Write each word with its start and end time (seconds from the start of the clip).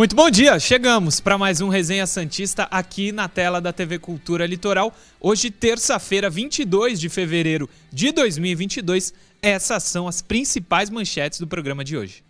Muito 0.00 0.16
bom 0.16 0.30
dia, 0.30 0.58
chegamos 0.58 1.20
para 1.20 1.36
mais 1.36 1.60
um 1.60 1.68
Resenha 1.68 2.06
Santista 2.06 2.66
aqui 2.70 3.12
na 3.12 3.28
tela 3.28 3.60
da 3.60 3.70
TV 3.70 3.98
Cultura 3.98 4.46
Litoral. 4.46 4.96
Hoje, 5.20 5.50
terça-feira, 5.50 6.30
22 6.30 6.98
de 6.98 7.10
fevereiro 7.10 7.68
de 7.92 8.10
2022. 8.10 9.12
Essas 9.42 9.82
são 9.82 10.08
as 10.08 10.22
principais 10.22 10.88
manchetes 10.88 11.38
do 11.38 11.46
programa 11.46 11.84
de 11.84 11.98
hoje. 11.98 12.24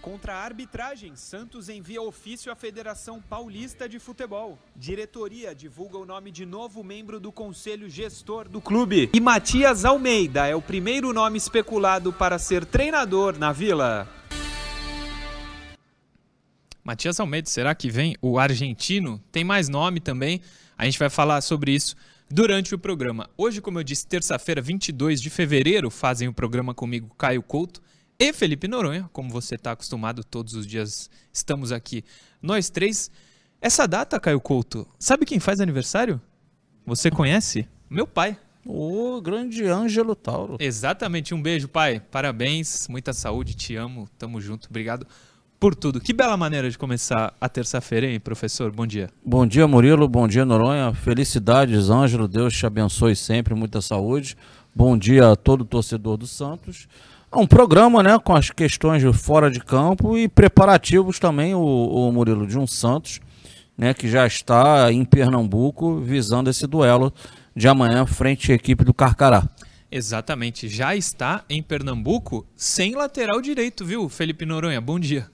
Contra 0.00 0.34
a 0.34 0.44
arbitragem, 0.44 1.16
Santos 1.16 1.68
envia 1.68 2.00
ofício 2.00 2.52
à 2.52 2.54
Federação 2.54 3.20
Paulista 3.20 3.88
de 3.88 3.98
Futebol. 3.98 4.56
Diretoria 4.76 5.52
divulga 5.52 5.98
o 5.98 6.06
nome 6.06 6.30
de 6.30 6.46
novo 6.46 6.84
membro 6.84 7.18
do 7.18 7.32
conselho 7.32 7.90
gestor 7.90 8.48
do 8.48 8.60
clube. 8.60 9.10
E 9.12 9.18
Matias 9.18 9.84
Almeida 9.84 10.46
é 10.46 10.54
o 10.54 10.62
primeiro 10.62 11.12
nome 11.12 11.38
especulado 11.38 12.12
para 12.12 12.38
ser 12.38 12.64
treinador 12.64 13.36
na 13.36 13.50
Vila. 13.50 14.08
Matias 16.84 17.18
Almeida, 17.18 17.48
será 17.48 17.74
que 17.74 17.90
vem 17.90 18.14
o 18.20 18.38
argentino? 18.38 19.18
Tem 19.32 19.42
mais 19.42 19.70
nome 19.70 20.00
também. 20.00 20.42
A 20.76 20.84
gente 20.84 20.98
vai 20.98 21.08
falar 21.08 21.40
sobre 21.40 21.72
isso 21.72 21.96
durante 22.30 22.74
o 22.74 22.78
programa. 22.78 23.26
Hoje, 23.38 23.62
como 23.62 23.78
eu 23.78 23.82
disse, 23.82 24.06
terça-feira, 24.06 24.60
22 24.60 25.22
de 25.22 25.30
fevereiro, 25.30 25.90
fazem 25.90 26.28
o 26.28 26.32
programa 26.34 26.74
comigo 26.74 27.14
Caio 27.16 27.42
Couto 27.42 27.80
e 28.18 28.34
Felipe 28.34 28.68
Noronha, 28.68 29.08
como 29.14 29.30
você 29.30 29.54
está 29.54 29.72
acostumado, 29.72 30.22
todos 30.22 30.52
os 30.52 30.66
dias 30.66 31.08
estamos 31.32 31.72
aqui. 31.72 32.04
Nós 32.42 32.68
três. 32.68 33.10
Essa 33.62 33.88
data, 33.88 34.20
Caio 34.20 34.38
Couto, 34.38 34.86
sabe 34.98 35.24
quem 35.24 35.40
faz 35.40 35.60
aniversário? 35.60 36.20
Você 36.84 37.10
conhece? 37.10 37.66
Meu 37.88 38.06
pai. 38.06 38.36
O 38.66 39.22
grande 39.22 39.64
Ângelo 39.64 40.14
Tauro. 40.14 40.58
Exatamente, 40.60 41.32
um 41.32 41.40
beijo, 41.40 41.66
pai. 41.66 41.98
Parabéns, 41.98 42.88
muita 42.88 43.14
saúde, 43.14 43.54
te 43.54 43.74
amo, 43.74 44.06
tamo 44.18 44.38
junto, 44.38 44.68
obrigado 44.68 45.06
por 45.58 45.74
tudo. 45.74 46.00
Que 46.00 46.12
bela 46.12 46.36
maneira 46.36 46.70
de 46.70 46.76
começar 46.76 47.34
a 47.40 47.48
terça-feira, 47.48 48.06
hein, 48.06 48.20
professor? 48.20 48.70
Bom 48.70 48.86
dia. 48.86 49.10
Bom 49.24 49.46
dia, 49.46 49.66
Murilo. 49.66 50.08
Bom 50.08 50.28
dia, 50.28 50.44
Noronha. 50.44 50.92
Felicidades, 50.92 51.90
Ângelo. 51.90 52.28
Deus 52.28 52.54
te 52.56 52.66
abençoe 52.66 53.16
sempre, 53.16 53.54
muita 53.54 53.80
saúde. 53.80 54.36
Bom 54.74 54.98
dia 54.98 55.32
a 55.32 55.36
todo 55.36 55.64
torcedor 55.64 56.16
do 56.16 56.26
Santos. 56.26 56.88
É 57.32 57.36
um 57.36 57.46
programa, 57.46 58.00
né, 58.02 58.16
com 58.18 58.34
as 58.34 58.50
questões 58.50 59.02
de 59.02 59.12
fora 59.12 59.50
de 59.50 59.58
campo 59.58 60.16
e 60.16 60.28
preparativos 60.28 61.18
também, 61.18 61.52
o, 61.52 61.60
o 61.60 62.12
Murilo, 62.12 62.46
de 62.46 62.56
um 62.56 62.64
Santos, 62.64 63.20
né, 63.76 63.92
que 63.92 64.08
já 64.08 64.24
está 64.24 64.92
em 64.92 65.04
Pernambuco 65.04 65.98
visando 65.98 66.48
esse 66.48 66.64
duelo 66.64 67.12
de 67.56 67.66
amanhã 67.66 68.06
frente 68.06 68.52
à 68.52 68.54
equipe 68.54 68.84
do 68.84 68.94
Carcará. 68.94 69.48
Exatamente, 69.90 70.68
já 70.68 70.94
está 70.94 71.44
em 71.50 71.60
Pernambuco 71.60 72.46
sem 72.54 72.94
lateral 72.94 73.40
direito, 73.40 73.84
viu, 73.84 74.08
Felipe 74.08 74.46
Noronha? 74.46 74.80
Bom 74.80 75.00
dia. 75.00 75.33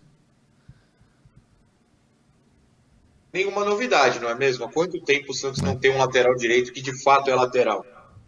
Nenhuma 3.33 3.65
novidade, 3.65 4.19
não 4.19 4.29
é 4.29 4.35
mesmo? 4.35 4.65
Há 4.65 4.73
quanto 4.73 5.01
tempo 5.03 5.33
o 5.33 5.35
Santos 5.35 5.63
não 5.63 5.77
tem 5.77 5.93
um 5.93 5.99
lateral 5.99 6.35
direito 6.35 6.73
que 6.73 6.81
de 6.81 7.03
fato 7.03 7.31
é 7.31 7.35
lateral? 7.35 7.85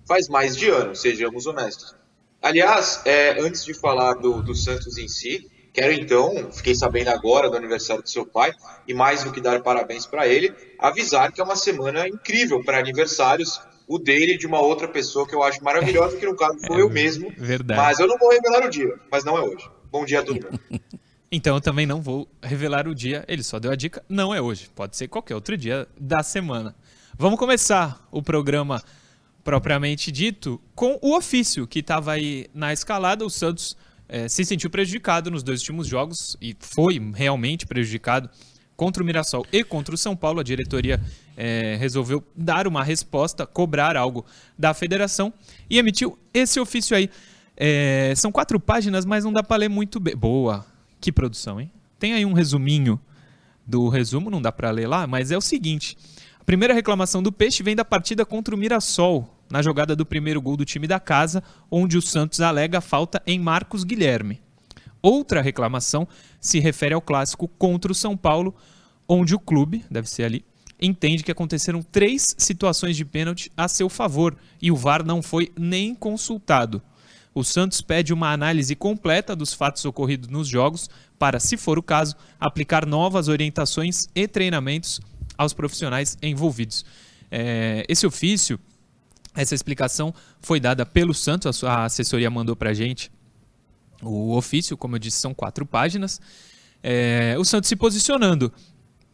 Faz 0.06 0.28
mais 0.28 0.56
de 0.56 0.68
ano, 0.68 0.94
sejamos 0.94 1.46
honestos. 1.46 1.94
Aliás, 2.40 3.00
é, 3.04 3.40
antes 3.40 3.64
de 3.64 3.72
falar 3.72 4.14
do, 4.14 4.42
do 4.42 4.54
Santos 4.54 4.98
em 4.98 5.08
si, 5.08 5.48
quero 5.72 5.92
então, 5.92 6.50
fiquei 6.52 6.74
sabendo 6.74 7.08
agora 7.08 7.48
do 7.48 7.56
aniversário 7.56 8.02
do 8.02 8.08
seu 8.08 8.26
pai, 8.26 8.52
e 8.86 8.92
mais 8.92 9.22
do 9.22 9.32
que 9.32 9.40
dar 9.40 9.62
parabéns 9.62 10.06
para 10.06 10.26
ele, 10.26 10.52
avisar 10.78 11.30
que 11.30 11.40
é 11.40 11.44
uma 11.44 11.56
semana 11.56 12.08
incrível 12.08 12.62
para 12.64 12.78
aniversários, 12.78 13.60
o 13.86 13.98
dele 13.98 14.34
e 14.34 14.38
de 14.38 14.46
uma 14.46 14.60
outra 14.60 14.88
pessoa 14.88 15.26
que 15.26 15.34
eu 15.34 15.42
acho 15.42 15.62
maravilhosa, 15.62 16.16
que 16.16 16.26
no 16.26 16.36
caso 16.36 16.58
sou 16.66 16.76
é, 16.78 16.82
eu 16.82 16.90
mesmo. 16.90 17.32
Verdade. 17.36 17.80
Mas 17.80 18.00
eu 18.00 18.06
não 18.06 18.18
vou 18.18 18.30
revelar 18.30 18.66
o 18.66 18.70
dia, 18.70 18.92
mas 19.10 19.24
não 19.24 19.36
é 19.36 19.42
hoje. 19.42 19.70
Bom 19.90 20.04
dia 20.04 20.20
a 20.20 20.22
todo 20.22 20.42
mundo. 20.42 20.60
Então 21.34 21.54
eu 21.54 21.62
também 21.62 21.86
não 21.86 22.02
vou 22.02 22.28
revelar 22.42 22.86
o 22.86 22.94
dia. 22.94 23.24
Ele 23.26 23.42
só 23.42 23.58
deu 23.58 23.72
a 23.72 23.74
dica, 23.74 24.04
não 24.06 24.34
é 24.34 24.40
hoje. 24.40 24.68
Pode 24.74 24.98
ser 24.98 25.08
qualquer 25.08 25.34
outro 25.34 25.56
dia 25.56 25.88
da 25.98 26.22
semana. 26.22 26.74
Vamos 27.16 27.38
começar 27.38 28.06
o 28.10 28.22
programa 28.22 28.82
propriamente 29.42 30.12
dito 30.12 30.60
com 30.74 30.98
o 31.00 31.16
ofício 31.16 31.66
que 31.66 31.78
estava 31.78 32.12
aí 32.12 32.48
na 32.52 32.70
escalada. 32.70 33.24
O 33.24 33.30
Santos 33.30 33.74
é, 34.10 34.28
se 34.28 34.44
sentiu 34.44 34.68
prejudicado 34.68 35.30
nos 35.30 35.42
dois 35.42 35.60
últimos 35.60 35.86
jogos 35.86 36.36
e 36.38 36.54
foi 36.60 37.00
realmente 37.14 37.64
prejudicado 37.64 38.28
contra 38.76 39.02
o 39.02 39.06
Mirassol 39.06 39.46
e 39.50 39.64
contra 39.64 39.94
o 39.94 39.98
São 39.98 40.14
Paulo. 40.14 40.38
A 40.38 40.42
diretoria 40.42 41.00
é, 41.34 41.76
resolveu 41.80 42.22
dar 42.36 42.66
uma 42.68 42.84
resposta, 42.84 43.46
cobrar 43.46 43.96
algo 43.96 44.26
da 44.58 44.74
federação 44.74 45.32
e 45.70 45.78
emitiu 45.78 46.18
esse 46.34 46.60
ofício 46.60 46.94
aí. 46.94 47.08
É, 47.56 48.12
são 48.16 48.30
quatro 48.30 48.60
páginas, 48.60 49.06
mas 49.06 49.24
não 49.24 49.32
dá 49.32 49.42
para 49.42 49.56
ler 49.56 49.68
muito 49.70 49.98
bem. 49.98 50.14
Boa, 50.14 50.66
que 51.02 51.12
produção, 51.12 51.60
hein? 51.60 51.70
Tem 51.98 52.14
aí 52.14 52.24
um 52.24 52.32
resuminho 52.32 52.98
do 53.66 53.88
resumo, 53.88 54.30
não 54.30 54.40
dá 54.40 54.52
para 54.52 54.70
ler 54.70 54.86
lá, 54.86 55.06
mas 55.06 55.32
é 55.32 55.36
o 55.36 55.40
seguinte: 55.40 55.98
a 56.40 56.44
primeira 56.44 56.72
reclamação 56.72 57.22
do 57.22 57.32
Peixe 57.32 57.62
vem 57.62 57.74
da 57.74 57.84
partida 57.84 58.24
contra 58.24 58.54
o 58.54 58.58
Mirassol, 58.58 59.36
na 59.50 59.60
jogada 59.60 59.96
do 59.96 60.06
primeiro 60.06 60.40
gol 60.40 60.56
do 60.56 60.64
time 60.64 60.86
da 60.86 61.00
casa, 61.00 61.42
onde 61.70 61.98
o 61.98 62.02
Santos 62.02 62.40
alega 62.40 62.80
falta 62.80 63.20
em 63.26 63.38
Marcos 63.38 63.82
Guilherme. 63.82 64.40
Outra 65.02 65.42
reclamação 65.42 66.06
se 66.40 66.60
refere 66.60 66.94
ao 66.94 67.02
clássico 67.02 67.48
contra 67.48 67.90
o 67.90 67.94
São 67.94 68.16
Paulo, 68.16 68.54
onde 69.08 69.34
o 69.34 69.40
clube, 69.40 69.84
deve 69.90 70.08
ser 70.08 70.22
ali, 70.22 70.44
entende 70.80 71.24
que 71.24 71.32
aconteceram 71.32 71.82
três 71.82 72.34
situações 72.38 72.96
de 72.96 73.04
pênalti 73.04 73.50
a 73.56 73.66
seu 73.66 73.88
favor 73.88 74.36
e 74.60 74.70
o 74.70 74.76
VAR 74.76 75.04
não 75.04 75.20
foi 75.20 75.52
nem 75.58 75.94
consultado. 75.96 76.80
O 77.34 77.42
Santos 77.42 77.80
pede 77.80 78.12
uma 78.12 78.32
análise 78.32 78.76
completa 78.76 79.34
dos 79.34 79.54
fatos 79.54 79.84
ocorridos 79.84 80.28
nos 80.28 80.46
jogos 80.46 80.90
para, 81.18 81.40
se 81.40 81.56
for 81.56 81.78
o 81.78 81.82
caso, 81.82 82.14
aplicar 82.38 82.84
novas 82.84 83.28
orientações 83.28 84.06
e 84.14 84.28
treinamentos 84.28 85.00
aos 85.36 85.52
profissionais 85.52 86.18
envolvidos. 86.22 86.84
É, 87.30 87.84
esse 87.88 88.06
ofício, 88.06 88.60
essa 89.34 89.54
explicação 89.54 90.14
foi 90.40 90.60
dada 90.60 90.84
pelo 90.84 91.14
Santos, 91.14 91.64
a 91.64 91.84
assessoria 91.84 92.30
mandou 92.30 92.54
para 92.54 92.70
a 92.70 92.74
gente 92.74 93.10
o 94.02 94.36
ofício, 94.36 94.76
como 94.76 94.96
eu 94.96 94.98
disse, 94.98 95.18
são 95.18 95.32
quatro 95.32 95.64
páginas. 95.64 96.20
É, 96.82 97.36
o 97.38 97.44
Santos 97.44 97.68
se 97.68 97.76
posicionando. 97.76 98.52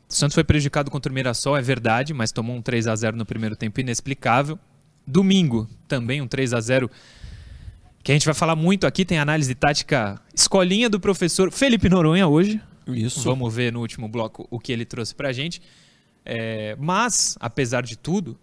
O 0.08 0.14
Santos 0.14 0.34
foi 0.34 0.42
prejudicado 0.42 0.90
contra 0.90 1.12
o 1.12 1.14
Mirassol, 1.14 1.56
é 1.56 1.62
verdade, 1.62 2.14
mas 2.14 2.32
tomou 2.32 2.56
um 2.56 2.62
3 2.62 2.88
a 2.88 2.96
0 2.96 3.16
no 3.16 3.26
primeiro 3.26 3.54
tempo 3.54 3.78
inexplicável. 3.78 4.58
Domingo, 5.06 5.68
também 5.86 6.20
um 6.20 6.26
3 6.26 6.54
a 6.54 6.60
0 6.60 6.90
que 8.08 8.12
a 8.12 8.14
gente 8.14 8.24
vai 8.24 8.34
falar 8.34 8.56
muito 8.56 8.86
aqui, 8.86 9.04
tem 9.04 9.19
análise 9.19 9.54
tática 9.54 10.19
escolinha 10.34 10.88
do 10.88 10.98
professor 10.98 11.52
Felipe 11.52 11.91
Noronha 11.91 12.26
hoje. 12.26 12.58
Isso. 12.86 13.20
Vamos 13.22 13.54
ver 13.54 13.70
no 13.70 13.80
último 13.80 14.08
bloco 14.08 14.48
o 14.50 14.58
que 14.58 14.72
ele 14.72 14.86
trouxe 14.86 15.14
pra 15.14 15.30
gente. 15.30 15.60
É, 16.24 16.74
mas, 16.80 17.36
apesar 17.38 17.82
de 17.82 17.98
tudo, 17.98 18.38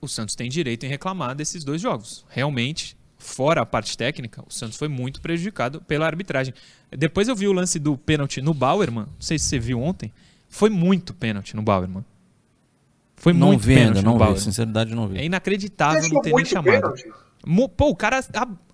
o 0.00 0.06
Santos 0.06 0.36
tem 0.36 0.48
direito 0.48 0.86
em 0.86 0.88
reclamar 0.88 1.34
desses 1.34 1.64
dois 1.64 1.82
jogos. 1.82 2.24
Realmente, 2.28 2.96
fora 3.18 3.62
a 3.62 3.66
parte 3.66 3.98
técnica, 3.98 4.44
o 4.46 4.52
Santos 4.52 4.76
foi 4.76 4.86
muito 4.86 5.20
prejudicado 5.20 5.80
pela 5.80 6.06
arbitragem. 6.06 6.54
Depois 6.96 7.26
eu 7.26 7.34
vi 7.34 7.48
o 7.48 7.52
lance 7.52 7.80
do 7.80 7.98
pênalti 7.98 8.40
no 8.40 8.54
Bauerman, 8.54 9.06
não 9.06 9.12
sei 9.18 9.40
se 9.40 9.46
você 9.46 9.58
viu 9.58 9.82
ontem, 9.82 10.12
foi 10.48 10.70
muito 10.70 11.12
pênalti 11.12 11.56
no 11.56 11.62
Bauerman. 11.62 12.04
Foi 13.16 13.32
não 13.32 13.48
muito 13.48 13.62
vi 13.62 13.74
pênalti 13.74 13.96
no 13.96 14.02
não 14.02 14.18
Bauerman. 14.18 14.38
vi, 14.38 14.44
sinceridade 14.44 14.94
não 14.94 15.08
vi. 15.08 15.18
É 15.18 15.24
inacreditável 15.24 16.08
não 16.12 16.22
ter 16.22 16.32
nem 16.32 16.44
chamado. 16.44 16.70
Pênalti. 16.70 17.23
Pô, 17.76 17.90
o 17.90 17.96
cara 17.96 18.24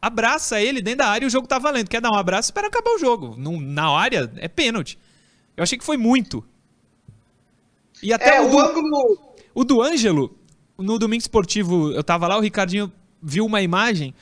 abraça 0.01 0.61
ele 0.61 0.81
dentro 0.81 0.99
da 0.99 1.09
área 1.09 1.25
e 1.25 1.29
o 1.29 1.31
jogo 1.31 1.49
tá 1.49 1.59
valendo. 1.59 1.89
Quer 1.89 2.01
dar 2.01 2.11
um 2.11 2.17
abraço? 2.17 2.49
Espera 2.49 2.69
acabar 2.69 2.91
o 2.91 2.99
jogo. 2.99 3.37
na 3.37 3.89
área 3.89 4.31
é 4.37 4.49
pênalti. 4.49 4.99
Eu 5.57 5.63
achei 5.63 5.77
que 5.77 5.85
foi 5.85 5.97
muito. 5.97 6.45
E 8.03 8.13
até 8.13 8.37
é, 8.37 8.41
o, 8.41 8.49
do, 8.49 8.59
ângulo... 8.59 9.19
o 9.55 9.65
do 9.65 9.83
Ângelo, 9.83 10.39
no 10.79 10.99
domingo 10.99 11.21
esportivo, 11.21 11.91
eu 11.93 12.03
tava 12.03 12.27
lá, 12.27 12.39
o 12.39 12.41
Ricardinho 12.41 12.91
viu 13.23 13.45
uma 13.45 13.61
imagem 13.61 14.15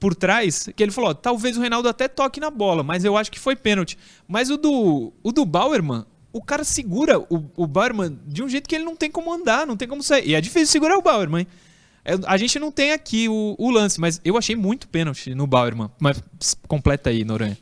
por 0.00 0.14
trás 0.14 0.68
que 0.74 0.82
ele 0.82 0.90
falou: 0.90 1.14
talvez 1.14 1.56
o 1.56 1.60
Reinaldo 1.60 1.88
até 1.88 2.08
toque 2.08 2.40
na 2.40 2.50
bola, 2.50 2.82
mas 2.82 3.04
eu 3.04 3.16
acho 3.16 3.30
que 3.30 3.38
foi 3.38 3.54
pênalti. 3.54 3.98
Mas 4.26 4.50
o 4.50 4.56
do, 4.56 5.12
o 5.22 5.30
do 5.30 5.44
Bauerman, 5.44 6.04
o 6.32 6.42
cara 6.42 6.64
segura 6.64 7.20
o, 7.20 7.44
o 7.56 7.66
Bauerman 7.66 8.18
de 8.26 8.42
um 8.42 8.48
jeito 8.48 8.68
que 8.68 8.74
ele 8.74 8.84
não 8.84 8.96
tem 8.96 9.10
como 9.10 9.32
andar, 9.32 9.66
não 9.66 9.76
tem 9.76 9.86
como 9.86 10.02
sair. 10.02 10.30
E 10.30 10.34
é 10.34 10.40
difícil 10.40 10.66
segurar 10.68 10.96
o 10.96 11.02
Bauerman, 11.02 11.42
hein? 11.42 11.46
A 12.26 12.36
gente 12.36 12.58
não 12.58 12.70
tem 12.70 12.92
aqui 12.92 13.28
o, 13.28 13.56
o 13.58 13.70
lance, 13.70 13.98
mas 13.98 14.20
eu 14.24 14.36
achei 14.36 14.54
muito 14.54 14.88
pênalti 14.88 15.34
no 15.34 15.46
Bauerman. 15.46 15.90
Mas 15.98 16.22
completa 16.68 17.08
aí, 17.08 17.24
Noronha. 17.24 17.56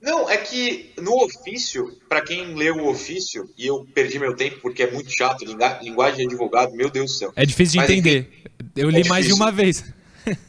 Não, 0.00 0.30
é 0.30 0.36
que 0.36 0.92
no 0.98 1.24
ofício, 1.24 1.98
para 2.08 2.20
quem 2.20 2.54
leu 2.54 2.76
o 2.76 2.88
ofício, 2.88 3.50
e 3.58 3.66
eu 3.66 3.84
perdi 3.92 4.18
meu 4.18 4.36
tempo 4.36 4.60
porque 4.60 4.84
é 4.84 4.90
muito 4.90 5.10
chato, 5.10 5.44
linguagem 5.82 6.18
de 6.18 6.34
advogado, 6.34 6.72
meu 6.74 6.88
Deus 6.88 7.12
do 7.12 7.18
céu. 7.18 7.32
É 7.34 7.44
difícil 7.44 7.72
de 7.72 7.78
Mas, 7.78 7.90
entender. 7.90 8.18
Enfim, 8.20 8.70
eu 8.76 8.88
li 8.88 9.00
é 9.00 9.08
mais 9.08 9.26
de 9.26 9.32
uma 9.32 9.50
vez. 9.50 9.84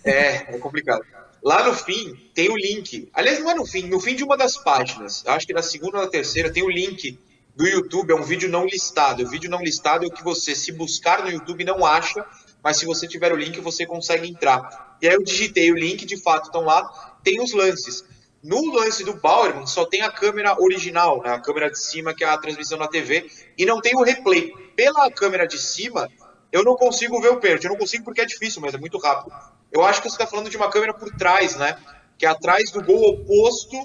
É, 0.04 0.56
é 0.56 0.57
complicado. 0.60 1.04
Lá 1.44 1.63
no 1.63 1.74
fim 1.74 2.16
tem 2.33 2.50
o 2.50 2.56
link. 2.56 3.10
Aliás, 3.13 3.40
não 3.40 3.50
é 3.50 3.56
no 3.56 3.66
fim, 3.66 3.83
no 3.83 4.00
fim 4.00 4.16
de 4.16 4.24
uma 4.24 4.38
das 4.38 4.57
páginas. 4.57 5.24
Acho 5.25 5.48
que 5.48 5.54
na 5.54 5.62
segunda 5.62 5.98
ou 5.98 6.04
na 6.04 6.10
terceira 6.10 6.51
tem 6.51 6.63
o 6.63 6.69
link 6.69 7.18
do 7.56 7.68
YouTube. 7.68 8.12
É 8.12 8.16
um 8.16 8.24
vídeo 8.24 8.50
não 8.50 8.66
listado. 8.66 9.24
O 9.24 9.28
vídeo 9.30 9.50
não 9.50 9.62
listado 9.62 10.04
é 10.04 10.07
o 10.07 10.12
que 10.12 10.24
você, 10.24 10.54
se 10.54 10.72
buscar 10.72 11.24
no 11.24 11.31
YouTube, 11.31 11.63
não 11.63 11.86
acha 11.86 12.25
mas 12.68 12.75
se 12.75 12.86
você 12.86 13.08
tiver 13.08 13.31
o 13.31 13.38
link, 13.38 13.62
você 13.62 13.86
consegue 13.86 14.30
entrar. 14.30 14.98
E 15.02 15.08
aí 15.08 15.14
eu 15.14 15.24
digitei 15.24 15.72
o 15.72 15.75
link, 15.78 16.06
de 16.06 16.22
fato 16.22 16.48
estão 16.48 16.66
lá, 16.66 16.84
tem 17.24 17.42
os 17.42 17.54
lances. 17.54 18.04
No 18.44 18.74
lance 18.74 19.06
do 19.06 19.14
Bauerman, 19.14 19.66
só 19.66 19.86
tem 19.86 20.02
a 20.02 20.12
câmera 20.12 20.54
original, 20.62 21.22
né, 21.24 21.30
a 21.30 21.40
câmera 21.40 21.72
de 21.72 21.80
cima, 21.80 22.14
que 22.14 22.25
é 22.25 22.28
a 22.28 22.38
transmissão 22.38 22.78
na 22.78 22.90
TV, 22.90 23.25
e 23.58 23.66
não 23.66 23.80
tem 23.80 23.96
o 23.96 24.04
replay. 24.04 24.52
Pela 24.75 25.10
câmera 25.10 25.48
de 25.48 25.58
cima, 25.58 26.10
eu 26.52 26.62
não 26.62 26.75
consigo 26.75 27.22
ver 27.22 27.30
o 27.30 27.40
pênalti. 27.40 27.64
Eu 27.64 27.72
não 27.72 27.78
consigo 27.78 28.04
porque 28.04 28.19
é 28.19 28.25
difícil, 28.25 28.62
mas 28.62 28.74
é 28.74 28.78
muito 28.78 28.98
rápido. 28.98 29.34
Eu 29.72 29.86
acho 29.86 30.02
que 30.02 30.10
você 30.10 30.16
está 30.16 30.28
falando 30.28 30.50
de 30.50 30.58
uma 30.58 30.69
câmera 30.69 30.94
por 30.94 31.10
trás, 31.16 31.56
né? 31.56 31.78
Que 32.18 32.25
é 32.25 32.30
atrás 32.30 32.69
do 32.69 32.84
gol 32.84 33.14
oposto, 33.14 33.78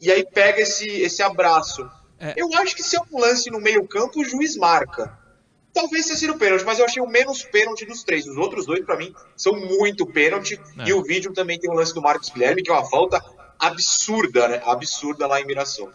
e 0.00 0.10
aí 0.10 0.24
pega 0.24 0.62
esse, 0.62 0.88
esse 0.88 1.22
abraço. 1.22 1.86
É. 2.18 2.32
Eu 2.38 2.48
acho 2.54 2.74
que 2.74 2.82
se 2.82 2.96
é 2.96 3.00
um 3.12 3.20
lance 3.20 3.50
no 3.50 3.60
meio-campo, 3.60 4.18
o 4.18 4.24
juiz 4.24 4.56
marca. 4.56 5.19
Talvez 5.72 6.06
tenha 6.06 6.18
sido 6.18 6.36
pênalti, 6.36 6.64
mas 6.64 6.78
eu 6.78 6.84
achei 6.84 7.02
o 7.02 7.08
menos 7.08 7.44
pênalti 7.44 7.86
dos 7.86 8.02
três. 8.02 8.26
Os 8.26 8.36
outros 8.36 8.66
dois, 8.66 8.84
para 8.84 8.96
mim, 8.96 9.14
são 9.36 9.52
muito 9.52 10.04
pênalti. 10.04 10.60
É. 10.78 10.88
E 10.88 10.92
o 10.92 11.02
vídeo 11.02 11.32
também 11.32 11.58
tem 11.58 11.70
o 11.70 11.74
lance 11.74 11.94
do 11.94 12.02
Marcos 12.02 12.28
Guilherme, 12.28 12.62
que 12.62 12.70
é 12.70 12.74
uma 12.74 12.88
falta 12.88 13.22
absurda, 13.58 14.48
né? 14.48 14.62
Absurda 14.64 15.26
lá 15.26 15.40
em 15.40 15.46
Mirassol. 15.46 15.90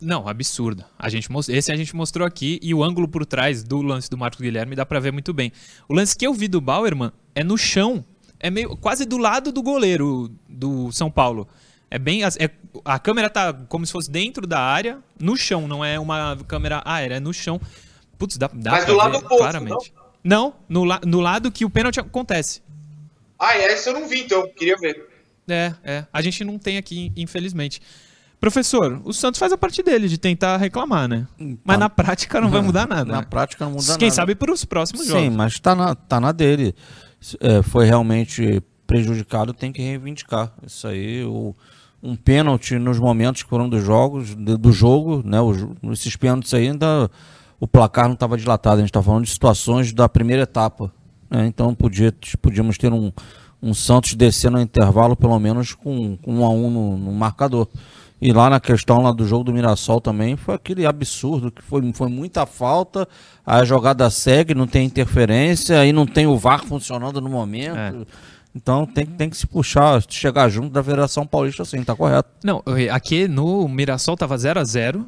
Não, 0.00 0.28
absurda. 0.28 0.86
A 0.98 1.08
gente, 1.08 1.28
esse 1.48 1.70
a 1.70 1.76
gente 1.76 1.94
mostrou 1.94 2.26
aqui 2.26 2.58
e 2.62 2.74
o 2.74 2.82
ângulo 2.82 3.06
por 3.06 3.24
trás 3.24 3.62
do 3.62 3.80
lance 3.80 4.10
do 4.10 4.18
Marcos 4.18 4.40
Guilherme 4.40 4.74
dá 4.74 4.84
para 4.84 5.00
ver 5.00 5.12
muito 5.12 5.32
bem. 5.32 5.52
O 5.88 5.94
lance 5.94 6.16
que 6.16 6.26
eu 6.26 6.34
vi 6.34 6.48
do 6.48 6.60
Bauerman 6.60 7.12
é 7.34 7.44
no 7.44 7.56
chão, 7.56 8.04
é 8.40 8.50
meio 8.50 8.76
quase 8.76 9.04
do 9.04 9.16
lado 9.16 9.52
do 9.52 9.62
goleiro 9.62 10.30
do 10.48 10.90
São 10.92 11.10
Paulo. 11.10 11.48
É 11.90 11.98
bem. 11.98 12.24
É, 12.24 12.50
a 12.84 12.98
câmera 12.98 13.30
tá 13.30 13.52
como 13.52 13.86
se 13.86 13.92
fosse 13.92 14.10
dentro 14.10 14.46
da 14.46 14.60
área, 14.60 14.98
no 15.18 15.36
chão, 15.36 15.68
não 15.68 15.84
é 15.84 15.98
uma 15.98 16.36
câmera 16.48 16.82
aérea, 16.84 17.16
é 17.16 17.20
no 17.20 17.32
chão. 17.32 17.60
Putz, 18.18 18.36
dá, 18.36 18.48
dá 18.52 18.72
Mas 18.72 18.86
do 18.86 18.94
lado 18.94 19.18
oposto, 19.18 19.38
claramente. 19.38 19.92
Não, 20.22 20.54
não 20.68 20.84
no, 20.84 21.00
no 21.06 21.20
lado 21.20 21.50
que 21.50 21.64
o 21.64 21.70
pênalti 21.70 22.00
acontece. 22.00 22.62
Ah, 23.38 23.56
é? 23.56 23.72
Esse 23.72 23.88
eu 23.88 23.94
não 23.94 24.08
vi, 24.08 24.22
então, 24.22 24.48
queria 24.56 24.76
ver. 24.76 25.06
É, 25.48 25.74
é. 25.84 26.06
A 26.12 26.22
gente 26.22 26.44
não 26.44 26.58
tem 26.58 26.78
aqui, 26.78 27.12
infelizmente. 27.16 27.80
Professor, 28.40 29.00
o 29.04 29.12
Santos 29.12 29.38
faz 29.38 29.52
a 29.52 29.58
parte 29.58 29.82
dele 29.82 30.06
de 30.06 30.18
tentar 30.18 30.56
reclamar, 30.58 31.08
né? 31.08 31.26
Mas 31.38 31.76
tá. 31.76 31.78
na 31.78 31.88
prática 31.88 32.40
não 32.40 32.50
vai 32.50 32.60
mudar 32.60 32.86
nada. 32.86 33.10
Na 33.10 33.20
né? 33.20 33.26
prática 33.28 33.64
não 33.64 33.72
muda 33.72 33.82
Quem 33.82 33.88
nada. 33.92 34.00
Quem 34.00 34.10
sabe 34.10 34.34
para 34.34 34.52
os 34.52 34.64
próximos 34.64 35.06
jogos. 35.06 35.22
Sim, 35.22 35.30
mas 35.30 35.58
tá 35.58 35.74
na, 35.74 35.94
tá 35.94 36.20
na 36.20 36.30
dele. 36.30 36.74
É, 37.40 37.62
foi 37.62 37.86
realmente 37.86 38.62
prejudicado, 38.86 39.54
tem 39.54 39.72
que 39.72 39.80
reivindicar. 39.80 40.52
Isso 40.66 40.86
aí, 40.86 41.24
o, 41.24 41.54
um 42.02 42.14
pênalti 42.14 42.78
nos 42.78 42.98
momentos 42.98 43.42
que 43.42 43.48
foram 43.48 43.66
dos 43.66 43.82
jogos, 43.82 44.34
do 44.34 44.72
jogo, 44.72 45.22
né? 45.24 45.40
O, 45.40 45.92
esses 45.92 46.14
pênaltis 46.16 46.52
aí 46.52 46.68
ainda 46.68 47.10
o 47.58 47.66
placar 47.66 48.06
não 48.06 48.14
estava 48.14 48.36
dilatado. 48.36 48.76
A 48.76 48.80
gente 48.80 48.90
está 48.90 49.02
falando 49.02 49.24
de 49.24 49.30
situações 49.30 49.92
da 49.92 50.08
primeira 50.08 50.42
etapa. 50.42 50.92
Né? 51.30 51.46
Então 51.46 51.74
podia, 51.74 52.14
podíamos 52.40 52.78
ter 52.78 52.92
um, 52.92 53.12
um 53.62 53.72
Santos 53.72 54.14
descendo 54.14 54.56
no 54.56 54.62
intervalo, 54.62 55.16
pelo 55.16 55.38
menos 55.38 55.74
com, 55.74 56.16
com 56.18 56.40
um 56.40 56.44
a 56.44 56.50
um 56.50 56.70
no, 56.70 56.98
no, 56.98 57.12
marcador. 57.12 57.66
E 58.20 58.32
lá 58.32 58.48
na 58.48 58.60
questão 58.60 59.02
lá 59.02 59.12
do 59.12 59.26
jogo 59.26 59.44
do 59.44 59.52
Mirassol 59.52 60.00
também 60.00 60.36
foi 60.36 60.54
aquele 60.54 60.86
absurdo 60.86 61.50
que 61.50 61.62
foi, 61.62 61.92
foi 61.92 62.08
muita 62.08 62.46
falta, 62.46 63.08
a 63.44 63.64
jogada 63.64 64.08
segue, 64.08 64.54
não 64.54 64.66
tem 64.66 64.86
interferência, 64.86 65.80
aí 65.80 65.92
não 65.92 66.06
tem 66.06 66.26
o 66.26 66.38
VAR 66.38 66.64
funcionando 66.64 67.20
no 67.20 67.28
momento. 67.28 67.76
É. 67.76 67.94
Então 68.54 68.86
tem, 68.86 69.04
tem 69.04 69.28
que 69.28 69.36
se 69.36 69.46
puxar, 69.46 70.02
chegar 70.08 70.48
junto 70.48 70.70
da 70.70 70.82
Federação 70.82 71.26
Paulista 71.26 71.62
assim, 71.62 71.82
tá 71.82 71.94
correto. 71.94 72.28
Não, 72.42 72.62
aqui 72.92 73.26
no 73.26 73.66
Mirassol 73.66 74.16
tava 74.16 74.38
0 74.38 74.60
a 74.60 74.64
0 74.64 75.06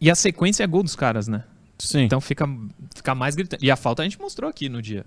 e 0.00 0.10
a 0.10 0.14
sequência 0.14 0.62
é 0.62 0.66
gol 0.66 0.82
dos 0.82 0.94
caras, 0.94 1.26
né? 1.26 1.44
Sim. 1.78 2.02
Então 2.02 2.20
fica, 2.20 2.48
fica 2.94 3.14
mais 3.14 3.34
gritante. 3.34 3.64
E 3.64 3.70
a 3.70 3.76
falta 3.76 4.02
a 4.02 4.04
gente 4.04 4.18
mostrou 4.18 4.50
aqui 4.50 4.68
no 4.68 4.82
dia. 4.82 5.04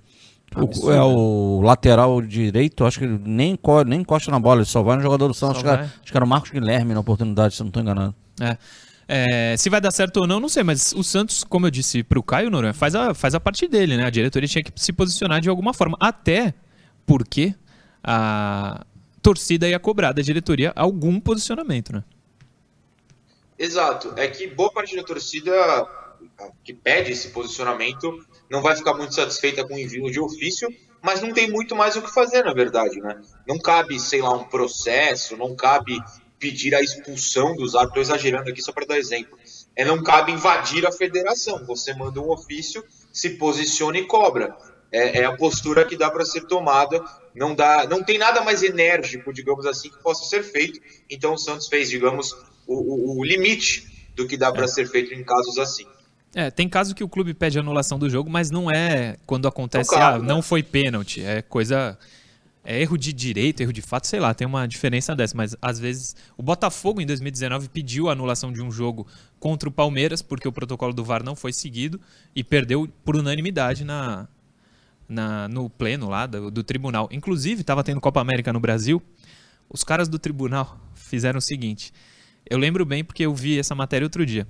O, 0.56 0.92
é 0.92 1.02
o 1.02 1.62
lateral 1.62 2.22
direito, 2.22 2.84
acho 2.84 3.00
que 3.00 3.06
ele 3.06 3.20
nem, 3.24 3.58
nem 3.86 4.02
encosta 4.02 4.30
na 4.30 4.40
bola, 4.40 4.60
ele 4.60 4.66
só 4.66 4.82
vai 4.82 4.98
no 4.98 5.02
jogador 5.02 5.30
do 5.30 5.34
Santos. 5.34 5.58
Acho 5.58 5.64
que, 5.64 5.70
era, 5.70 5.84
acho 5.84 6.12
que, 6.12 6.18
era, 6.18 6.26
o 6.26 6.28
Marcos 6.28 6.52
Guilherme 6.52 6.94
na 6.94 7.00
oportunidade, 7.00 7.56
se 7.56 7.62
eu 7.62 7.66
não 7.66 7.70
estou 7.70 7.82
enganado. 7.82 8.14
É. 8.40 8.58
É, 9.08 9.58
se 9.58 9.70
vai 9.70 9.82
dar 9.82 9.92
certo 9.92 10.18
ou 10.22 10.28
não, 10.28 10.40
não 10.40 10.50
sei, 10.50 10.64
mas 10.64 10.94
o 10.94 11.04
Santos, 11.04 11.44
como 11.44 11.68
eu 11.68 11.72
disse 11.72 12.04
para 12.04 12.20
o 12.20 12.24
Caio 12.24 12.50
Noronha, 12.50 12.74
faz 12.74 12.96
a, 12.96 13.14
faz 13.14 13.36
a 13.36 13.40
parte 13.40 13.68
dele, 13.68 13.98
né? 13.98 14.06
A 14.06 14.10
diretoria 14.10 14.48
tinha 14.48 14.64
que 14.64 14.72
se 14.76 14.94
posicionar 14.94 15.42
de 15.42 15.50
alguma 15.50 15.74
forma. 15.74 15.98
Até 16.00 16.54
porque 17.06 17.54
a 18.04 18.86
torcida 19.22 19.68
ia 19.68 19.80
cobrar 19.80 20.12
da 20.14 20.22
diretoria 20.22 20.72
algum 20.76 21.20
posicionamento, 21.20 21.94
né? 21.94 22.04
Exato. 23.58 24.14
É 24.18 24.28
que 24.28 24.48
boa 24.48 24.72
parte 24.72 24.96
da 24.96 25.04
torcida 25.04 25.52
que 26.64 26.74
pede 26.74 27.12
esse 27.12 27.30
posicionamento 27.30 28.26
não 28.50 28.62
vai 28.62 28.76
ficar 28.76 28.94
muito 28.94 29.16
satisfeita 29.16 29.66
com 29.66 29.76
o 29.76 29.80
envio 29.80 30.12
de 30.12 30.20
ofício, 30.20 30.68
mas 31.02 31.22
não 31.22 31.34
tem 31.34 31.50
muito 31.50 31.76
mais 31.76 31.96
o 31.96 32.02
que 32.02 32.14
fazer, 32.14 32.44
na 32.44 32.54
verdade, 32.54 33.00
né? 33.00 33.20
Não 33.48 33.58
cabe, 33.58 34.00
sei 34.00 34.22
lá, 34.22 34.34
um 34.34 34.44
processo, 34.44 35.36
não 35.36 35.56
cabe 35.56 35.98
pedir 36.40 36.76
a 36.76 36.82
expulsão 36.82 37.56
dos 37.56 37.76
árbitros, 37.76 38.08
estou 38.08 38.16
exagerando 38.16 38.50
aqui 38.50 38.62
só 38.62 38.72
para 38.72 38.86
dar 38.86 38.98
exemplo. 38.98 39.38
É, 39.76 39.86
não 39.86 40.04
cabe 40.04 40.32
invadir 40.32 40.86
a 40.86 40.92
federação. 40.92 41.66
Você 41.66 41.94
manda 41.94 42.20
um 42.20 42.30
ofício, 42.30 42.84
se 43.14 43.32
posiciona 43.32 44.00
e 44.00 44.06
cobra. 44.06 44.56
É, 44.92 45.20
é 45.20 45.26
a 45.26 45.38
postura 45.38 45.86
que 45.86 45.96
dá 45.96 46.10
para 46.10 46.26
ser 46.26 46.42
tomada. 46.42 47.02
Não 47.34 47.56
dá, 47.56 47.88
não 47.88 48.04
tem 48.04 48.18
nada 48.18 48.42
mais 48.42 48.64
enérgico, 48.64 49.32
digamos 49.32 49.66
assim, 49.66 49.90
que 49.90 50.02
possa 50.04 50.26
ser 50.26 50.44
feito. 50.44 50.80
Então 51.10 51.34
o 51.34 51.38
Santos 51.38 51.68
fez, 51.68 51.90
digamos, 51.90 52.34
o, 52.68 52.74
o, 52.76 53.20
o 53.20 53.24
limite 53.24 54.10
do 54.16 54.28
que 54.28 54.36
dá 54.36 54.52
para 54.52 54.66
é. 54.66 54.68
ser 54.68 54.88
feito 54.88 55.14
em 55.14 55.24
casos 55.24 55.58
assim. 55.58 55.86
É, 56.34 56.50
tem 56.50 56.70
caso 56.70 56.96
que 56.96 57.04
o 57.04 57.10
clube 57.10 57.34
pede 57.34 57.60
anulação 57.60 58.00
do 58.00 58.10
jogo, 58.10 58.30
mas 58.30 58.50
não 58.50 58.72
é 58.72 59.18
quando 59.26 59.48
acontece, 59.48 59.94
ah, 59.96 60.18
né? 60.18 60.26
não 60.26 60.42
foi 60.42 60.64
pênalti, 60.64 61.22
é 61.22 61.42
coisa. 61.42 61.98
É 62.64 62.80
erro 62.80 62.96
de 62.96 63.12
direito, 63.12 63.62
erro 63.62 63.74
de 63.74 63.82
fato, 63.82 64.06
sei 64.06 64.20
lá, 64.20 64.36
tem 64.36 64.46
uma 64.46 64.68
diferença 64.68 65.16
dessa, 65.16 65.36
mas 65.36 65.56
às 65.60 65.80
vezes 65.80 66.16
o 66.38 66.44
Botafogo 66.44 67.02
em 67.02 67.08
2019 67.08 67.70
pediu 67.70 68.08
a 68.08 68.12
anulação 68.12 68.54
de 68.54 68.62
um 68.62 68.72
jogo 68.72 69.08
contra 69.40 69.68
o 69.68 69.72
Palmeiras, 69.72 70.22
porque 70.22 70.48
o 70.48 70.52
protocolo 70.52 70.94
do 70.94 71.04
VAR 71.04 71.24
não 71.24 71.36
foi 71.36 71.52
seguido 71.52 72.00
e 72.36 72.44
perdeu 72.44 72.88
por 73.04 73.16
unanimidade 73.16 73.84
na, 73.84 74.28
na 75.10 75.48
no 75.48 75.72
pleno 75.72 76.08
lá 76.08 76.28
do, 76.28 76.52
do 76.52 76.64
tribunal. 76.64 77.10
Inclusive, 77.12 77.62
estava 77.62 77.84
tendo 77.84 78.00
Copa 78.00 78.22
América 78.22 78.54
no 78.54 78.60
Brasil, 78.60 79.02
os 79.68 79.84
caras 79.84 80.08
do 80.08 80.20
tribunal 80.20 80.80
fizeram 80.94 81.40
o 81.40 81.42
seguinte. 81.42 81.92
Eu 82.48 82.60
lembro 82.60 82.86
bem 82.86 83.04
porque 83.04 83.26
eu 83.26 83.34
vi 83.34 83.58
essa 83.58 83.74
matéria 83.74 84.06
outro 84.06 84.24
dia. 84.24 84.48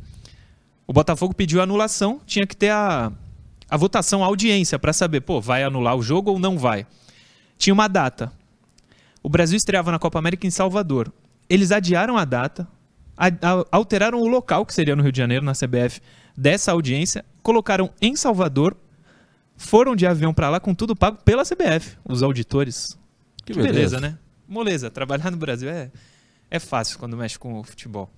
O 0.92 0.94
Botafogo 0.94 1.34
pediu 1.34 1.62
anulação, 1.62 2.20
tinha 2.26 2.46
que 2.46 2.54
ter 2.54 2.70
a, 2.70 3.14
a 3.70 3.78
votação, 3.78 4.26
a 4.26 4.28
audiência, 4.28 4.78
para 4.78 4.92
saber, 4.92 5.22
pô, 5.22 5.40
vai 5.40 5.64
anular 5.64 5.96
o 5.96 6.02
jogo 6.02 6.32
ou 6.32 6.38
não 6.38 6.58
vai. 6.58 6.86
Tinha 7.58 7.74
uma 7.74 7.88
data. 7.88 8.30
O 9.24 9.30
Brasil 9.30 9.56
estreava 9.56 9.90
na 9.90 9.98
Copa 9.98 10.20
América 10.20 10.46
em 10.46 10.50
Salvador. 10.50 11.10
Eles 11.50 11.72
adiaram 11.72 12.18
a 12.18 12.26
data, 12.26 12.68
a, 13.16 13.28
a, 13.28 13.66
alteraram 13.72 14.20
o 14.20 14.28
local, 14.28 14.66
que 14.66 14.74
seria 14.74 14.94
no 14.94 15.02
Rio 15.02 15.14
de 15.14 15.18
Janeiro, 15.18 15.46
na 15.46 15.54
CBF, 15.54 16.02
dessa 16.36 16.74
audiência, 16.74 17.24
colocaram 17.42 17.90
em 18.02 18.14
Salvador, 18.18 18.76
foram 19.56 19.96
de 19.96 20.06
avião 20.06 20.34
para 20.34 20.50
lá 20.50 20.60
com 20.60 20.76
tudo 20.76 20.94
pago 20.94 21.20
pela 21.24 21.46
CBF, 21.46 21.96
os 22.04 22.22
auditores. 22.22 23.00
Que, 23.46 23.54
que 23.54 23.60
beleza. 23.60 23.74
beleza, 23.74 24.00
né? 24.02 24.18
Moleza, 24.46 24.92
trabalhar 24.92 25.32
no 25.32 25.38
Brasil 25.38 25.70
é, 25.70 25.90
é 26.50 26.60
fácil 26.60 27.00
quando 27.00 27.16
mexe 27.16 27.40
com 27.40 27.62
o 27.62 27.64
futebol. 27.64 28.12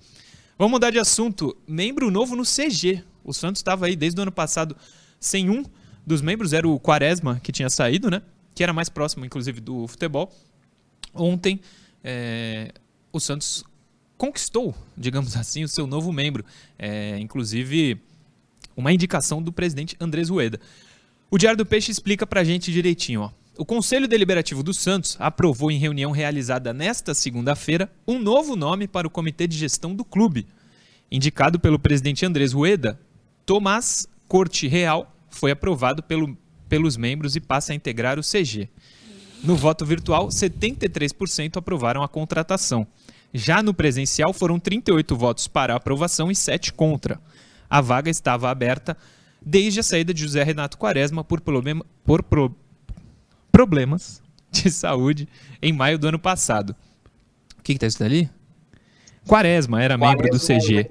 Vamos 0.56 0.70
mudar 0.70 0.90
de 0.90 0.98
assunto. 0.98 1.56
Membro 1.66 2.10
novo 2.10 2.36
no 2.36 2.44
CG. 2.44 3.02
O 3.24 3.32
Santos 3.32 3.58
estava 3.58 3.86
aí 3.86 3.96
desde 3.96 4.20
o 4.20 4.22
ano 4.22 4.32
passado 4.32 4.76
sem 5.18 5.50
um 5.50 5.64
dos 6.06 6.20
membros, 6.20 6.52
era 6.52 6.68
o 6.68 6.78
Quaresma, 6.78 7.40
que 7.42 7.50
tinha 7.50 7.70
saído, 7.70 8.10
né? 8.10 8.22
Que 8.54 8.62
era 8.62 8.72
mais 8.72 8.88
próximo, 8.88 9.24
inclusive, 9.24 9.60
do 9.60 9.88
futebol. 9.88 10.30
Ontem, 11.14 11.60
é, 12.02 12.72
o 13.12 13.18
Santos 13.18 13.64
conquistou, 14.16 14.74
digamos 14.96 15.36
assim, 15.36 15.64
o 15.64 15.68
seu 15.68 15.86
novo 15.86 16.12
membro. 16.12 16.44
É, 16.78 17.18
inclusive, 17.18 18.00
uma 18.76 18.92
indicação 18.92 19.42
do 19.42 19.52
presidente 19.52 19.96
Andrés 19.98 20.28
Rueda. 20.28 20.60
O 21.30 21.38
Diário 21.38 21.58
do 21.58 21.66
Peixe 21.66 21.90
explica 21.90 22.26
pra 22.26 22.44
gente 22.44 22.70
direitinho, 22.70 23.22
ó. 23.22 23.30
O 23.56 23.64
Conselho 23.64 24.08
Deliberativo 24.08 24.64
do 24.64 24.74
Santos 24.74 25.16
aprovou 25.20 25.70
em 25.70 25.78
reunião 25.78 26.10
realizada 26.10 26.74
nesta 26.74 27.14
segunda-feira 27.14 27.88
um 28.04 28.18
novo 28.18 28.56
nome 28.56 28.88
para 28.88 29.06
o 29.06 29.10
comitê 29.10 29.46
de 29.46 29.56
gestão 29.56 29.94
do 29.94 30.04
clube. 30.04 30.44
Indicado 31.08 31.60
pelo 31.60 31.78
presidente 31.78 32.26
Andrés 32.26 32.52
Rueda, 32.52 32.98
Tomás 33.46 34.08
Corte 34.26 34.66
Real 34.66 35.14
foi 35.30 35.52
aprovado 35.52 36.02
pelo, 36.02 36.36
pelos 36.68 36.96
membros 36.96 37.36
e 37.36 37.40
passa 37.40 37.72
a 37.72 37.76
integrar 37.76 38.18
o 38.18 38.22
CG. 38.22 38.68
No 39.44 39.54
voto 39.54 39.86
virtual, 39.86 40.28
73% 40.28 41.56
aprovaram 41.56 42.02
a 42.02 42.08
contratação. 42.08 42.84
Já 43.32 43.62
no 43.62 43.72
presencial, 43.72 44.32
foram 44.32 44.58
38 44.58 45.14
votos 45.14 45.46
para 45.46 45.76
aprovação 45.76 46.28
e 46.28 46.34
7 46.34 46.72
contra. 46.72 47.20
A 47.70 47.80
vaga 47.80 48.10
estava 48.10 48.50
aberta 48.50 48.96
desde 49.40 49.78
a 49.78 49.82
saída 49.84 50.12
de 50.12 50.22
José 50.22 50.42
Renato 50.42 50.76
Quaresma 50.76 51.22
por, 51.22 51.40
problema, 51.40 51.86
por, 52.04 52.22
por 52.22 52.52
problemas 53.54 54.20
de 54.50 54.68
saúde 54.68 55.28
em 55.62 55.72
maio 55.72 55.96
do 55.96 56.08
ano 56.08 56.18
passado. 56.18 56.74
O 57.56 57.62
que 57.62 57.72
está 57.74 57.86
escrito 57.86 58.10
ali? 58.10 58.30
Quaresma 59.28 59.80
era 59.80 59.96
Quaresma 59.96 60.22
membro 60.22 60.36
do 60.36 60.44
CG, 60.44 60.88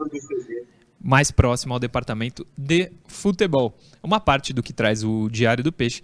mais 0.98 1.30
próximo 1.30 1.74
ao 1.74 1.80
departamento 1.80 2.48
de 2.58 2.90
futebol. 3.06 3.78
Uma 4.02 4.18
parte 4.18 4.54
do 4.54 4.64
que 4.64 4.72
traz 4.72 5.04
o 5.04 5.28
Diário 5.30 5.62
do 5.62 5.74
Peixe. 5.74 6.02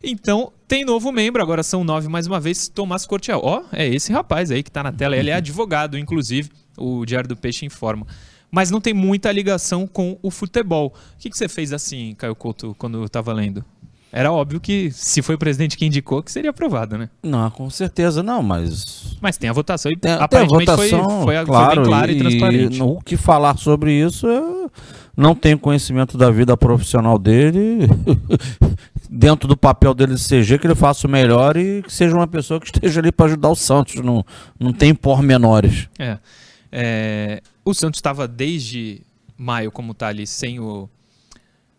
Então, 0.00 0.52
tem 0.68 0.84
novo 0.84 1.10
membro, 1.10 1.42
agora 1.42 1.64
são 1.64 1.82
nove 1.82 2.08
mais 2.08 2.28
uma 2.28 2.38
vez, 2.38 2.68
Tomás 2.68 3.04
Cortiel. 3.04 3.40
Ó, 3.42 3.64
é 3.72 3.84
esse 3.84 4.12
rapaz 4.12 4.52
aí 4.52 4.62
que 4.62 4.70
tá 4.70 4.84
na 4.84 4.92
tela, 4.92 5.16
ele 5.16 5.30
é 5.30 5.34
advogado, 5.42 5.98
inclusive, 5.98 6.50
o 6.78 7.04
Diário 7.04 7.28
do 7.28 7.36
Peixe 7.36 7.66
informa. 7.66 8.06
Mas 8.48 8.70
não 8.70 8.80
tem 8.80 8.94
muita 8.94 9.32
ligação 9.32 9.88
com 9.88 10.16
o 10.22 10.30
futebol. 10.30 10.94
O 11.14 11.18
que, 11.18 11.28
que 11.28 11.36
você 11.36 11.48
fez 11.48 11.72
assim, 11.72 12.14
Caio 12.14 12.36
Couto, 12.36 12.76
quando 12.78 13.02
eu 13.02 13.08
tava 13.08 13.32
lendo? 13.32 13.64
Era 14.12 14.32
óbvio 14.32 14.60
que, 14.60 14.90
se 14.90 15.22
foi 15.22 15.36
o 15.36 15.38
presidente 15.38 15.76
que 15.76 15.86
indicou, 15.86 16.22
que 16.22 16.32
seria 16.32 16.50
aprovado, 16.50 16.98
né? 16.98 17.08
Não, 17.22 17.48
com 17.50 17.70
certeza 17.70 18.22
não, 18.22 18.42
mas. 18.42 19.16
Mas 19.20 19.36
tem 19.36 19.48
a 19.48 19.52
votação 19.52 19.90
e 19.92 19.96
Tem, 19.96 20.10
tem 20.12 20.20
a 20.20 20.24
aparentemente 20.24 20.66
votação, 20.66 21.22
foi, 21.22 21.36
foi, 21.36 21.46
claro, 21.46 21.66
foi 21.66 21.76
bem 21.76 21.84
claro 21.84 22.10
e, 22.10 22.18
transparente. 22.18 22.82
O 22.82 23.00
que 23.00 23.16
falar 23.16 23.56
sobre 23.56 23.92
isso, 23.92 24.26
eu 24.26 24.70
não 25.16 25.34
tenho 25.34 25.58
conhecimento 25.58 26.18
da 26.18 26.30
vida 26.30 26.56
profissional 26.56 27.18
dele. 27.18 27.86
Dentro 29.12 29.48
do 29.48 29.56
papel 29.56 29.92
dele 29.92 30.14
de 30.14 30.22
CG, 30.22 30.58
que 30.58 30.66
ele 30.66 30.74
faça 30.74 31.06
o 31.06 31.10
melhor 31.10 31.56
e 31.56 31.82
que 31.82 31.92
seja 31.92 32.14
uma 32.14 32.28
pessoa 32.28 32.60
que 32.60 32.66
esteja 32.66 33.00
ali 33.00 33.10
para 33.10 33.26
ajudar 33.26 33.48
o 33.48 33.56
Santos. 33.56 33.96
Não, 33.96 34.24
não 34.58 34.72
tem 34.72 34.94
pormenores. 34.94 35.88
É. 35.98 36.16
É, 36.70 37.42
o 37.64 37.74
Santos 37.74 37.98
estava 37.98 38.28
desde 38.28 39.02
maio, 39.36 39.72
como 39.72 39.94
tá 39.94 40.08
ali, 40.08 40.26
sem 40.26 40.60
o, 40.60 40.88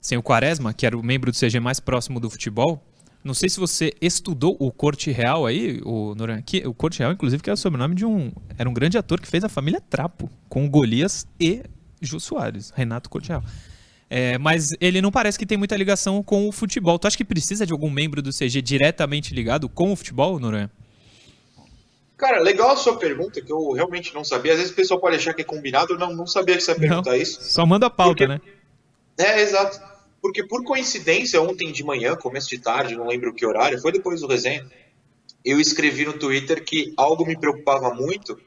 sem 0.02 0.18
o 0.18 0.24
Quaresma, 0.24 0.74
que 0.74 0.86
era 0.86 0.98
o 0.98 1.04
membro 1.04 1.32
do 1.32 1.38
CG 1.38 1.60
mais 1.60 1.80
próximo 1.80 2.20
do 2.20 2.30
futebol. 2.30 2.84
Não 3.24 3.36
sei 3.36 3.48
se 3.50 3.60
você 3.60 3.94
estudou 4.02 4.58
o 4.60 4.72
Corte 4.72 5.12
Real 5.12 5.46
aí, 5.46 5.80
o 5.86 6.16
Noran, 6.16 6.42
que, 6.42 6.66
o 6.68 6.74
Corte 6.74 6.98
Real, 7.00 7.12
inclusive, 7.12 7.44
que 7.44 7.52
é 7.52 7.54
o 7.54 7.58
sobrenome 7.58 7.94
de 7.94 8.04
um. 8.04 8.32
Era 8.58 8.68
um 8.68 8.74
grande 8.74 8.98
ator 8.98 9.22
que 9.22 9.28
fez 9.28 9.44
a 9.44 9.50
família 9.50 9.80
Trapo, 9.80 10.28
com 10.50 10.68
Golias 10.68 11.28
e 11.40 11.62
Jô 12.02 12.20
Soares, 12.20 12.72
Renato 12.76 13.12
Corte 13.12 13.30
Real. 13.30 13.44
É, 14.10 14.38
mas 14.40 14.72
ele 14.82 15.02
não 15.02 15.12
parece 15.12 15.38
que 15.38 15.46
tem 15.46 15.58
muita 15.58 15.78
ligação 15.78 16.22
com 16.24 16.50
o 16.50 16.52
futebol. 16.52 16.98
Tu 16.98 17.08
acha 17.08 17.16
que 17.16 17.24
precisa 17.24 17.64
de 17.66 17.72
algum 17.72 17.90
membro 17.92 18.24
do 18.24 18.32
CG 18.32 18.60
diretamente 18.62 19.34
ligado 19.36 19.70
com 19.70 19.94
o 19.94 19.96
futebol, 19.96 20.40
Noran? 20.40 20.68
Cara, 22.18 22.40
legal 22.42 22.72
a 22.72 22.76
sua 22.76 22.98
pergunta, 22.98 23.40
que 23.42 23.52
eu 23.52 23.72
realmente 23.72 24.14
não 24.14 24.24
sabia. 24.24 24.52
Às 24.54 24.58
vezes 24.58 24.74
o 24.74 24.76
pessoal 24.76 25.00
pode 25.00 25.16
achar 25.16 25.34
que 25.34 25.42
é 25.42 25.46
combinado, 25.46 25.94
eu 25.94 25.98
não, 26.00 26.14
não 26.14 26.28
sabia 26.28 26.56
que 26.58 26.62
você 26.62 26.72
ia 26.72 26.78
perguntar 26.78 27.18
isso. 27.18 27.40
Só 27.44 27.66
manda 27.66 27.86
a 27.86 27.90
pauta, 27.90 28.28
Porque- 28.28 28.28
né? 28.28 28.42
É, 29.18 29.42
exato. 29.42 29.80
Porque 30.22 30.44
por 30.44 30.64
coincidência, 30.64 31.42
ontem 31.42 31.72
de 31.72 31.84
manhã, 31.84 32.16
começo 32.16 32.50
de 32.50 32.60
tarde, 32.60 32.96
não 32.96 33.08
lembro 33.08 33.34
que 33.34 33.46
horário, 33.46 33.82
foi 33.82 33.92
depois 33.92 34.22
do 34.22 34.28
resenha, 34.28 34.70
eu 35.44 35.60
escrevi 35.60 36.06
no 36.06 36.14
Twitter 36.14 36.64
que 36.64 36.94
algo 36.96 37.26
me 37.26 37.38
preocupava 37.38 37.94
muito, 37.94 38.40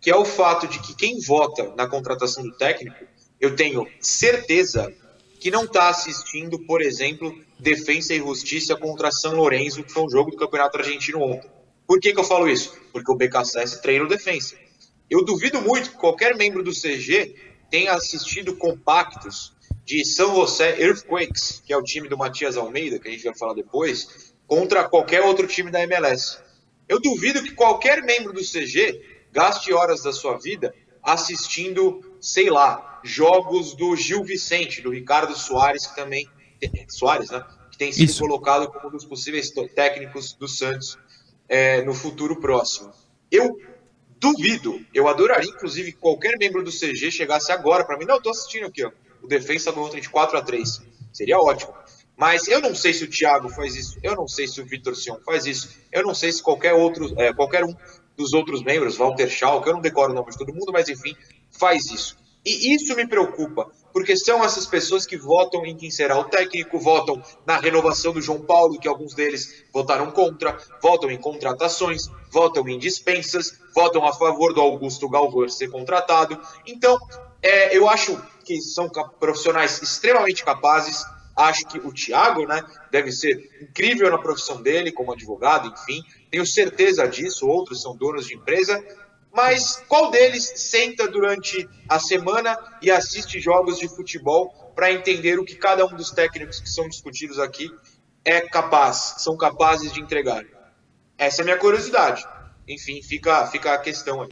que 0.00 0.10
é 0.10 0.16
o 0.16 0.24
fato 0.24 0.68
de 0.68 0.78
que 0.78 0.94
quem 0.94 1.20
vota 1.20 1.74
na 1.76 1.88
contratação 1.88 2.44
do 2.44 2.56
técnico, 2.56 3.04
eu 3.40 3.56
tenho 3.56 3.86
certeza 4.00 4.92
que 5.40 5.50
não 5.50 5.64
está 5.64 5.88
assistindo, 5.88 6.58
por 6.60 6.80
exemplo, 6.80 7.36
Defensa 7.58 8.14
e 8.14 8.18
Justiça 8.18 8.76
contra 8.76 9.10
São 9.10 9.34
Lourenço, 9.34 9.82
que 9.82 9.92
foi 9.92 10.04
um 10.04 10.10
jogo 10.10 10.30
do 10.30 10.36
Campeonato 10.36 10.78
Argentino 10.78 11.20
ontem. 11.20 11.50
Por 11.86 12.00
que, 12.00 12.12
que 12.12 12.20
eu 12.20 12.24
falo 12.24 12.48
isso? 12.48 12.76
Porque 12.92 13.10
o 13.10 13.16
BKSS 13.16 13.82
treina 13.82 14.04
o 14.04 14.08
Defensa. 14.08 14.56
Eu 15.08 15.24
duvido 15.24 15.60
muito 15.60 15.90
que 15.90 15.96
qualquer 15.96 16.36
membro 16.36 16.62
do 16.62 16.72
CG 16.72 17.34
tenha 17.70 17.92
assistido 17.92 18.56
compactos 18.56 19.55
de 19.86 20.04
São 20.04 20.34
José 20.34 20.82
Earthquakes, 20.82 21.62
que 21.64 21.72
é 21.72 21.76
o 21.76 21.82
time 21.82 22.08
do 22.08 22.18
Matias 22.18 22.56
Almeida, 22.56 22.98
que 22.98 23.06
a 23.06 23.10
gente 23.10 23.22
vai 23.22 23.38
falar 23.38 23.54
depois, 23.54 24.34
contra 24.44 24.88
qualquer 24.88 25.22
outro 25.22 25.46
time 25.46 25.70
da 25.70 25.80
MLS. 25.84 26.38
Eu 26.88 27.00
duvido 27.00 27.42
que 27.42 27.52
qualquer 27.52 28.02
membro 28.02 28.32
do 28.32 28.40
CG 28.40 29.00
gaste 29.32 29.72
horas 29.72 30.02
da 30.02 30.12
sua 30.12 30.38
vida 30.38 30.74
assistindo, 31.00 32.18
sei 32.20 32.50
lá, 32.50 33.00
jogos 33.04 33.76
do 33.76 33.94
Gil 33.94 34.24
Vicente, 34.24 34.82
do 34.82 34.90
Ricardo 34.90 35.36
Soares, 35.36 35.86
que 35.86 35.94
também. 35.94 36.28
Soares, 36.88 37.30
né? 37.30 37.44
Que 37.70 37.78
tem 37.78 37.92
sido 37.92 38.10
Isso. 38.10 38.20
colocado 38.20 38.66
como 38.72 38.88
um 38.88 38.90
dos 38.90 39.04
possíveis 39.04 39.50
técnicos 39.72 40.32
do 40.32 40.48
Santos 40.48 40.98
é, 41.48 41.82
no 41.82 41.94
futuro 41.94 42.40
próximo. 42.40 42.90
Eu 43.30 43.56
duvido, 44.18 44.84
eu 44.92 45.06
adoraria, 45.06 45.50
inclusive, 45.50 45.92
que 45.92 45.98
qualquer 45.98 46.36
membro 46.38 46.64
do 46.64 46.72
CG 46.72 47.10
chegasse 47.12 47.52
agora 47.52 47.84
para 47.84 47.96
mim. 47.96 48.04
Não, 48.04 48.16
eu 48.16 48.22
tô 48.22 48.30
assistindo 48.30 48.66
aqui, 48.66 48.84
ó. 48.84 48.90
O 49.26 49.28
defensa 49.28 49.72
ontem 49.76 50.00
de 50.00 50.08
4 50.08 50.38
a 50.38 50.40
3 50.40 50.82
Seria 51.12 51.36
ótimo. 51.36 51.74
Mas 52.16 52.46
eu 52.46 52.60
não 52.60 52.76
sei 52.76 52.94
se 52.94 53.02
o 53.02 53.10
Thiago 53.10 53.48
faz 53.48 53.74
isso, 53.74 53.98
eu 54.04 54.14
não 54.14 54.28
sei 54.28 54.46
se 54.46 54.60
o 54.60 54.64
Vitor 54.64 54.94
Sion 54.94 55.18
faz 55.26 55.46
isso, 55.46 55.68
eu 55.90 56.04
não 56.04 56.14
sei 56.14 56.30
se 56.30 56.40
qualquer 56.40 56.72
outro, 56.74 57.12
é, 57.18 57.34
qualquer 57.34 57.64
um 57.64 57.74
dos 58.16 58.32
outros 58.32 58.62
membros, 58.62 58.96
Walter 58.96 59.28
Schalke, 59.28 59.66
eu 59.66 59.74
não 59.74 59.80
decoro 59.80 60.12
o 60.12 60.14
nome 60.14 60.30
de 60.30 60.38
todo 60.38 60.54
mundo, 60.54 60.72
mas 60.72 60.88
enfim, 60.88 61.16
faz 61.50 61.90
isso. 61.90 62.16
E 62.44 62.72
isso 62.74 62.94
me 62.94 63.08
preocupa, 63.08 63.68
porque 63.92 64.16
são 64.16 64.44
essas 64.44 64.66
pessoas 64.66 65.04
que 65.04 65.16
votam 65.16 65.66
em 65.66 65.76
quem 65.76 65.90
será 65.90 66.16
o 66.16 66.24
técnico, 66.24 66.78
votam 66.78 67.20
na 67.44 67.58
renovação 67.58 68.12
do 68.12 68.22
João 68.22 68.40
Paulo, 68.40 68.78
que 68.78 68.86
alguns 68.86 69.14
deles 69.14 69.64
votaram 69.72 70.12
contra, 70.12 70.56
votam 70.80 71.10
em 71.10 71.18
contratações, 71.18 72.08
votam 72.30 72.68
em 72.68 72.78
dispensas, 72.78 73.58
votam 73.74 74.06
a 74.06 74.12
favor 74.12 74.54
do 74.54 74.60
Augusto 74.60 75.08
Galvão 75.08 75.48
ser 75.48 75.68
contratado. 75.68 76.40
Então, 76.64 76.96
é, 77.46 77.76
eu 77.76 77.88
acho 77.88 78.20
que 78.44 78.60
são 78.60 78.88
profissionais 79.20 79.80
extremamente 79.80 80.44
capazes. 80.44 81.04
Acho 81.36 81.66
que 81.66 81.78
o 81.78 81.92
Thiago 81.92 82.46
né, 82.46 82.64
deve 82.90 83.12
ser 83.12 83.50
incrível 83.60 84.10
na 84.10 84.18
profissão 84.18 84.60
dele, 84.60 84.90
como 84.90 85.12
advogado, 85.12 85.72
enfim. 85.72 86.02
Tenho 86.30 86.46
certeza 86.46 87.06
disso. 87.06 87.46
Outros 87.46 87.82
são 87.82 87.96
donos 87.96 88.26
de 88.26 88.34
empresa. 88.34 88.82
Mas 89.32 89.84
qual 89.86 90.10
deles 90.10 90.50
senta 90.56 91.06
durante 91.06 91.68
a 91.88 92.00
semana 92.00 92.58
e 92.82 92.90
assiste 92.90 93.38
jogos 93.38 93.78
de 93.78 93.86
futebol 93.86 94.72
para 94.74 94.90
entender 94.90 95.38
o 95.38 95.44
que 95.44 95.54
cada 95.54 95.84
um 95.84 95.94
dos 95.94 96.10
técnicos 96.10 96.58
que 96.58 96.68
são 96.68 96.88
discutidos 96.88 97.38
aqui 97.38 97.70
é 98.24 98.40
capaz, 98.40 99.16
são 99.18 99.36
capazes 99.36 99.92
de 99.92 100.00
entregar? 100.00 100.44
Essa 101.18 101.40
é 101.40 101.42
a 101.42 101.44
minha 101.44 101.58
curiosidade. 101.58 102.26
Enfim, 102.66 103.02
fica, 103.02 103.46
fica 103.46 103.74
a 103.74 103.78
questão 103.78 104.22
aí. 104.22 104.30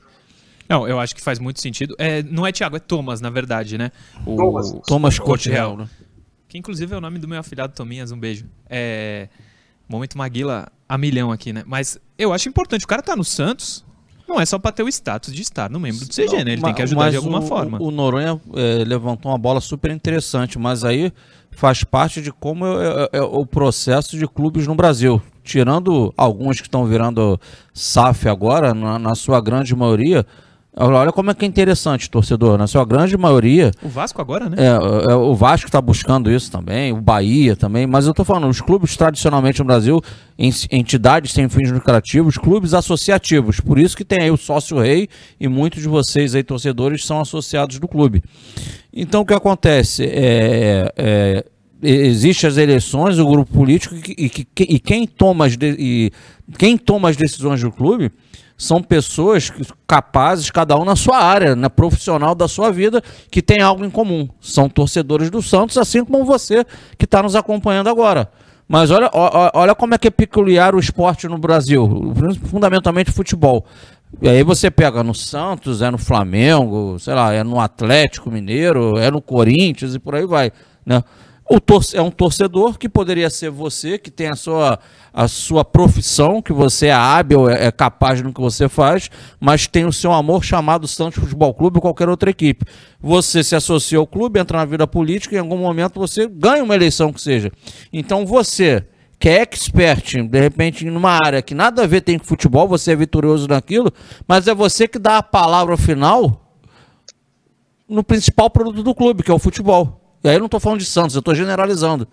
Não, 0.69 0.89
eu 0.89 0.99
acho 0.99 1.15
que 1.15 1.21
faz 1.21 1.39
muito 1.39 1.61
sentido. 1.61 1.95
É, 1.99 2.23
não 2.23 2.47
é 2.47 2.53
Thiago, 2.53 2.77
é 2.77 2.81
Thomas, 2.81 3.21
na 3.21 3.31
verdade, 3.31 3.77
né? 3.77 3.91
O 4.27 4.37
Thomas. 4.37 4.73
Thomas 4.87 5.19
Real, 5.47 5.77
né? 5.77 5.89
Que 6.49 6.59
inclusive 6.59 6.95
é 6.95 6.97
o 6.97 7.01
nome 7.01 7.19
do 7.19 7.29
meu 7.29 7.39
afilhado 7.39 7.75
Tominhas, 7.75 8.13
um 8.13 8.19
beijo. 8.19 8.47
É. 8.69 9.29
Momento 9.89 10.17
Maguila 10.17 10.69
a 10.89 10.97
milhão 10.97 11.31
aqui, 11.31 11.53
né? 11.53 11.63
Mas 11.67 11.99
eu 12.19 12.33
acho 12.33 12.49
importante, 12.49 12.85
o 12.85 12.89
cara 12.89 13.03
tá 13.03 13.15
no 13.15 13.25
Santos, 13.25 13.85
não 14.27 14.41
é 14.41 14.47
só 14.47 14.59
pra 14.59 14.73
ter 14.73 14.83
o 14.83 14.89
status 14.89 15.35
de 15.35 15.43
estar 15.43 15.69
no 15.69 15.79
membro 15.79 16.07
do 16.07 16.13
CG, 16.15 16.45
né? 16.45 16.53
Ele 16.53 16.63
tem 16.63 16.75
que 16.75 16.83
ajudar 16.83 17.03
Mas 17.03 17.11
de 17.13 17.17
alguma 17.19 17.41
o, 17.41 17.43
forma. 17.43 17.83
O 17.83 17.91
Noronha 17.91 18.41
eh, 18.55 18.85
levantou 18.87 19.31
uma 19.31 19.39
bola 19.39 19.61
super 19.61 19.91
interessante, 19.91 20.59
mas 20.59 20.85
aí 20.85 21.13
faz 21.51 21.85
parte 21.85 22.23
de 22.23 22.33
como 22.33 22.67
é, 22.67 23.09
é- 23.13 23.19
é 23.19 23.23
o 23.23 23.45
processo 23.45 24.17
de 24.19 24.27
clubes 24.27 24.67
no 24.67 24.75
Brasil. 24.75 25.21
Tirando 25.43 26.13
alguns 26.17 26.61
que 26.61 26.67
estão 26.67 26.87
virando 26.87 27.39
SAF 27.75 28.29
agora, 28.29 28.73
na, 28.73 28.99
na 28.99 29.15
sua 29.15 29.41
grande 29.43 29.77
maioria, 29.77 30.25
olha 30.77 31.13
como 31.13 31.31
é 31.31 31.35
que 31.35 31.45
é 31.45 31.49
interessante, 31.49 32.11
torcedor. 32.11 32.59
Na 32.59 32.67
sua 32.67 32.85
grande 32.85 33.17
maioria, 33.17 33.71
O 33.83 33.89
Vasco 33.89 34.21
agora, 34.21 34.49
né? 34.49 34.57
é, 34.59 35.13
é, 35.13 35.15
o 35.15 35.35
Vasco 35.35 35.67
está 35.69 35.81
buscando 35.81 36.31
isso 36.31 36.51
também, 36.51 36.93
o 36.93 37.01
Bahia 37.01 37.55
também, 37.55 37.87
mas 37.87 38.07
eu 38.07 38.11
estou 38.11 38.25
falando, 38.25 38.49
os 38.49 38.61
clubes 38.61 38.97
tradicionalmente 38.97 39.61
no 39.61 39.65
Brasil, 39.67 40.03
entidades 40.71 41.33
sem 41.33 41.49
fins 41.49 41.71
lucrativos, 41.71 42.37
clubes 42.37 42.75
associativos. 42.75 43.61
Por 43.61 43.79
isso 43.79 43.97
que 43.97 44.05
tem 44.05 44.21
aí 44.23 44.31
o 44.31 44.37
sócio 44.37 44.81
rei 44.81 45.09
e 45.41 45.47
muitos 45.49 45.81
de 45.83 45.89
vocês 45.89 46.35
aí, 46.35 46.43
torcedores, 46.43 47.05
são 47.05 47.21
associados 47.21 47.79
do 47.79 47.87
clube. 47.89 48.23
Então 48.93 49.21
o 49.23 49.27
que 49.27 49.35
acontece? 49.35 50.05
É, 50.05 50.93
é, 50.97 51.45
Existem 51.87 52.49
as 52.49 52.57
eleições, 52.57 53.19
o 53.19 53.27
grupo 53.27 53.53
político 53.53 53.95
e, 53.95 54.31
que- 54.31 54.47
e 54.63 54.79
quem, 54.81 55.07
toma 55.07 55.45
as 55.45 55.55
de- 55.55 55.77
e 55.79 56.11
quem 56.57 56.79
toma 56.79 57.11
as 57.11 57.17
decisões 57.17 57.61
do 57.61 57.71
clube 57.71 58.11
são 58.57 58.83
pessoas 58.83 59.53
capazes, 59.87 60.51
cada 60.51 60.77
um 60.77 60.85
na 60.85 60.97
sua 60.97 61.19
área, 61.19 61.57
na 61.57 61.69
profissional 61.69 62.35
da 62.35 62.47
sua 62.47 62.71
vida, 62.71 63.03
que 63.31 63.43
tem 63.43 63.61
algo 63.61 63.85
em 63.85 63.91
comum. 63.91 64.29
São 64.41 64.69
torcedores 64.69 65.31
do 65.31 65.43
Santos, 65.43 65.77
assim 65.77 66.05
como 66.05 66.25
você 66.25 66.65
que 66.97 67.05
está 67.05 67.23
nos 67.23 67.35
acompanhando 67.35 67.89
agora. 67.89 68.31
Mas 68.67 68.91
olha, 68.91 69.11
olha 69.13 69.75
como 69.75 69.95
é 69.95 69.99
que 69.99 70.09
é 70.09 70.11
peculiar 70.11 70.75
o 70.75 70.79
esporte 70.79 71.29
no 71.29 71.37
Brasil, 71.37 72.15
fundamentalmente 72.45 73.13
futebol. 73.13 73.67
E 74.23 74.29
aí 74.29 74.43
você 74.43 74.71
pega 74.71 75.03
no 75.03 75.15
Santos, 75.15 75.83
é 75.83 75.91
no 75.91 75.99
Flamengo, 75.99 76.99
sei 76.99 77.15
lá, 77.15 77.33
é 77.33 77.43
no 77.43 77.61
Atlético 77.61 78.31
Mineiro, 78.31 78.97
é 78.97 79.11
no 79.11 79.21
Corinthians 79.21 79.95
e 79.95 79.99
por 79.99 80.15
aí 80.15 80.25
vai, 80.25 80.53
né? 80.87 81.03
É 81.93 82.01
um 82.01 82.11
torcedor 82.11 82.79
que 82.79 82.89
poderia 82.89 83.29
ser 83.29 83.51
você, 83.51 83.99
que 83.99 84.11
tem 84.11 84.29
a 84.29 84.35
sua, 84.35 84.79
a 85.13 85.29
sua 85.29 85.63
profissão, 85.63 86.41
que 86.41 86.55
você 86.55 86.87
é 86.87 86.93
hábil, 86.93 87.51
é, 87.51 87.67
é 87.67 87.71
capaz 87.71 88.23
no 88.23 88.33
que 88.33 88.41
você 88.41 88.67
faz, 88.67 89.11
mas 89.39 89.67
tem 89.67 89.85
o 89.85 89.93
seu 89.93 90.11
amor 90.11 90.43
chamado 90.43 90.89
Santos 90.89 91.23
Futebol 91.23 91.53
Clube 91.53 91.77
ou 91.77 91.83
qualquer 91.83 92.09
outra 92.09 92.31
equipe. 92.31 92.65
Você 92.99 93.45
se 93.45 93.55
associa 93.55 93.99
ao 93.99 94.07
clube, 94.07 94.41
entra 94.41 94.57
na 94.57 94.65
vida 94.65 94.87
política 94.87 95.35
e 95.35 95.39
em 95.39 95.41
algum 95.43 95.59
momento 95.59 96.01
você 96.01 96.27
ganha 96.27 96.65
uma 96.65 96.75
eleição 96.75 97.13
que 97.13 97.21
seja. 97.21 97.53
Então 97.93 98.25
você, 98.25 98.83
que 99.19 99.29
é 99.29 99.43
expert, 99.43 100.23
de 100.27 100.41
repente, 100.41 100.87
numa 100.87 101.21
área 101.23 101.43
que 101.43 101.55
nada 101.55 101.83
a 101.83 101.87
ver 101.87 102.01
tem 102.01 102.19
com 102.19 102.25
futebol, 102.25 102.67
você 102.67 102.93
é 102.93 102.97
vitorioso 102.97 103.47
naquilo, 103.47 103.93
mas 104.27 104.49
é 104.49 104.55
você 104.55 104.89
que 104.89 104.99
dá 104.99 105.19
a 105.19 105.23
palavra 105.23 105.77
final 105.77 106.41
no 107.87 108.03
principal 108.03 108.49
produto 108.49 108.83
do 108.83 108.95
clube, 108.95 109.23
que 109.23 109.31
é 109.31 109.35
o 109.35 109.39
futebol. 109.39 110.04
E 110.25 110.29
aí 110.29 110.37
eu 110.37 110.41
não 110.41 110.47
estou 110.47 110.59
falando 110.59 110.81
de 110.81 110.87
Santos, 110.87 111.15
eu 111.15 111.21
estou 111.21 111.35
generalizando. 111.35 112.09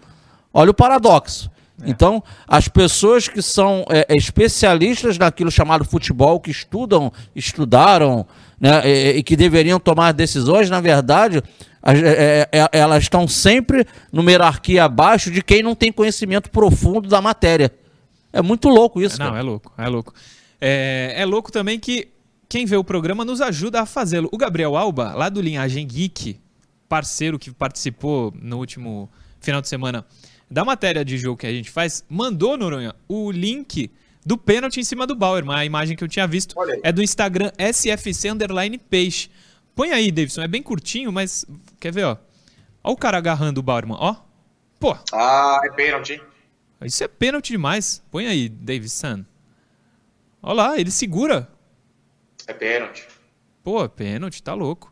Olha 0.54 0.70
o 0.70 0.74
paradoxo. 0.74 1.50
Então, 1.84 2.24
as 2.48 2.68
pessoas 2.68 3.28
que 3.28 3.42
são 3.42 3.86
é, 3.90 4.16
especialistas 4.16 5.18
naquilo 5.18 5.50
chamado 5.50 5.84
futebol, 5.84 6.40
que 6.40 6.52
estudam, 6.52 7.12
estudaram, 7.36 8.26
né, 8.60 8.82
e, 8.86 9.18
e 9.18 9.24
que 9.24 9.36
deveriam 9.36 9.80
tomar 9.80 10.12
decisões, 10.12 10.70
na 10.70 10.80
verdade, 10.80 11.42
as, 11.82 11.98
é, 11.98 12.48
é, 12.52 12.70
elas 12.72 13.04
estão 13.04 13.28
sempre 13.28 13.88
numa 14.12 14.30
hierarquia 14.30 14.84
abaixo 14.84 15.32
de 15.32 15.42
quem 15.42 15.64
não 15.64 15.74
tem 15.74 15.92
conhecimento 15.92 16.52
profundo 16.52 17.10
da 17.10 17.22
matéria. 17.22 17.72
É 18.32 18.42
muito 18.42 18.70
louco 18.70 19.02
isso. 19.02 19.18
Não, 19.20 19.28
cara. 19.28 19.40
é 19.40 19.42
louco, 19.42 19.74
é 19.78 19.88
louco. 19.88 20.14
É, 20.60 21.16
é 21.18 21.26
louco 21.26 21.52
também 21.52 21.80
que 21.80 22.10
quem 22.48 22.66
vê 22.66 22.76
o 22.76 22.84
programa 22.84 23.26
nos 23.26 23.42
ajuda 23.42 23.82
a 23.82 23.86
fazê-lo. 23.86 24.30
O 24.32 24.38
Gabriel 24.38 24.78
Alba, 24.78 25.14
lá 25.14 25.30
do 25.30 25.42
Linhagem 25.42 25.88
Geek, 25.88 26.40
parceiro 26.92 27.40
que 27.40 27.50
participou 27.52 28.34
no 28.36 28.58
último 28.58 29.10
final 29.40 29.62
de 29.62 29.70
semana 29.70 30.06
da 30.50 30.66
matéria 30.66 31.06
de 31.06 31.18
jogo 31.18 31.38
que 31.38 31.48
a 31.48 31.52
gente 31.52 31.72
faz, 31.72 32.04
mandou, 32.10 32.58
Noronha, 32.58 32.94
o 33.08 33.32
link 33.32 33.90
do 34.26 34.38
pênalti 34.38 34.82
em 34.82 34.84
cima 34.84 35.08
do 35.08 35.16
Bauer. 35.16 35.50
A 35.50 35.64
imagem 35.64 35.96
que 35.96 36.04
eu 36.04 36.08
tinha 36.10 36.28
visto 36.28 36.54
é 36.84 36.92
do 36.92 37.02
Instagram 37.02 37.50
SFC 37.58 38.30
Underline 38.30 38.78
Peixe. 38.78 39.30
Põe 39.74 39.92
aí, 39.92 40.12
Davidson. 40.12 40.42
É 40.42 40.50
bem 40.50 40.62
curtinho, 40.62 41.14
mas 41.14 41.46
quer 41.80 41.94
ver, 41.94 42.04
ó. 42.04 42.18
Ó 42.84 42.92
o 42.92 42.98
cara 42.98 43.18
agarrando 43.18 43.62
o 43.62 43.64
Bauerman, 43.64 43.96
ó. 43.98 44.18
Pô. 44.78 44.98
Ah, 45.14 45.62
é 45.64 45.72
pênalti. 45.72 46.22
Isso 46.84 47.06
é 47.06 47.08
pênalti 47.08 47.54
demais. 47.54 48.04
Põe 48.12 48.28
aí, 48.28 48.50
Davidson. 48.50 49.24
Olha 50.44 50.54
lá, 50.54 50.78
ele 50.78 50.92
segura. 50.92 51.48
É 52.46 52.54
pênalti. 52.54 53.08
Pô, 53.64 53.88
pênalti, 53.88 54.44
tá 54.44 54.54
louco. 54.54 54.91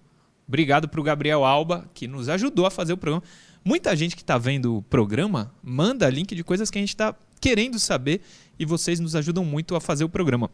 Obrigado 0.49 0.89
pro 0.89 1.03
Gabriel 1.03 1.45
Alba, 1.45 1.87
que 1.93 2.07
nos 2.07 2.27
ajudou 2.27 2.65
a 2.65 2.71
fazer 2.71 2.91
o 2.91 2.97
programa. 2.97 3.23
Muita 3.63 3.95
gente 3.95 4.15
que 4.15 4.23
tá 4.23 4.35
vendo 4.35 4.77
o 4.77 4.81
programa 4.81 5.53
manda 5.61 6.09
link 6.09 6.33
de 6.33 6.43
coisas 6.43 6.71
que 6.71 6.79
a 6.79 6.81
gente 6.81 6.95
tá 6.95 7.13
querendo 7.39 7.79
saber 7.79 8.21
e 8.57 8.65
vocês 8.65 8.99
nos 8.99 9.15
ajudam 9.15 9.45
muito 9.45 9.75
a 9.75 9.79
fazer 9.79 10.03
o 10.03 10.09
programa. 10.09 10.49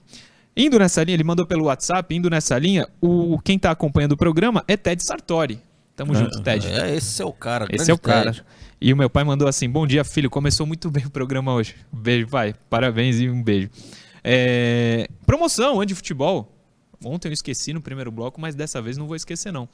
Indo 0.55 0.77
nessa 0.77 1.01
linha, 1.01 1.15
ele 1.15 1.23
mandou 1.23 1.45
pelo 1.45 1.65
WhatsApp, 1.65 2.13
indo 2.13 2.29
nessa 2.29 2.59
linha, 2.59 2.89
o 2.99 3.39
quem 3.39 3.57
tá 3.57 3.71
acompanhando 3.71 4.11
o 4.11 4.17
programa 4.17 4.65
é 4.67 4.75
Ted 4.75 5.01
Sartori. 5.01 5.61
Tamo 5.95 6.13
junto, 6.13 6.43
Ted. 6.43 6.67
É, 6.67 6.93
esse 6.93 7.21
é 7.21 7.25
o 7.25 7.31
cara. 7.31 7.65
Esse 7.69 7.89
é 7.89 7.93
o 7.93 7.97
cara. 7.97 8.33
Ted. 8.33 8.45
E 8.81 8.91
o 8.91 8.97
meu 8.97 9.09
pai 9.09 9.23
mandou 9.23 9.47
assim: 9.47 9.69
Bom 9.69 9.87
dia, 9.87 10.03
filho. 10.03 10.29
Começou 10.29 10.65
muito 10.65 10.91
bem 10.91 11.05
o 11.05 11.09
programa 11.09 11.53
hoje. 11.53 11.73
Beijo, 11.89 12.27
pai. 12.27 12.53
Parabéns 12.69 13.17
e 13.21 13.29
um 13.29 13.41
beijo. 13.41 13.69
É... 14.21 15.07
Promoção, 15.25 15.79
Ande 15.79 15.95
Futebol. 15.95 16.54
Ontem 17.03 17.27
eu 17.29 17.33
esqueci 17.33 17.73
no 17.73 17.81
primeiro 17.81 18.11
bloco, 18.11 18.39
mas 18.39 18.55
dessa 18.55 18.81
vez 18.81 18.97
não 18.97 19.07
vou 19.07 19.15
esquecer, 19.15 19.51
não. 19.51 19.67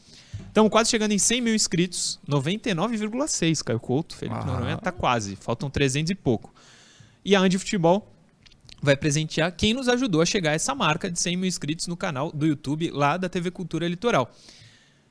Estamos 0.48 0.72
quase 0.72 0.90
chegando 0.90 1.12
em 1.12 1.18
100 1.20 1.42
mil 1.42 1.56
inscritos. 1.56 2.20
99,6, 2.28 3.64
Caio 3.64 3.80
Couto. 3.80 4.16
Felipe 4.16 4.40
Ah. 4.42 4.46
Noronha 4.46 4.78
tá 4.78 4.92
quase. 4.92 5.36
Faltam 5.36 5.70
300 5.70 6.12
e 6.12 6.16
pouco. 6.16 6.54
E 7.24 7.36
a 7.36 7.40
Ande 7.40 7.58
Futebol 7.60 8.12
vai 8.82 8.96
presentear 8.96 9.52
quem 9.56 9.74
nos 9.74 9.88
ajudou 9.88 10.22
a 10.22 10.26
chegar 10.26 10.52
a 10.52 10.54
essa 10.54 10.74
marca 10.74 11.10
de 11.10 11.20
100 11.20 11.38
mil 11.38 11.48
inscritos 11.48 11.88
no 11.88 11.96
canal 11.96 12.32
do 12.32 12.48
YouTube 12.48 12.90
lá 12.92 13.16
da 13.18 13.30
TV 13.30 13.52
Cultura 13.52 13.88
Litoral. 13.88 14.32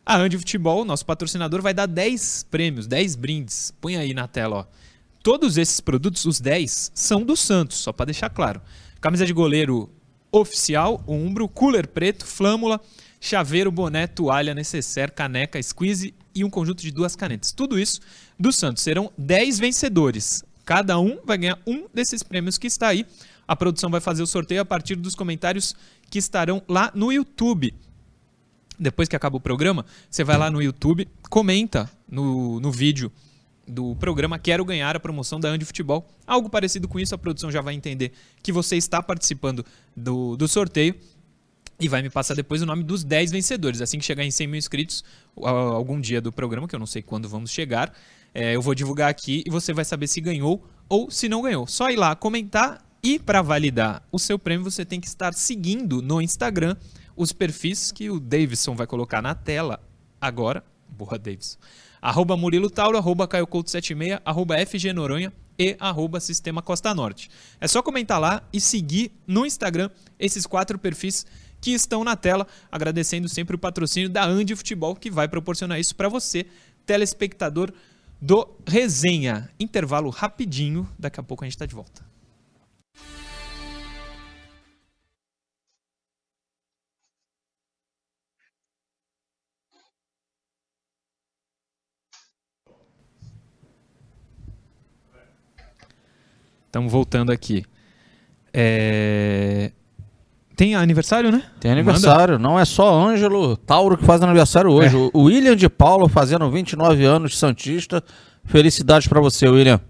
A 0.04 0.16
Andi 0.16 0.36
Futebol, 0.36 0.84
nosso 0.84 1.06
patrocinador, 1.06 1.62
vai 1.62 1.72
dar 1.72 1.86
10 1.86 2.46
prêmios, 2.50 2.86
10 2.86 3.14
brindes. 3.14 3.72
Põe 3.80 3.96
aí 3.96 4.12
na 4.12 4.26
tela, 4.26 4.56
ó. 4.56 4.66
Todos 5.22 5.58
esses 5.58 5.80
produtos, 5.80 6.24
os 6.24 6.40
10, 6.40 6.90
são 6.94 7.22
do 7.22 7.36
Santos, 7.36 7.76
só 7.76 7.92
para 7.92 8.06
deixar 8.06 8.30
claro. 8.30 8.60
Camisa 9.00 9.24
de 9.26 9.32
goleiro 9.32 9.90
oficial, 10.32 11.02
Umbro, 11.06 11.48
cooler 11.48 11.88
preto, 11.88 12.26
flâmula, 12.26 12.80
chaveiro, 13.20 13.70
boné, 13.70 14.06
toalha, 14.06 14.54
necessaire, 14.54 15.12
caneca, 15.12 15.62
squeeze 15.62 16.14
e 16.34 16.44
um 16.44 16.50
conjunto 16.50 16.82
de 16.82 16.90
duas 16.90 17.16
canetas. 17.16 17.52
Tudo 17.52 17.78
isso 17.78 18.00
do 18.38 18.52
Santos. 18.52 18.82
Serão 18.82 19.12
10 19.18 19.58
vencedores. 19.58 20.44
Cada 20.64 20.98
um 20.98 21.18
vai 21.24 21.38
ganhar 21.38 21.58
um 21.66 21.86
desses 21.92 22.22
prêmios 22.22 22.58
que 22.58 22.66
está 22.66 22.88
aí. 22.88 23.04
A 23.46 23.56
produção 23.56 23.90
vai 23.90 24.00
fazer 24.00 24.22
o 24.22 24.26
sorteio 24.26 24.60
a 24.60 24.64
partir 24.64 24.94
dos 24.94 25.14
comentários 25.14 25.74
que 26.08 26.18
estarão 26.18 26.62
lá 26.68 26.92
no 26.94 27.12
YouTube 27.12 27.74
depois 28.80 29.08
que 29.08 29.14
acaba 29.14 29.36
o 29.36 29.40
programa, 29.40 29.84
você 30.10 30.24
vai 30.24 30.38
lá 30.38 30.50
no 30.50 30.62
YouTube, 30.62 31.06
comenta 31.28 31.90
no, 32.08 32.58
no 32.60 32.72
vídeo 32.72 33.12
do 33.66 33.94
programa 33.96 34.38
Quero 34.38 34.64
Ganhar 34.64 34.96
a 34.96 35.00
promoção 35.00 35.38
da 35.38 35.48
Andi 35.48 35.64
Futebol. 35.64 36.06
Algo 36.26 36.48
parecido 36.50 36.88
com 36.88 36.98
isso, 36.98 37.14
a 37.14 37.18
produção 37.18 37.50
já 37.50 37.60
vai 37.60 37.74
entender 37.74 38.12
que 38.42 38.52
você 38.52 38.76
está 38.76 39.02
participando 39.02 39.64
do, 39.96 40.36
do 40.36 40.48
sorteio 40.48 40.94
e 41.78 41.88
vai 41.88 42.02
me 42.02 42.10
passar 42.10 42.34
depois 42.34 42.60
o 42.60 42.66
nome 42.66 42.84
dos 42.84 43.02
10 43.02 43.30
vencedores. 43.30 43.80
Assim 43.80 43.98
que 43.98 44.04
chegar 44.04 44.24
em 44.24 44.30
100 44.30 44.46
mil 44.46 44.58
inscritos, 44.58 45.02
algum 45.36 46.00
dia 46.00 46.20
do 46.20 46.30
programa, 46.30 46.68
que 46.68 46.74
eu 46.74 46.78
não 46.78 46.86
sei 46.86 47.02
quando 47.02 47.28
vamos 47.28 47.50
chegar, 47.50 47.92
é, 48.34 48.54
eu 48.54 48.62
vou 48.62 48.74
divulgar 48.74 49.08
aqui 49.08 49.42
e 49.46 49.50
você 49.50 49.72
vai 49.72 49.84
saber 49.84 50.06
se 50.06 50.20
ganhou 50.20 50.64
ou 50.88 51.10
se 51.10 51.28
não 51.28 51.42
ganhou. 51.42 51.66
Só 51.66 51.90
ir 51.90 51.96
lá 51.96 52.14
comentar 52.14 52.84
e 53.02 53.18
para 53.18 53.40
validar 53.40 54.02
o 54.12 54.18
seu 54.18 54.38
prêmio 54.38 54.70
você 54.70 54.84
tem 54.84 55.00
que 55.00 55.06
estar 55.06 55.32
seguindo 55.32 56.02
no 56.02 56.20
Instagram 56.20 56.76
os 57.16 57.32
perfis 57.32 57.90
que 57.90 58.10
o 58.10 58.20
Davidson 58.20 58.74
vai 58.74 58.86
colocar 58.86 59.22
na 59.22 59.34
tela 59.34 59.80
agora. 60.20 60.62
Boa, 60.88 61.18
Davidson. 61.18 61.58
Arroba 62.00 62.36
Murilo 62.36 62.70
Tauro, 62.70 62.96
arroba 62.96 63.28
Caio 63.28 63.46
Couto 63.46 63.70
76, 63.70 64.20
arroba 64.24 64.56
FG 64.66 64.92
Noronha 64.92 65.32
e 65.58 65.76
arroba 65.78 66.20
Sistema 66.20 66.62
Costa 66.62 66.94
Norte. 66.94 67.30
É 67.60 67.68
só 67.68 67.82
comentar 67.82 68.18
lá 68.18 68.42
e 68.52 68.60
seguir 68.60 69.12
no 69.26 69.44
Instagram 69.44 69.90
esses 70.18 70.46
quatro 70.46 70.78
perfis 70.78 71.26
que 71.60 71.72
estão 71.72 72.02
na 72.02 72.16
tela, 72.16 72.46
agradecendo 72.72 73.28
sempre 73.28 73.54
o 73.54 73.58
patrocínio 73.58 74.08
da 74.08 74.24
Andi 74.24 74.56
Futebol, 74.56 74.96
que 74.96 75.10
vai 75.10 75.28
proporcionar 75.28 75.78
isso 75.78 75.94
para 75.94 76.08
você, 76.08 76.46
telespectador 76.86 77.70
do 78.20 78.48
Resenha. 78.66 79.50
Intervalo 79.60 80.08
rapidinho, 80.08 80.88
daqui 80.98 81.20
a 81.20 81.22
pouco 81.22 81.44
a 81.44 81.46
gente 81.46 81.54
está 81.54 81.66
de 81.66 81.74
volta. 81.74 82.09
Estamos 96.70 96.92
voltando 96.92 97.32
aqui. 97.32 97.64
É, 98.54 99.72
Tem 100.54 100.76
aniversário, 100.76 101.32
né? 101.32 101.42
Tem 101.58 101.72
aniversário, 101.72 102.38
não 102.38 102.56
é 102.56 102.64
só 102.64 102.94
Ângelo 102.94 103.56
Tauro 103.56 103.98
que 103.98 104.04
faz 104.04 104.22
aniversário 104.22 104.70
hoje. 104.70 104.96
É. 104.96 105.10
O 105.12 105.22
William 105.24 105.56
de 105.56 105.68
Paulo 105.68 106.08
fazendo 106.08 106.48
29 106.48 107.04
anos, 107.04 107.36
Santista. 107.36 108.04
Felicidades 108.44 109.08
pra 109.08 109.20
você, 109.20 109.48
William. 109.48 109.80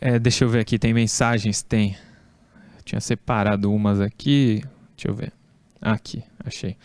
É, 0.00 0.20
deixa 0.20 0.44
eu 0.44 0.48
ver 0.48 0.60
aqui, 0.60 0.78
tem 0.78 0.94
mensagens? 0.94 1.62
Tem. 1.62 1.96
Eu 2.76 2.84
tinha 2.84 3.00
separado 3.00 3.72
umas 3.72 4.00
aqui. 4.00 4.62
Deixa 4.96 5.08
eu 5.08 5.14
ver. 5.14 5.32
Aqui, 5.80 6.22
achei. 6.46 6.76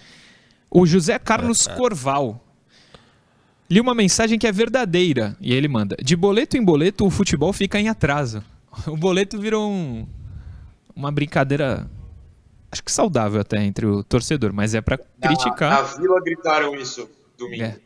O 0.72 0.88
José 0.88 1.20
Carlos 1.20 1.68
Corval. 1.68 2.44
Li 3.70 3.82
uma 3.82 3.94
mensagem 3.94 4.40
que 4.40 4.48
é 4.48 4.52
verdadeira. 4.52 5.36
E 5.42 5.54
ele 5.54 5.68
manda: 5.68 5.96
De 6.02 6.16
boleto 6.16 6.56
em 6.58 6.64
boleto, 6.64 7.06
o 7.06 7.10
futebol 7.10 7.52
fica 7.54 7.80
em 7.80 7.90
atraso. 7.90 8.44
O 8.88 8.96
boleto 8.96 9.40
virou 9.40 9.72
um- 9.72 10.08
uma 10.96 11.12
brincadeira, 11.12 11.90
acho 12.72 12.84
que 12.84 12.92
saudável 12.92 13.42
até 13.42 13.64
entre 13.64 13.86
o 13.88 14.04
torcedor, 14.04 14.54
mas 14.54 14.74
é 14.76 14.82
pra 14.82 15.00
Na, 15.20 15.28
criticar. 15.30 15.72
na 15.72 15.82
vila 15.82 16.22
gritaram 16.24 16.76
isso 16.76 17.10
domingo. 17.38 17.64
É. 17.64 17.80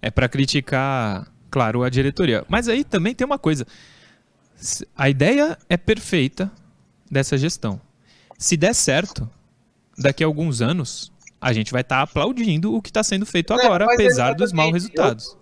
É 0.00 0.10
para 0.10 0.28
criticar, 0.28 1.26
claro, 1.50 1.82
a 1.82 1.88
diretoria. 1.88 2.44
Mas 2.48 2.68
aí 2.68 2.84
também 2.84 3.14
tem 3.14 3.24
uma 3.24 3.38
coisa. 3.38 3.66
A 4.96 5.08
ideia 5.10 5.58
é 5.68 5.76
perfeita 5.76 6.50
dessa 7.10 7.36
gestão. 7.36 7.80
Se 8.38 8.56
der 8.56 8.74
certo, 8.74 9.28
daqui 9.98 10.22
a 10.22 10.26
alguns 10.26 10.60
anos, 10.62 11.10
a 11.48 11.52
gente 11.52 11.70
vai 11.72 11.82
estar 11.82 12.02
aplaudindo 12.02 12.74
o 12.74 12.82
que 12.82 12.90
está 12.90 13.02
sendo 13.04 13.24
feito 13.24 13.52
É, 13.52 13.56
agora, 13.64 13.86
mas 13.86 13.94
apesar 13.94 14.34
dos 14.34 14.52
maus 14.52 14.72
resultados. 14.72 15.36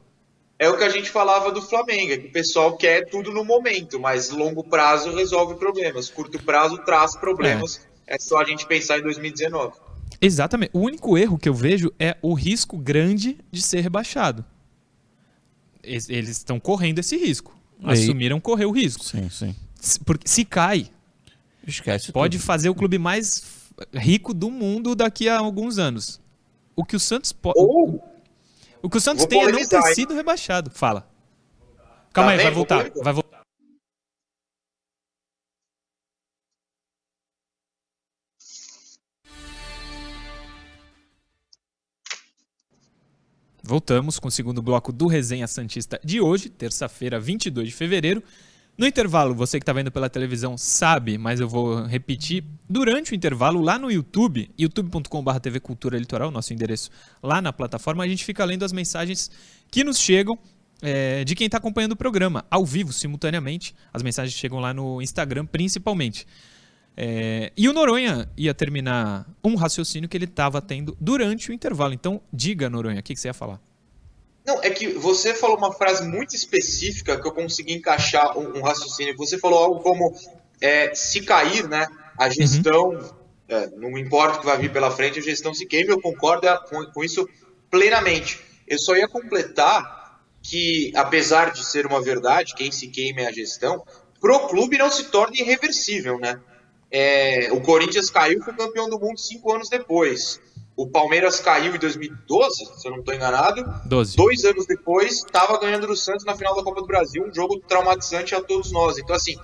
É 0.58 0.68
o 0.68 0.76
que 0.76 0.84
a 0.84 0.88
gente 0.88 1.10
falava 1.10 1.50
do 1.50 1.60
Flamengo, 1.62 2.12
é 2.12 2.16
que 2.18 2.28
o 2.28 2.32
pessoal 2.32 2.76
quer 2.76 3.08
tudo 3.10 3.32
no 3.32 3.44
momento, 3.44 3.98
mas 3.98 4.30
longo 4.30 4.62
prazo 4.62 5.14
resolve 5.14 5.54
problemas, 5.56 6.08
curto 6.10 6.38
prazo 6.42 6.78
traz 6.84 7.16
problemas. 7.16 7.80
É, 8.06 8.18
só 8.20 8.38
a 8.40 8.44
gente 8.44 8.66
pensar 8.66 8.98
em 8.98 9.02
2019. 9.02 9.72
Exatamente. 10.20 10.70
O 10.74 10.80
único 10.80 11.16
erro 11.18 11.38
que 11.38 11.48
eu 11.48 11.54
vejo 11.54 11.92
é 11.98 12.16
o 12.22 12.34
risco 12.34 12.76
grande 12.78 13.38
de 13.50 13.60
ser 13.62 13.80
rebaixado. 13.80 14.44
Es- 15.82 16.08
Eles 16.08 16.30
estão 16.30 16.60
correndo 16.60 16.98
esse 17.00 17.16
risco. 17.16 17.56
Aí- 17.82 18.02
Assumiram 18.02 18.40
correr 18.40 18.64
o 18.66 18.70
risco. 18.70 19.04
Sim, 19.04 19.28
sim. 19.30 19.54
Se- 19.80 19.98
Porque 20.00 20.28
se 20.28 20.44
cai, 20.44 20.88
Esquece 21.66 22.12
pode 22.12 22.38
tudo. 22.38 22.46
fazer 22.46 22.68
o 22.68 22.74
clube 22.74 22.98
mais 22.98 23.42
rico 23.92 24.32
do 24.34 24.50
mundo 24.50 24.94
daqui 24.94 25.28
a 25.28 25.38
alguns 25.38 25.78
anos. 25.78 26.20
O 26.76 26.84
que 26.84 26.96
o 26.96 27.00
Santos 27.00 27.32
pode. 27.32 27.58
Ou, 27.58 28.02
O 28.82 28.90
que 28.90 28.96
o 28.96 29.00
Santos 29.00 29.24
tem 29.26 29.40
é 29.42 29.50
não 29.52 29.66
ter 29.66 29.76
hein? 29.76 29.94
sido 29.94 30.14
rebaixado. 30.14 30.70
Fala. 30.70 31.08
Calma 32.12 32.30
Tá 32.30 32.36
aí, 32.36 32.36
vai 32.36 32.36
bem, 32.36 32.44
vou 32.46 32.54
voltar. 32.54 32.76
polemizar. 32.76 33.04
Vai 33.04 33.12
voltar. 33.12 33.44
Voltamos 43.62 44.18
com 44.18 44.28
o 44.28 44.30
segundo 44.30 44.60
bloco 44.60 44.92
do 44.92 45.06
Resenha 45.06 45.46
Santista 45.46 45.98
de 46.04 46.20
hoje, 46.20 46.50
terça-feira, 46.50 47.18
22 47.18 47.68
de 47.68 47.74
fevereiro. 47.74 48.22
No 48.76 48.86
intervalo, 48.88 49.36
você 49.36 49.60
que 49.60 49.62
está 49.62 49.72
vendo 49.72 49.92
pela 49.92 50.10
televisão 50.10 50.58
sabe, 50.58 51.16
mas 51.16 51.38
eu 51.38 51.48
vou 51.48 51.84
repetir. 51.84 52.44
Durante 52.68 53.12
o 53.12 53.14
intervalo, 53.14 53.60
lá 53.60 53.78
no 53.78 53.88
YouTube, 53.88 54.50
youtube.com.br 54.58 55.38
TV 55.38 55.60
Cultura 55.60 55.96
Litoral, 55.96 56.28
nosso 56.32 56.52
endereço 56.52 56.90
lá 57.22 57.40
na 57.40 57.52
plataforma, 57.52 58.02
a 58.02 58.08
gente 58.08 58.24
fica 58.24 58.44
lendo 58.44 58.64
as 58.64 58.72
mensagens 58.72 59.30
que 59.70 59.84
nos 59.84 60.00
chegam 60.00 60.36
é, 60.82 61.22
de 61.24 61.36
quem 61.36 61.46
está 61.46 61.58
acompanhando 61.58 61.92
o 61.92 61.96
programa, 61.96 62.44
ao 62.50 62.66
vivo, 62.66 62.92
simultaneamente. 62.92 63.76
As 63.92 64.02
mensagens 64.02 64.36
chegam 64.36 64.58
lá 64.58 64.74
no 64.74 65.00
Instagram, 65.00 65.46
principalmente. 65.46 66.26
É, 66.96 67.52
e 67.56 67.68
o 67.68 67.72
Noronha 67.72 68.28
ia 68.36 68.52
terminar 68.52 69.24
um 69.42 69.54
raciocínio 69.54 70.08
que 70.08 70.16
ele 70.16 70.24
estava 70.24 70.60
tendo 70.60 70.96
durante 71.00 71.48
o 71.48 71.52
intervalo. 71.54 71.94
Então, 71.94 72.20
diga, 72.32 72.68
Noronha, 72.68 72.98
o 72.98 73.02
que, 73.04 73.14
que 73.14 73.20
você 73.20 73.28
ia 73.28 73.34
falar? 73.34 73.60
Não, 74.44 74.62
é 74.62 74.68
que 74.68 74.88
você 74.88 75.32
falou 75.32 75.56
uma 75.56 75.72
frase 75.72 76.06
muito 76.06 76.36
específica 76.36 77.18
que 77.18 77.26
eu 77.26 77.32
consegui 77.32 77.72
encaixar 77.74 78.36
um, 78.38 78.58
um 78.58 78.62
raciocínio. 78.62 79.16
Você 79.16 79.38
falou 79.38 79.58
algo 79.58 79.80
como 79.80 80.14
é, 80.60 80.94
se 80.94 81.22
cair, 81.22 81.66
né? 81.66 81.86
A 82.18 82.28
gestão, 82.28 82.90
uhum. 82.90 83.10
é, 83.48 83.66
não 83.70 83.96
importa 83.96 84.36
o 84.36 84.40
que 84.40 84.46
vai 84.46 84.58
vir 84.58 84.72
pela 84.72 84.90
frente, 84.90 85.18
a 85.18 85.22
gestão 85.22 85.54
se 85.54 85.64
queima. 85.64 85.92
Eu 85.92 86.00
concordo 86.00 86.46
com, 86.68 86.84
com 86.92 87.02
isso 87.02 87.26
plenamente. 87.70 88.38
Eu 88.68 88.78
só 88.78 88.94
ia 88.94 89.08
completar 89.08 90.20
que, 90.42 90.92
apesar 90.94 91.50
de 91.50 91.64
ser 91.64 91.86
uma 91.86 92.02
verdade, 92.02 92.54
quem 92.54 92.70
se 92.70 92.88
queima 92.88 93.22
é 93.22 93.26
a 93.26 93.32
gestão, 93.32 93.82
pro 94.20 94.46
clube 94.48 94.76
não 94.76 94.90
se 94.90 95.04
torna 95.04 95.36
irreversível, 95.36 96.18
né? 96.18 96.38
É, 96.90 97.48
o 97.50 97.60
Corinthians 97.62 98.10
caiu 98.10 98.38
e 98.38 98.44
foi 98.44 98.54
campeão 98.54 98.88
do 98.88 99.00
mundo 99.00 99.18
cinco 99.18 99.52
anos 99.52 99.70
depois. 99.70 100.38
O 100.76 100.88
Palmeiras 100.88 101.38
caiu 101.38 101.74
em 101.74 101.78
2012, 101.78 102.64
se 102.76 102.86
eu 102.86 102.92
não 102.92 102.98
estou 102.98 103.14
enganado. 103.14 103.64
12. 103.86 104.16
Dois 104.16 104.44
anos 104.44 104.66
depois, 104.66 105.18
estava 105.18 105.58
ganhando 105.58 105.86
do 105.86 105.96
Santos 105.96 106.24
na 106.24 106.34
final 106.36 106.54
da 106.56 106.64
Copa 106.64 106.80
do 106.80 106.86
Brasil, 106.86 107.24
um 107.24 107.32
jogo 107.32 107.60
traumatizante 107.60 108.34
a 108.34 108.40
todos 108.40 108.72
nós. 108.72 108.98
Então, 108.98 109.14
assim, 109.14 109.36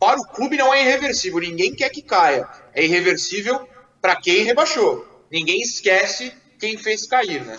para 0.00 0.18
o 0.20 0.26
clube 0.26 0.56
não 0.56 0.74
é 0.74 0.82
irreversível, 0.82 1.38
ninguém 1.38 1.74
quer 1.74 1.88
que 1.90 2.02
caia. 2.02 2.48
É 2.74 2.84
irreversível 2.84 3.68
para 4.00 4.16
quem 4.16 4.42
rebaixou. 4.42 5.06
Ninguém 5.30 5.60
esquece 5.60 6.32
quem 6.58 6.76
fez 6.76 7.06
cair, 7.06 7.44
né? 7.44 7.56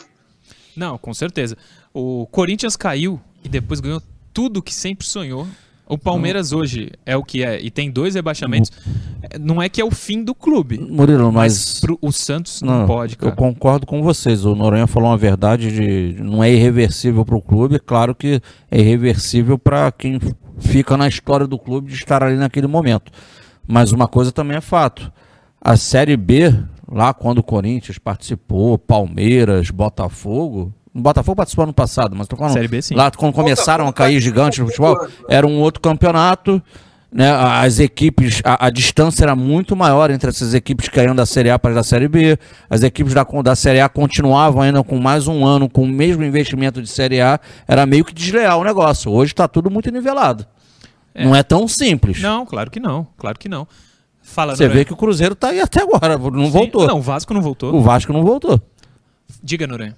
Não, 0.75 0.97
com 0.97 1.13
certeza. 1.13 1.57
O 1.93 2.27
Corinthians 2.27 2.75
caiu 2.75 3.21
e 3.43 3.47
depois 3.47 3.79
ganhou 3.79 4.01
tudo 4.33 4.61
que 4.61 4.73
sempre 4.73 5.07
sonhou 5.07 5.47
o 5.93 5.97
Palmeiras 5.97 6.51
hoje 6.51 6.91
é 7.05 7.15
o 7.15 7.23
que 7.23 7.43
é 7.43 7.61
e 7.61 7.69
tem 7.69 7.91
dois 7.91 8.15
rebaixamentos. 8.15 8.71
Não 9.39 9.61
é 9.61 9.69
que 9.69 9.79
é 9.79 9.85
o 9.85 9.91
fim 9.91 10.23
do 10.23 10.33
clube. 10.33 10.77
Murilo, 10.79 11.31
mas. 11.31 11.81
mas 11.81 11.97
o 12.01 12.11
Santos 12.11 12.61
não, 12.61 12.79
não, 12.79 12.87
pode, 12.87 13.15
cara. 13.15 13.31
Eu 13.31 13.35
concordo 13.35 13.85
com 13.85 14.01
vocês. 14.01 14.45
O 14.45 14.55
Noronha 14.55 14.87
falou 14.87 15.09
uma 15.09 15.17
verdade 15.17 15.71
de. 15.71 16.21
Não 16.21 16.43
é 16.43 16.51
irreversível 16.51 17.23
para 17.23 17.35
o 17.35 17.41
clube. 17.41 17.79
Claro 17.79 18.15
que 18.15 18.41
é 18.69 18.79
irreversível 18.79 19.57
para 19.57 19.91
quem 19.91 20.19
fica 20.59 20.97
na 20.97 21.07
história 21.07 21.47
do 21.47 21.57
clube 21.57 21.89
de 21.89 21.95
estar 21.95 22.23
ali 22.23 22.35
naquele 22.35 22.67
momento. 22.67 23.11
Mas 23.67 23.91
uma 23.91 24.07
coisa 24.07 24.31
também 24.31 24.57
é 24.57 24.61
fato. 24.61 25.11
A 25.61 25.77
Série 25.77 26.17
B, 26.17 26.53
lá 26.91 27.13
quando 27.13 27.37
o 27.37 27.43
Corinthians 27.43 27.97
participou, 27.97 28.77
Palmeiras, 28.77 29.69
Botafogo, 29.69 30.73
o 30.93 31.01
Botafogo 31.01 31.35
participou 31.35 31.63
ano 31.63 31.73
passado, 31.73 32.15
mas 32.15 32.27
tô 32.27 32.35
falando. 32.35 32.53
Série 32.53 32.67
B, 32.67 32.81
sim. 32.81 32.93
Lá 32.93 33.09
quando 33.09 33.33
começaram 33.33 33.87
a 33.87 33.93
cair 33.93 34.19
gigantes 34.19 34.59
no 34.59 34.67
futebol, 34.67 35.07
era 35.27 35.45
um 35.45 35.59
outro 35.59 35.81
campeonato. 35.81 36.61
Né, 37.11 37.29
as 37.31 37.77
equipes, 37.77 38.41
a, 38.43 38.65
a, 38.65 38.69
distância 38.71 39.23
era 39.23 39.35
muito 39.35 39.75
maior 39.75 40.09
entre 40.09 40.31
essas 40.31 40.55
equipes 40.55 40.89
que 40.89 40.95
caíam 40.95 41.15
da 41.15 41.27
Série 41.27 41.51
A 41.51 41.59
para 41.59 41.79
a 41.79 41.83
Série 41.83 42.07
B. 42.07 42.39
As 42.67 42.81
equipes 42.81 43.13
da, 43.13 43.23
da 43.23 43.55
Série 43.55 43.79
A 43.79 43.87
continuavam 43.87 44.63
ainda 44.63 44.83
com 44.83 44.97
mais 44.97 45.27
um 45.27 45.45
ano 45.45 45.69
com 45.69 45.83
o 45.83 45.87
mesmo 45.87 46.23
investimento 46.23 46.81
de 46.81 46.89
Série 46.89 47.21
A. 47.21 47.39
Era 47.67 47.85
meio 47.85 48.03
que 48.03 48.13
desleal 48.13 48.61
o 48.61 48.63
negócio. 48.63 49.11
Hoje 49.11 49.31
está 49.31 49.47
tudo 49.47 49.69
muito 49.69 49.91
nivelado. 49.91 50.43
É. 51.13 51.23
Não 51.23 51.35
é 51.35 51.43
tão 51.43 51.67
simples. 51.67 52.19
Não, 52.19 52.47
claro 52.47 52.71
que 52.71 52.79
não. 52.79 53.07
Claro 53.15 53.37
que 53.37 53.47
não. 53.47 53.67
Fala, 54.23 54.55
Você 54.55 54.67
vê 54.67 54.83
que 54.83 54.93
o 54.93 54.95
Cruzeiro 54.95 55.33
está 55.33 55.49
aí 55.49 55.59
até 55.59 55.83
agora, 55.83 56.17
não 56.17 56.45
Sim. 56.45 56.51
voltou. 56.51 56.87
Não, 56.87 56.97
o 56.97 57.01
Vasco 57.01 57.31
não 57.33 57.41
voltou. 57.41 57.75
O 57.75 57.81
Vasco 57.81 58.11
não 58.11 58.23
voltou. 58.23 58.59
Diga, 59.43 59.67
Noronha. 59.67 59.95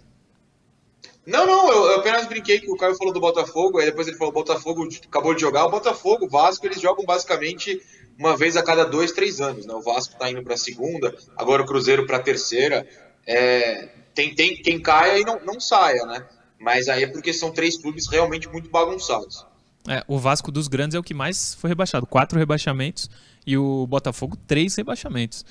Não, 1.25 1.45
não, 1.45 1.71
eu, 1.71 1.85
eu, 1.85 1.95
apenas 1.99 2.27
brinquei 2.27 2.59
que 2.59 2.69
o 2.69 2.77
Caio 2.77 2.95
falou 2.95 3.13
do 3.13 3.19
Botafogo, 3.19 3.79
aí 3.79 3.85
depois 3.85 4.07
ele 4.07 4.17
falou 4.17 4.31
Botafogo 4.31 4.87
acabou 5.07 5.33
de 5.33 5.41
jogar. 5.41 5.65
O 5.65 5.71
Botafogo, 5.71 6.25
o 6.25 6.29
Vasco, 6.29 6.65
eles 6.65 6.79
jogam 6.79 7.03
basicamente 7.03 7.81
uma 8.17 8.37
vez 8.37 8.55
a 8.55 8.63
cada 8.63 8.83
dois, 8.83 9.11
três 9.11 9.41
anos. 9.41 9.65
Né? 9.65 9.73
O 9.73 9.81
Vasco 9.81 10.13
está 10.13 10.29
indo 10.29 10.43
para 10.43 10.53
a 10.53 10.57
segunda, 10.57 11.15
agora 11.35 11.63
o 11.63 11.65
Cruzeiro 11.65 12.05
para 12.05 12.17
a 12.17 12.21
terceira. 12.21 12.87
É, 13.25 13.89
tem, 14.13 14.35
tem 14.35 14.55
quem 14.55 14.79
caia 14.79 15.19
e 15.19 15.25
não, 15.25 15.39
não 15.43 15.59
saia, 15.59 16.05
né? 16.05 16.25
Mas 16.59 16.87
aí 16.87 17.03
é 17.03 17.07
porque 17.07 17.33
são 17.33 17.51
três 17.51 17.77
clubes 17.77 18.07
realmente 18.07 18.47
muito 18.47 18.69
bagunçados. 18.69 19.45
É, 19.87 20.03
o 20.07 20.17
Vasco 20.17 20.51
dos 20.51 20.67
grandes 20.67 20.95
é 20.95 20.99
o 20.99 21.03
que 21.03 21.13
mais 21.13 21.55
foi 21.55 21.69
rebaixado. 21.69 22.05
Quatro 22.05 22.39
rebaixamentos 22.39 23.09
e 23.45 23.57
o 23.57 23.85
Botafogo, 23.87 24.37
três 24.47 24.75
rebaixamentos. 24.75 25.45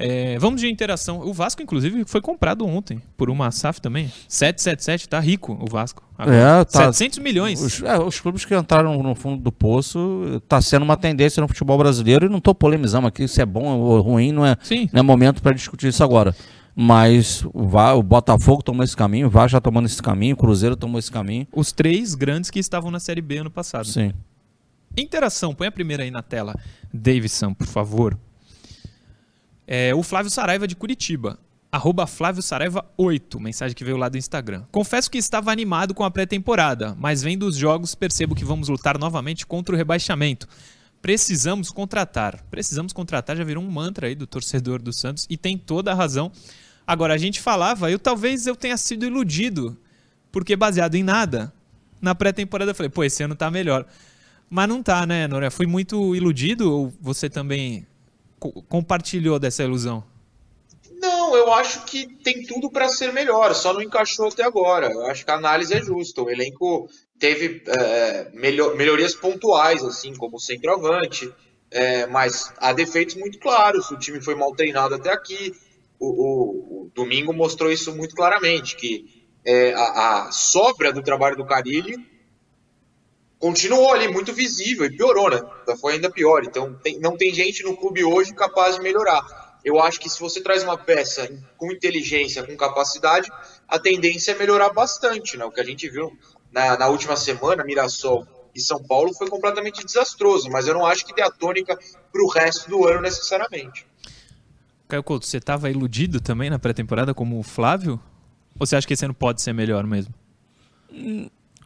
É, 0.00 0.38
vamos 0.38 0.60
de 0.60 0.68
interação. 0.68 1.20
O 1.20 1.32
Vasco, 1.32 1.62
inclusive, 1.62 2.04
foi 2.06 2.20
comprado 2.20 2.66
ontem 2.66 3.02
por 3.16 3.28
uma 3.28 3.50
SAF 3.50 3.80
também. 3.80 4.10
777, 4.26 5.08
tá 5.08 5.20
rico 5.20 5.58
o 5.60 5.70
Vasco. 5.70 6.02
Agora. 6.16 6.36
É, 6.36 6.64
tá, 6.64 6.92
700 6.92 7.18
milhões. 7.18 7.60
Os, 7.60 7.82
é, 7.82 7.98
os, 7.98 8.18
clubes 8.18 8.44
que 8.44 8.54
entraram 8.54 9.02
no 9.02 9.14
fundo 9.14 9.42
do 9.42 9.52
poço 9.52 10.42
tá 10.48 10.60
sendo 10.60 10.82
uma 10.82 10.96
tendência 10.96 11.40
no 11.40 11.48
futebol 11.48 11.76
brasileiro 11.76 12.26
e 12.26 12.28
não 12.28 12.40
tô 12.40 12.54
polemizando 12.54 13.06
aqui 13.06 13.28
se 13.28 13.42
é 13.42 13.46
bom 13.46 13.78
ou 13.78 14.00
ruim, 14.00 14.32
não 14.32 14.44
é, 14.44 14.56
não 14.92 15.00
é 15.00 15.02
momento 15.02 15.42
para 15.42 15.52
discutir 15.52 15.88
isso 15.88 16.02
agora. 16.02 16.34
Mas 16.74 17.44
o, 17.52 17.76
o 17.98 18.02
Botafogo 18.02 18.62
tomou 18.62 18.82
esse 18.82 18.96
caminho, 18.96 19.26
o 19.26 19.30
Vasco 19.30 19.50
já 19.50 19.60
tomando 19.60 19.86
esse 19.86 20.02
caminho, 20.02 20.34
o 20.34 20.38
Cruzeiro 20.38 20.76
tomou 20.76 20.98
esse 20.98 21.10
caminho. 21.10 21.46
Os 21.52 21.72
três 21.72 22.14
grandes 22.14 22.48
que 22.48 22.58
estavam 22.58 22.90
na 22.90 23.00
Série 23.00 23.20
B 23.20 23.38
ano 23.38 23.50
passado. 23.50 23.86
Sim. 23.86 24.12
Interação, 24.96 25.54
põe 25.54 25.66
a 25.66 25.72
primeira 25.72 26.02
aí 26.02 26.10
na 26.10 26.22
tela, 26.22 26.54
Davidson, 26.92 27.54
por 27.54 27.66
favor. 27.66 28.18
É, 29.72 29.94
o 29.94 30.02
Flávio 30.02 30.32
Saraiva 30.32 30.66
de 30.66 30.74
Curitiba. 30.74 31.38
Arroba 31.70 32.04
Flávio 32.04 32.42
Saraiva 32.42 32.84
8, 32.98 33.38
mensagem 33.38 33.76
que 33.76 33.84
veio 33.84 33.96
lá 33.96 34.08
do 34.08 34.18
Instagram. 34.18 34.64
Confesso 34.72 35.08
que 35.08 35.16
estava 35.16 35.52
animado 35.52 35.94
com 35.94 36.02
a 36.02 36.10
pré-temporada, 36.10 36.96
mas 36.98 37.22
vendo 37.22 37.46
os 37.46 37.54
jogos 37.54 37.94
percebo 37.94 38.34
que 38.34 38.44
vamos 38.44 38.68
lutar 38.68 38.98
novamente 38.98 39.46
contra 39.46 39.72
o 39.72 39.78
rebaixamento. 39.78 40.48
Precisamos 41.00 41.70
contratar. 41.70 42.44
Precisamos 42.50 42.92
contratar, 42.92 43.36
já 43.36 43.44
virou 43.44 43.62
um 43.62 43.70
mantra 43.70 44.08
aí 44.08 44.16
do 44.16 44.26
torcedor 44.26 44.82
do 44.82 44.92
Santos 44.92 45.24
e 45.30 45.36
tem 45.36 45.56
toda 45.56 45.92
a 45.92 45.94
razão. 45.94 46.32
Agora, 46.84 47.14
a 47.14 47.18
gente 47.18 47.40
falava, 47.40 47.88
eu 47.88 47.98
talvez 48.00 48.48
eu 48.48 48.56
tenha 48.56 48.76
sido 48.76 49.06
iludido, 49.06 49.78
porque 50.32 50.56
baseado 50.56 50.96
em 50.96 51.04
nada, 51.04 51.52
na 52.02 52.12
pré-temporada 52.12 52.72
eu 52.72 52.74
falei, 52.74 52.90
pô, 52.90 53.04
esse 53.04 53.22
ano 53.22 53.36
tá 53.36 53.48
melhor. 53.48 53.86
Mas 54.50 54.68
não 54.68 54.82
tá, 54.82 55.06
né, 55.06 55.28
Nora? 55.28 55.48
Fui 55.48 55.68
muito 55.68 56.16
iludido 56.16 56.72
ou 56.74 56.92
você 57.00 57.30
também 57.30 57.86
compartilhou 58.68 59.38
dessa 59.38 59.62
ilusão? 59.62 60.02
Não, 61.00 61.34
eu 61.34 61.52
acho 61.52 61.84
que 61.84 62.06
tem 62.22 62.44
tudo 62.44 62.70
para 62.70 62.88
ser 62.88 63.12
melhor, 63.12 63.54
só 63.54 63.72
não 63.72 63.80
encaixou 63.80 64.28
até 64.28 64.44
agora. 64.44 64.90
Eu 64.90 65.06
acho 65.06 65.24
que 65.24 65.30
a 65.30 65.36
análise 65.36 65.72
é 65.72 65.82
justa. 65.82 66.22
O 66.22 66.30
elenco 66.30 66.88
teve 67.18 67.62
é, 67.66 68.30
melhor, 68.34 68.76
melhorias 68.76 69.14
pontuais, 69.14 69.82
assim, 69.82 70.14
como 70.14 70.36
o 70.36 70.40
centroavante, 70.40 71.32
é, 71.70 72.06
mas 72.06 72.52
há 72.58 72.72
defeitos 72.72 73.14
muito 73.14 73.38
claros. 73.38 73.90
O 73.90 73.98
time 73.98 74.20
foi 74.20 74.34
mal 74.34 74.54
treinado 74.54 74.94
até 74.94 75.10
aqui. 75.10 75.54
O, 75.98 76.06
o, 76.06 76.82
o 76.82 76.90
domingo 76.94 77.32
mostrou 77.32 77.70
isso 77.70 77.94
muito 77.94 78.14
claramente, 78.14 78.76
que 78.76 79.06
é, 79.44 79.72
a, 79.72 80.26
a 80.26 80.32
sobra 80.32 80.92
do 80.92 81.02
trabalho 81.02 81.36
do 81.36 81.46
Carilli 81.46 81.96
continuou 83.40 83.92
ali 83.92 84.06
muito 84.06 84.32
visível 84.34 84.84
e 84.84 84.94
piorou, 84.94 85.30
né? 85.30 85.40
Então 85.62 85.76
foi 85.76 85.94
ainda 85.94 86.10
pior. 86.10 86.44
Então 86.44 86.74
tem, 86.74 87.00
não 87.00 87.16
tem 87.16 87.34
gente 87.34 87.64
no 87.64 87.76
clube 87.76 88.04
hoje 88.04 88.34
capaz 88.34 88.76
de 88.76 88.82
melhorar. 88.82 89.58
Eu 89.64 89.80
acho 89.80 89.98
que 89.98 90.08
se 90.08 90.20
você 90.20 90.40
traz 90.40 90.62
uma 90.62 90.76
peça 90.76 91.28
com 91.56 91.72
inteligência, 91.72 92.42
com 92.46 92.56
capacidade, 92.56 93.30
a 93.66 93.78
tendência 93.78 94.32
é 94.32 94.38
melhorar 94.38 94.70
bastante, 94.70 95.36
né? 95.36 95.44
O 95.44 95.50
que 95.50 95.60
a 95.60 95.64
gente 95.64 95.88
viu 95.88 96.12
na, 96.52 96.76
na 96.78 96.88
última 96.88 97.16
semana, 97.16 97.64
Mirassol 97.64 98.26
e 98.54 98.60
São 98.60 98.82
Paulo 98.82 99.14
foi 99.14 99.28
completamente 99.28 99.84
desastroso, 99.84 100.50
mas 100.50 100.66
eu 100.66 100.74
não 100.74 100.84
acho 100.84 101.06
que 101.06 101.14
dê 101.14 101.22
a 101.22 101.30
tônica 101.30 101.78
para 102.12 102.22
o 102.22 102.28
resto 102.28 102.68
do 102.68 102.86
ano 102.86 103.00
necessariamente. 103.00 103.86
Caio 104.88 105.02
Couto, 105.04 105.24
você 105.24 105.36
estava 105.36 105.70
iludido 105.70 106.20
também 106.20 106.50
na 106.50 106.58
pré-temporada 106.58 107.14
como 107.14 107.38
o 107.38 107.42
Flávio? 107.42 108.00
Ou 108.58 108.66
você 108.66 108.76
acha 108.76 108.86
que 108.86 108.92
esse 108.92 109.04
ano 109.04 109.14
pode 109.14 109.40
ser 109.40 109.52
melhor 109.52 109.86
mesmo? 109.86 110.12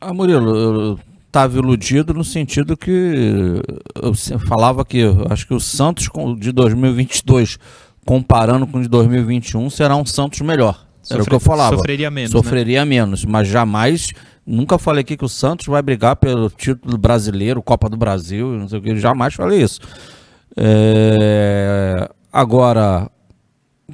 Ah, 0.01 0.13
Murilo, 0.13 0.57
eu 0.57 0.99
estava 1.35 1.59
iludido 1.59 2.15
no 2.15 2.23
sentido 2.23 2.77
que 2.77 3.61
eu 4.01 4.15
falava 4.47 4.85
que 4.85 5.03
acho 5.29 5.49
que 5.49 5.53
o 5.53 5.59
Santos 5.59 6.09
de 6.39 6.53
2022 6.53 7.59
comparando 8.07 8.69
com 8.69 8.79
o 8.79 8.83
de 8.83 8.87
2021 8.87 9.69
será 9.69 9.97
um 9.97 10.07
Santos 10.07 10.41
melhor. 10.43 10.87
Sofre, 11.03 11.15
Era 11.15 11.23
o 11.25 11.27
que 11.27 11.35
eu 11.35 11.41
falava. 11.41 11.77
Sofreria 11.77 12.11
menos. 12.11 12.33
Né? 12.33 12.39
Sofreria 12.39 12.85
né? 12.85 12.89
menos, 12.89 13.25
mas 13.25 13.49
jamais 13.49 14.13
nunca 14.47 14.79
falei 14.79 15.01
aqui 15.01 15.17
que 15.17 15.25
o 15.25 15.29
Santos 15.29 15.67
vai 15.67 15.83
brigar 15.83 16.15
pelo 16.17 16.49
título 16.51 16.97
brasileiro, 16.97 17.61
Copa 17.63 17.89
do 17.89 17.97
Brasil, 17.97 18.53
não 18.53 18.69
sei 18.69 18.79
o 18.79 18.83
que, 18.83 18.97
jamais 18.97 19.35
falei 19.35 19.61
isso. 19.61 19.81
É... 20.57 22.09
Agora, 22.33 23.11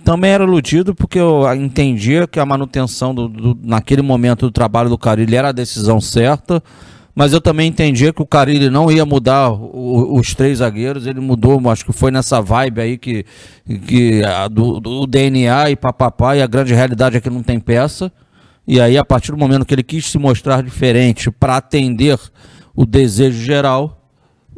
também 0.05 0.31
era 0.31 0.45
iludido 0.45 0.95
porque 0.95 1.19
eu 1.19 1.43
entendia 1.55 2.27
que 2.27 2.39
a 2.39 2.45
manutenção 2.45 3.15
do, 3.15 3.29
do, 3.29 3.59
naquele 3.63 4.03
momento 4.03 4.47
do 4.47 4.53
trabalho 4.53 4.91
do 4.91 4.99
Carilli 4.99 5.37
era 5.37 5.49
a 5.49 5.53
decisão 5.53 6.01
certa 6.03 6.63
mas 7.21 7.35
eu 7.35 7.41
também 7.43 7.69
entendia 7.69 8.15
que 8.15 8.23
o 8.23 8.27
Carilli 8.27 8.71
não 8.71 8.91
ia 8.91 9.05
mudar 9.05 9.51
o, 9.51 10.19
os 10.19 10.35
três 10.35 10.57
zagueiros, 10.57 11.07
ele 11.07 11.21
mudou, 11.21 11.61
acho 11.69 11.85
que 11.85 11.93
foi 11.93 12.11
nessa 12.11 12.41
vibe 12.41 12.81
aí 12.81 12.97
que, 12.97 13.27
que 13.87 14.25
a, 14.25 14.49
do, 14.49 14.81
do, 14.81 15.07
DNA 15.07 15.69
e 15.69 15.77
papapá, 15.77 16.35
e 16.35 16.41
a 16.41 16.47
grande 16.47 16.73
realidade 16.73 17.19
é 17.19 17.21
que 17.21 17.29
não 17.29 17.43
tem 17.43 17.61
peça. 17.61 18.11
E 18.67 18.81
aí, 18.81 18.97
a 18.97 19.05
partir 19.05 19.33
do 19.33 19.37
momento 19.37 19.67
que 19.67 19.75
ele 19.75 19.83
quis 19.83 20.07
se 20.07 20.17
mostrar 20.17 20.63
diferente 20.63 21.31
para 21.31 21.59
atender 21.59 22.19
o 22.75 22.87
desejo 22.87 23.45
geral, 23.45 24.03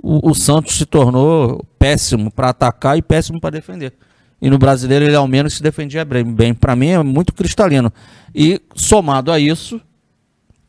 o, 0.00 0.30
o 0.30 0.32
Santos 0.32 0.76
se 0.76 0.86
tornou 0.86 1.66
péssimo 1.80 2.30
para 2.30 2.50
atacar 2.50 2.96
e 2.96 3.02
péssimo 3.02 3.40
para 3.40 3.50
defender. 3.50 3.92
E 4.40 4.48
no 4.48 4.56
brasileiro 4.56 5.04
ele 5.04 5.16
ao 5.16 5.26
menos 5.26 5.54
se 5.54 5.64
defendia 5.64 6.04
bem. 6.04 6.54
Para 6.54 6.76
mim 6.76 6.90
é 6.90 7.02
muito 7.02 7.34
cristalino. 7.34 7.92
E 8.32 8.62
somado 8.72 9.32
a 9.32 9.40
isso, 9.40 9.80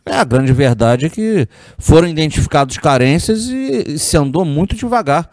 é 0.06 0.16
a 0.16 0.24
grande 0.24 0.52
verdade 0.52 1.06
é 1.06 1.10
que 1.10 1.48
foram 1.78 2.08
identificadas 2.08 2.78
carências 2.78 3.48
e, 3.48 3.94
e 3.94 4.00
se 4.00 4.18
andou 4.18 4.44
muito 4.44 4.76
devagar 4.76 5.30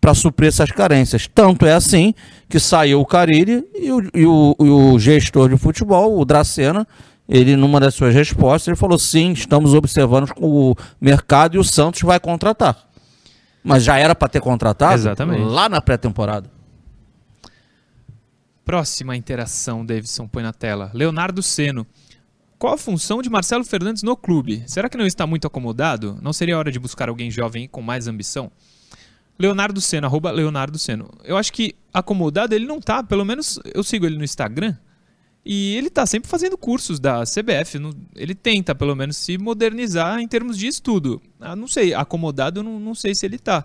para 0.00 0.14
suprir 0.14 0.48
essas 0.48 0.70
carências. 0.70 1.28
Tanto 1.32 1.66
é 1.66 1.72
assim 1.72 2.14
que 2.48 2.58
saiu 2.58 3.00
o 3.00 3.06
Carilli 3.06 3.64
e 3.74 3.92
o, 3.92 4.02
e 4.14 4.26
o, 4.26 4.56
e 4.60 4.68
o 4.68 4.98
gestor 4.98 5.48
de 5.48 5.56
futebol, 5.56 6.18
o 6.18 6.24
Dracena, 6.24 6.86
ele 7.28 7.56
numa 7.56 7.78
das 7.78 7.94
suas 7.94 8.14
respostas, 8.14 8.68
ele 8.68 8.76
falou: 8.76 8.98
sim, 8.98 9.32
estamos 9.32 9.74
observando 9.74 10.32
o 10.36 10.74
mercado 11.00 11.56
e 11.56 11.58
o 11.58 11.64
Santos 11.64 12.02
vai 12.02 12.18
contratar. 12.18 12.88
Mas 13.62 13.84
já 13.84 13.98
era 13.98 14.14
para 14.14 14.28
ter 14.28 14.40
contratado 14.40 14.94
Exatamente. 14.94 15.42
lá 15.42 15.68
na 15.68 15.80
pré-temporada. 15.80 16.50
Próxima 18.64 19.16
interação, 19.16 19.84
Davidson 19.84 20.26
põe 20.26 20.42
na 20.42 20.52
tela. 20.52 20.90
Leonardo 20.94 21.42
Seno. 21.42 21.86
Qual 22.58 22.74
a 22.74 22.78
função 22.78 23.22
de 23.22 23.30
Marcelo 23.30 23.64
Fernandes 23.64 24.02
no 24.02 24.16
clube? 24.16 24.64
Será 24.66 24.88
que 24.88 24.98
não 24.98 25.06
está 25.06 25.26
muito 25.26 25.46
acomodado? 25.46 26.18
Não 26.20 26.32
seria 26.32 26.58
hora 26.58 26.72
de 26.72 26.78
buscar 26.78 27.08
alguém 27.08 27.30
jovem 27.30 27.68
com 27.68 27.80
mais 27.80 28.08
ambição? 28.08 28.50
Leonardo 29.38 29.80
Seno, 29.80 30.08
arroba 30.08 30.32
Leonardo 30.32 30.76
Seno. 30.76 31.08
Eu 31.22 31.36
acho 31.36 31.52
que 31.52 31.76
acomodado 31.94 32.56
ele 32.56 32.66
não 32.66 32.80
tá, 32.80 33.04
pelo 33.04 33.24
menos 33.24 33.60
eu 33.72 33.84
sigo 33.84 34.04
ele 34.04 34.18
no 34.18 34.24
Instagram. 34.24 34.76
E 35.46 35.76
ele 35.76 35.88
tá 35.88 36.04
sempre 36.04 36.28
fazendo 36.28 36.58
cursos 36.58 36.98
da 36.98 37.22
CBF. 37.22 37.80
Ele 38.16 38.34
tenta, 38.34 38.74
pelo 38.74 38.94
menos, 38.96 39.16
se 39.16 39.38
modernizar 39.38 40.18
em 40.18 40.26
termos 40.26 40.58
de 40.58 40.66
estudo. 40.66 41.22
Ah, 41.40 41.54
não 41.54 41.68
sei, 41.68 41.94
acomodado, 41.94 42.62
não, 42.62 42.80
não 42.80 42.94
sei 42.94 43.14
se 43.14 43.24
ele 43.24 43.38
tá. 43.38 43.64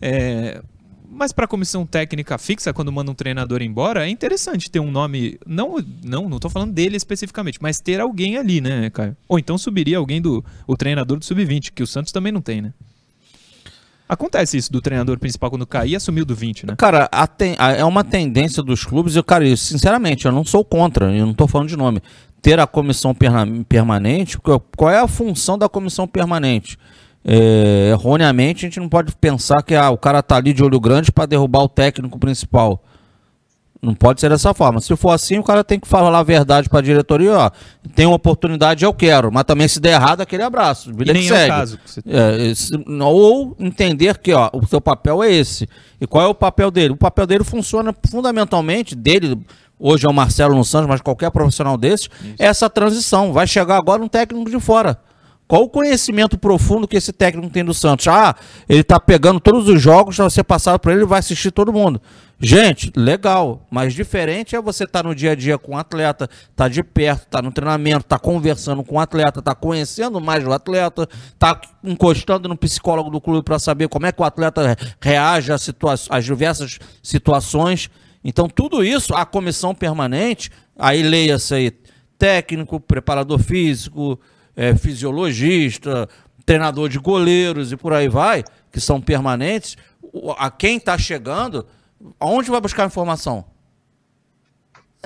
É, 0.00 0.62
mas 1.10 1.32
para 1.32 1.44
a 1.44 1.48
comissão 1.48 1.84
técnica 1.84 2.38
fixa, 2.38 2.72
quando 2.72 2.92
manda 2.92 3.10
um 3.10 3.14
treinador 3.14 3.60
embora, 3.62 4.06
é 4.06 4.08
interessante 4.08 4.70
ter 4.70 4.78
um 4.78 4.90
nome. 4.90 5.38
Não, 5.44 5.76
não, 6.04 6.28
não 6.28 6.38
tô 6.38 6.48
falando 6.48 6.72
dele 6.72 6.96
especificamente, 6.96 7.58
mas 7.60 7.80
ter 7.80 8.00
alguém 8.00 8.36
ali, 8.36 8.60
né, 8.60 8.88
Caio? 8.90 9.16
Ou 9.28 9.38
então 9.38 9.58
subiria 9.58 9.98
alguém 9.98 10.22
do 10.22 10.44
o 10.66 10.76
treinador 10.76 11.18
do 11.18 11.24
sub-20, 11.24 11.72
que 11.74 11.82
o 11.82 11.86
Santos 11.86 12.12
também 12.12 12.30
não 12.30 12.40
tem, 12.40 12.62
né? 12.62 12.72
Acontece 14.08 14.56
isso 14.56 14.72
do 14.72 14.80
treinador 14.80 15.18
principal 15.18 15.50
quando 15.50 15.66
cair 15.66 15.94
assumiu 15.94 16.24
do 16.24 16.34
20, 16.34 16.66
né? 16.66 16.74
Cara, 16.76 17.08
ten, 17.36 17.54
é 17.58 17.84
uma 17.84 18.02
tendência 18.02 18.60
dos 18.60 18.84
clubes, 18.84 19.14
eu, 19.14 19.22
cara, 19.22 19.56
sinceramente, 19.56 20.26
eu 20.26 20.32
não 20.32 20.44
sou 20.44 20.64
contra, 20.64 21.12
eu 21.14 21.26
não 21.26 21.34
tô 21.34 21.46
falando 21.46 21.68
de 21.68 21.76
nome. 21.76 22.02
Ter 22.42 22.58
a 22.58 22.66
comissão 22.66 23.14
permanente, 23.68 24.38
qual 24.76 24.90
é 24.90 24.98
a 24.98 25.06
função 25.06 25.56
da 25.56 25.68
comissão 25.68 26.08
permanente? 26.08 26.76
É, 27.24 27.90
erroneamente, 27.90 28.64
a 28.64 28.68
gente 28.68 28.80
não 28.80 28.88
pode 28.88 29.14
pensar 29.16 29.62
que 29.62 29.74
ah, 29.74 29.90
o 29.90 29.98
cara 29.98 30.22
tá 30.22 30.36
ali 30.36 30.52
de 30.52 30.62
olho 30.62 30.80
grande 30.80 31.12
para 31.12 31.26
derrubar 31.26 31.62
o 31.62 31.68
técnico 31.68 32.18
principal. 32.18 32.82
Não 33.82 33.94
pode 33.94 34.20
ser 34.20 34.28
dessa 34.28 34.52
forma. 34.52 34.78
Se 34.80 34.94
for 34.94 35.10
assim, 35.10 35.38
o 35.38 35.42
cara 35.42 35.64
tem 35.64 35.80
que 35.80 35.88
falar 35.88 36.18
a 36.18 36.22
verdade 36.22 36.68
para 36.68 36.80
a 36.80 36.82
diretoria, 36.82 37.32
ó, 37.32 37.50
tem 37.94 38.04
uma 38.04 38.16
oportunidade, 38.16 38.84
eu 38.84 38.92
quero, 38.92 39.32
mas 39.32 39.44
também 39.44 39.66
se 39.68 39.80
der 39.80 39.92
errado, 39.92 40.20
aquele 40.20 40.42
abraço. 40.42 40.92
Vida 40.92 41.12
e 41.12 41.26
segue. 41.26 41.34
é 41.34 41.44
o 41.46 41.48
caso. 41.48 41.78
Você... 41.84 42.00
É, 42.06 42.46
esse, 42.46 42.72
ou 43.00 43.56
entender 43.58 44.18
que 44.18 44.34
ó, 44.34 44.50
o 44.52 44.66
seu 44.66 44.82
papel 44.82 45.22
é 45.22 45.32
esse. 45.32 45.66
E 45.98 46.06
qual 46.06 46.24
é 46.24 46.28
o 46.28 46.34
papel 46.34 46.70
dele? 46.70 46.92
O 46.92 46.96
papel 46.96 47.26
dele 47.26 47.44
funciona 47.44 47.94
fundamentalmente, 48.10 48.94
dele, 48.94 49.38
hoje 49.78 50.06
é 50.06 50.10
o 50.10 50.12
Marcelo 50.12 50.54
no 50.54 50.64
Santos, 50.64 50.88
mas 50.88 51.00
qualquer 51.00 51.30
profissional 51.30 51.78
desses, 51.78 52.10
é 52.38 52.46
essa 52.46 52.68
transição. 52.68 53.32
Vai 53.32 53.46
chegar 53.46 53.78
agora 53.78 54.02
um 54.02 54.08
técnico 54.08 54.50
de 54.50 54.60
fora. 54.60 54.98
Qual 55.50 55.64
o 55.64 55.68
conhecimento 55.68 56.38
profundo 56.38 56.86
que 56.86 56.96
esse 56.96 57.12
técnico 57.12 57.50
tem 57.50 57.64
do 57.64 57.74
Santos? 57.74 58.06
Ah, 58.06 58.36
ele 58.68 58.84
tá 58.84 59.00
pegando 59.00 59.40
todos 59.40 59.66
os 59.66 59.82
jogos, 59.82 60.16
vai 60.16 60.30
ser 60.30 60.44
passado 60.44 60.78
para 60.78 60.92
ele, 60.92 61.04
vai 61.04 61.18
assistir 61.18 61.50
todo 61.50 61.72
mundo. 61.72 62.00
Gente, 62.38 62.92
legal, 62.94 63.66
mas 63.68 63.92
diferente 63.92 64.54
é 64.54 64.62
você 64.62 64.84
estar 64.84 65.02
tá 65.02 65.08
no 65.08 65.12
dia 65.12 65.32
a 65.32 65.34
dia 65.34 65.58
com 65.58 65.72
o 65.72 65.76
atleta, 65.76 66.30
tá 66.54 66.68
de 66.68 66.84
perto, 66.84 67.26
tá 67.26 67.42
no 67.42 67.50
treinamento, 67.50 68.04
tá 68.04 68.16
conversando 68.16 68.84
com 68.84 68.94
o 68.94 69.00
atleta, 69.00 69.42
tá 69.42 69.52
conhecendo 69.52 70.20
mais 70.20 70.46
o 70.46 70.52
atleta, 70.52 71.08
tá 71.36 71.60
encostando 71.82 72.48
no 72.48 72.56
psicólogo 72.56 73.10
do 73.10 73.20
clube 73.20 73.42
para 73.42 73.58
saber 73.58 73.88
como 73.88 74.06
é 74.06 74.12
que 74.12 74.22
o 74.22 74.24
atleta 74.24 74.76
reage 75.00 75.50
às, 75.50 75.68
às 76.08 76.24
diversas 76.24 76.78
situações. 77.02 77.90
Então, 78.22 78.48
tudo 78.48 78.84
isso, 78.84 79.16
a 79.16 79.26
comissão 79.26 79.74
permanente, 79.74 80.48
aí 80.78 81.02
leia-se 81.02 81.52
aí, 81.54 81.72
técnico, 82.16 82.78
preparador 82.78 83.40
físico, 83.40 84.16
é, 84.56 84.74
fisiologista, 84.74 86.08
treinador 86.44 86.88
de 86.88 86.98
goleiros 86.98 87.72
e 87.72 87.76
por 87.76 87.92
aí 87.92 88.08
vai, 88.08 88.44
que 88.70 88.80
são 88.80 89.00
permanentes, 89.00 89.76
a 90.36 90.50
quem 90.50 90.76
está 90.76 90.98
chegando, 90.98 91.66
aonde 92.18 92.50
vai 92.50 92.60
buscar 92.60 92.86
informação? 92.86 93.44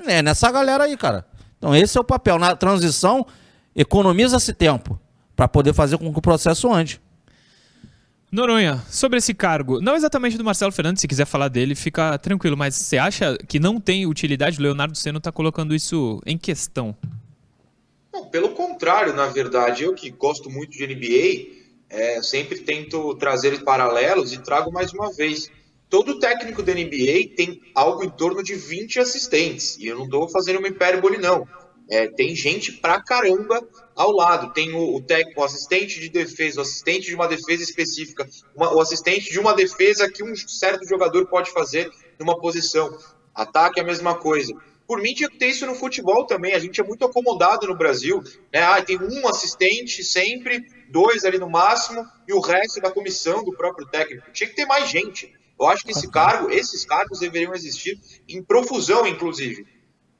É 0.06 0.22
nessa 0.22 0.50
galera 0.50 0.84
aí, 0.84 0.96
cara. 0.96 1.26
Então 1.58 1.74
esse 1.74 1.96
é 1.96 2.00
o 2.00 2.04
papel. 2.04 2.38
Na 2.38 2.56
transição, 2.56 3.26
economiza-se 3.74 4.52
tempo 4.52 4.98
para 5.36 5.48
poder 5.48 5.72
fazer 5.72 5.98
com 5.98 6.12
que 6.12 6.18
o 6.18 6.22
processo 6.22 6.72
ande. 6.72 7.00
Noronha, 8.30 8.82
sobre 8.90 9.18
esse 9.18 9.32
cargo, 9.32 9.80
não 9.80 9.94
exatamente 9.94 10.36
do 10.36 10.42
Marcelo 10.42 10.72
Fernandes, 10.72 11.00
se 11.00 11.06
quiser 11.06 11.24
falar 11.24 11.46
dele, 11.46 11.76
fica 11.76 12.18
tranquilo, 12.18 12.56
mas 12.56 12.74
você 12.74 12.98
acha 12.98 13.38
que 13.46 13.60
não 13.60 13.80
tem 13.80 14.06
utilidade? 14.06 14.58
O 14.58 14.62
Leonardo 14.62 14.98
Seno 14.98 15.18
está 15.18 15.30
colocando 15.30 15.72
isso 15.72 16.20
em 16.26 16.36
questão. 16.36 16.96
Não, 18.14 18.30
pelo 18.30 18.50
contrário, 18.50 19.12
na 19.12 19.26
verdade, 19.26 19.82
eu 19.82 19.92
que 19.92 20.08
gosto 20.08 20.48
muito 20.48 20.70
de 20.70 20.86
NBA, 20.86 21.64
é, 21.90 22.22
sempre 22.22 22.60
tento 22.60 23.12
trazer 23.16 23.64
paralelos 23.64 24.32
e 24.32 24.40
trago 24.40 24.70
mais 24.70 24.92
uma 24.92 25.12
vez. 25.12 25.50
Todo 25.90 26.20
técnico 26.20 26.62
da 26.62 26.72
NBA 26.72 27.34
tem 27.36 27.60
algo 27.74 28.04
em 28.04 28.10
torno 28.10 28.40
de 28.40 28.54
20 28.54 29.00
assistentes, 29.00 29.76
e 29.78 29.88
eu 29.88 29.96
não 29.96 30.04
estou 30.04 30.28
fazendo 30.28 30.60
uma 30.60 30.68
hipérbole, 30.68 31.18
não. 31.18 31.44
É, 31.90 32.06
tem 32.06 32.36
gente 32.36 32.74
pra 32.74 33.02
caramba 33.02 33.60
ao 33.96 34.12
lado. 34.12 34.52
Tem 34.52 34.72
o, 34.72 34.94
o 34.94 35.02
técnico, 35.02 35.40
o 35.40 35.44
assistente 35.44 35.98
de 35.98 36.08
defesa, 36.08 36.60
o 36.60 36.62
assistente 36.62 37.06
de 37.06 37.16
uma 37.16 37.26
defesa 37.26 37.64
específica, 37.64 38.28
uma, 38.54 38.72
o 38.76 38.80
assistente 38.80 39.28
de 39.28 39.40
uma 39.40 39.54
defesa 39.54 40.08
que 40.08 40.22
um 40.22 40.36
certo 40.36 40.86
jogador 40.88 41.26
pode 41.26 41.50
fazer 41.50 41.90
numa 42.16 42.38
posição. 42.38 42.96
Ataque 43.34 43.80
é 43.80 43.82
a 43.82 43.86
mesma 43.86 44.14
coisa. 44.14 44.54
Por 44.86 45.00
mim, 45.00 45.14
tinha 45.14 45.28
que 45.28 45.38
ter 45.38 45.46
isso 45.46 45.66
no 45.66 45.74
futebol 45.74 46.26
também. 46.26 46.54
A 46.54 46.58
gente 46.58 46.80
é 46.80 46.84
muito 46.84 47.04
acomodado 47.04 47.66
no 47.66 47.76
Brasil. 47.76 48.22
Né? 48.52 48.62
Ah, 48.62 48.82
tem 48.82 48.98
um 48.98 49.26
assistente 49.26 50.04
sempre, 50.04 50.62
dois 50.90 51.24
ali 51.24 51.38
no 51.38 51.48
máximo, 51.48 52.06
e 52.28 52.32
o 52.32 52.40
resto 52.40 52.80
da 52.80 52.90
comissão 52.90 53.42
do 53.42 53.56
próprio 53.56 53.86
técnico. 53.86 54.30
Tinha 54.32 54.48
que 54.48 54.56
ter 54.56 54.66
mais 54.66 54.88
gente. 54.90 55.32
Eu 55.58 55.66
acho 55.66 55.84
que 55.84 55.92
esse 55.92 56.10
cargo, 56.10 56.50
esses 56.50 56.84
cargos 56.84 57.20
deveriam 57.20 57.54
existir 57.54 57.98
em 58.28 58.42
profusão, 58.42 59.06
inclusive. 59.06 59.66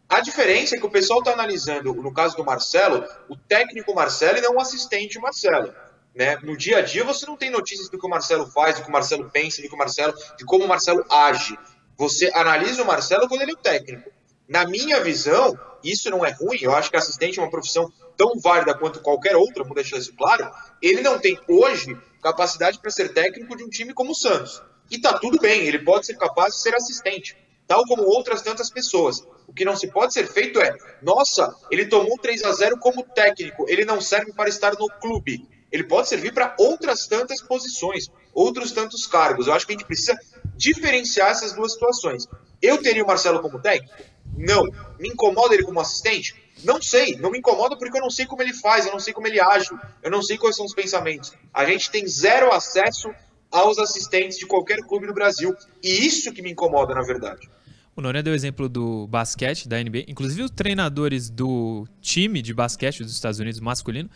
A 0.09 0.21
diferença 0.21 0.77
é 0.77 0.79
que 0.79 0.87
o 0.87 0.91
pessoal 0.91 1.19
está 1.19 1.33
analisando, 1.33 1.93
no 1.95 2.13
caso 2.13 2.37
do 2.37 2.45
Marcelo, 2.45 3.05
o 3.29 3.37
técnico 3.37 3.95
Marcelo 3.95 4.39
e 4.39 4.41
não 4.41 4.55
o 4.55 4.61
assistente 4.61 5.19
Marcelo. 5.19 5.75
Né? 6.15 6.37
No 6.43 6.57
dia 6.57 6.79
a 6.79 6.83
dia 6.83 7.03
você 7.03 7.27
não 7.27 7.37
tem 7.37 7.51
notícias 7.51 7.89
do 7.91 7.99
que 7.99 8.07
o 8.07 8.11
Marcelo 8.11 8.47
faz, 8.47 8.77
do 8.77 8.83
que 8.83 8.89
o 8.89 8.93
Marcelo 8.93 9.29
pensa, 9.31 9.61
do 9.61 9.69
que 9.69 9.75
o 9.75 9.79
Marcelo, 9.79 10.15
de 10.39 10.45
como 10.45 10.65
o 10.65 10.69
Marcelo 10.69 11.05
age. 11.11 11.59
Você 11.97 12.31
analisa 12.35 12.83
o 12.83 12.87
Marcelo 12.87 13.29
quando 13.29 13.43
ele 13.43 13.53
é 13.53 13.55
o 13.55 13.59
técnico. 13.59 14.11
Na 14.49 14.67
minha 14.67 15.03
visão, 15.03 15.59
isso 15.83 16.11
não 16.11 16.25
é 16.25 16.31
ruim. 16.31 16.59
Eu 16.61 16.75
acho 16.75 16.91
que 16.91 16.97
assistente 16.97 17.39
é 17.39 17.43
uma 17.43 17.51
profissão 17.51 17.93
tão 18.17 18.39
válida 18.39 18.77
quanto 18.77 19.01
qualquer 19.01 19.37
outra, 19.37 19.65
vou 19.65 19.75
deixar 19.75 19.99
isso 19.99 20.15
claro. 20.17 20.51
Ele 20.81 21.01
não 21.03 21.19
tem 21.19 21.39
hoje 21.49 21.97
capacidade 22.23 22.79
para 22.79 22.91
ser 22.91 23.13
técnico 23.13 23.57
de 23.57 23.65
um 23.65 23.69
time 23.69 23.93
como 23.93 24.13
o 24.13 24.15
Santos. 24.15 24.63
E 24.91 24.99
tá 24.99 25.19
tudo 25.19 25.39
bem, 25.39 25.63
ele 25.63 25.79
pode 25.79 26.07
ser 26.07 26.17
capaz 26.17 26.55
de 26.55 26.63
ser 26.63 26.75
assistente, 26.75 27.37
tal 27.67 27.85
como 27.85 28.03
outras 28.03 28.43
tantas 28.43 28.71
pessoas. 28.71 29.27
O 29.47 29.53
que 29.53 29.65
não 29.65 29.77
se 29.77 29.89
pode 29.89 30.13
ser 30.13 30.27
feito 30.27 30.61
é, 30.61 30.75
nossa, 31.03 31.55
ele 31.71 31.87
tomou 31.87 32.19
3 32.19 32.45
a 32.45 32.53
0 32.53 32.79
como 32.79 33.03
técnico, 33.03 33.67
ele 33.69 33.85
não 33.85 34.01
serve 34.01 34.33
para 34.33 34.49
estar 34.49 34.75
no 34.79 34.89
clube. 35.01 35.47
Ele 35.73 35.85
pode 35.85 36.09
servir 36.09 36.33
para 36.33 36.55
outras 36.59 37.07
tantas 37.07 37.43
posições, 37.43 38.09
outros 38.33 38.73
tantos 38.73 39.07
cargos. 39.07 39.47
Eu 39.47 39.55
acho 39.55 39.67
que 39.67 39.73
a 39.73 39.77
gente 39.77 39.87
precisa 39.87 40.17
diferenciar 40.57 41.31
essas 41.31 41.53
duas 41.53 41.73
situações. 41.73 42.29
Eu 42.63 42.81
teria 42.81 43.03
o 43.03 43.07
Marcelo 43.07 43.41
como 43.41 43.61
técnico? 43.61 43.93
Não. 44.37 44.65
Me 44.99 45.09
incomoda 45.09 45.55
ele 45.55 45.65
como 45.65 45.81
assistente? 45.81 46.35
Não 46.63 46.81
sei. 46.81 47.17
Não 47.17 47.31
me 47.31 47.39
incomoda 47.39 47.77
porque 47.77 47.97
eu 47.97 48.03
não 48.03 48.11
sei 48.11 48.27
como 48.27 48.43
ele 48.43 48.55
faz, 48.55 48.87
eu 48.87 48.93
não 48.93 49.01
sei 49.01 49.13
como 49.13 49.27
ele 49.27 49.41
age, 49.41 49.69
eu 50.03 50.11
não 50.11 50.23
sei 50.23 50.39
quais 50.39 50.57
são 50.57 50.65
os 50.65 50.75
pensamentos. 50.75 51.33
A 51.53 51.65
gente 51.65 51.91
tem 51.91 52.07
zero 52.07 52.53
acesso 52.53 53.11
aos 53.51 53.79
assistentes 53.79 54.39
de 54.39 54.47
qualquer 54.47 54.79
clube 54.81 55.07
no 55.07 55.15
Brasil. 55.15 55.55
E 55.83 56.07
isso 56.07 56.33
que 56.33 56.43
me 56.43 56.51
incomoda, 56.51 56.95
na 56.95 57.03
verdade. 57.03 57.49
O 57.97 58.01
Noronha 58.01 58.25
deu 58.25 58.33
o 58.33 58.37
exemplo 58.37 58.69
do 58.69 59.07
basquete 59.07 59.69
da 59.69 59.81
NBA. 59.81 60.05
Inclusive, 60.09 60.43
os 60.43 60.51
treinadores 60.51 61.31
do 61.31 61.87
time 62.01 62.43
de 62.43 62.53
basquete 62.53 63.05
dos 63.05 63.13
Estados 63.13 63.39
Unidos 63.39 63.61
masculino 63.61 64.11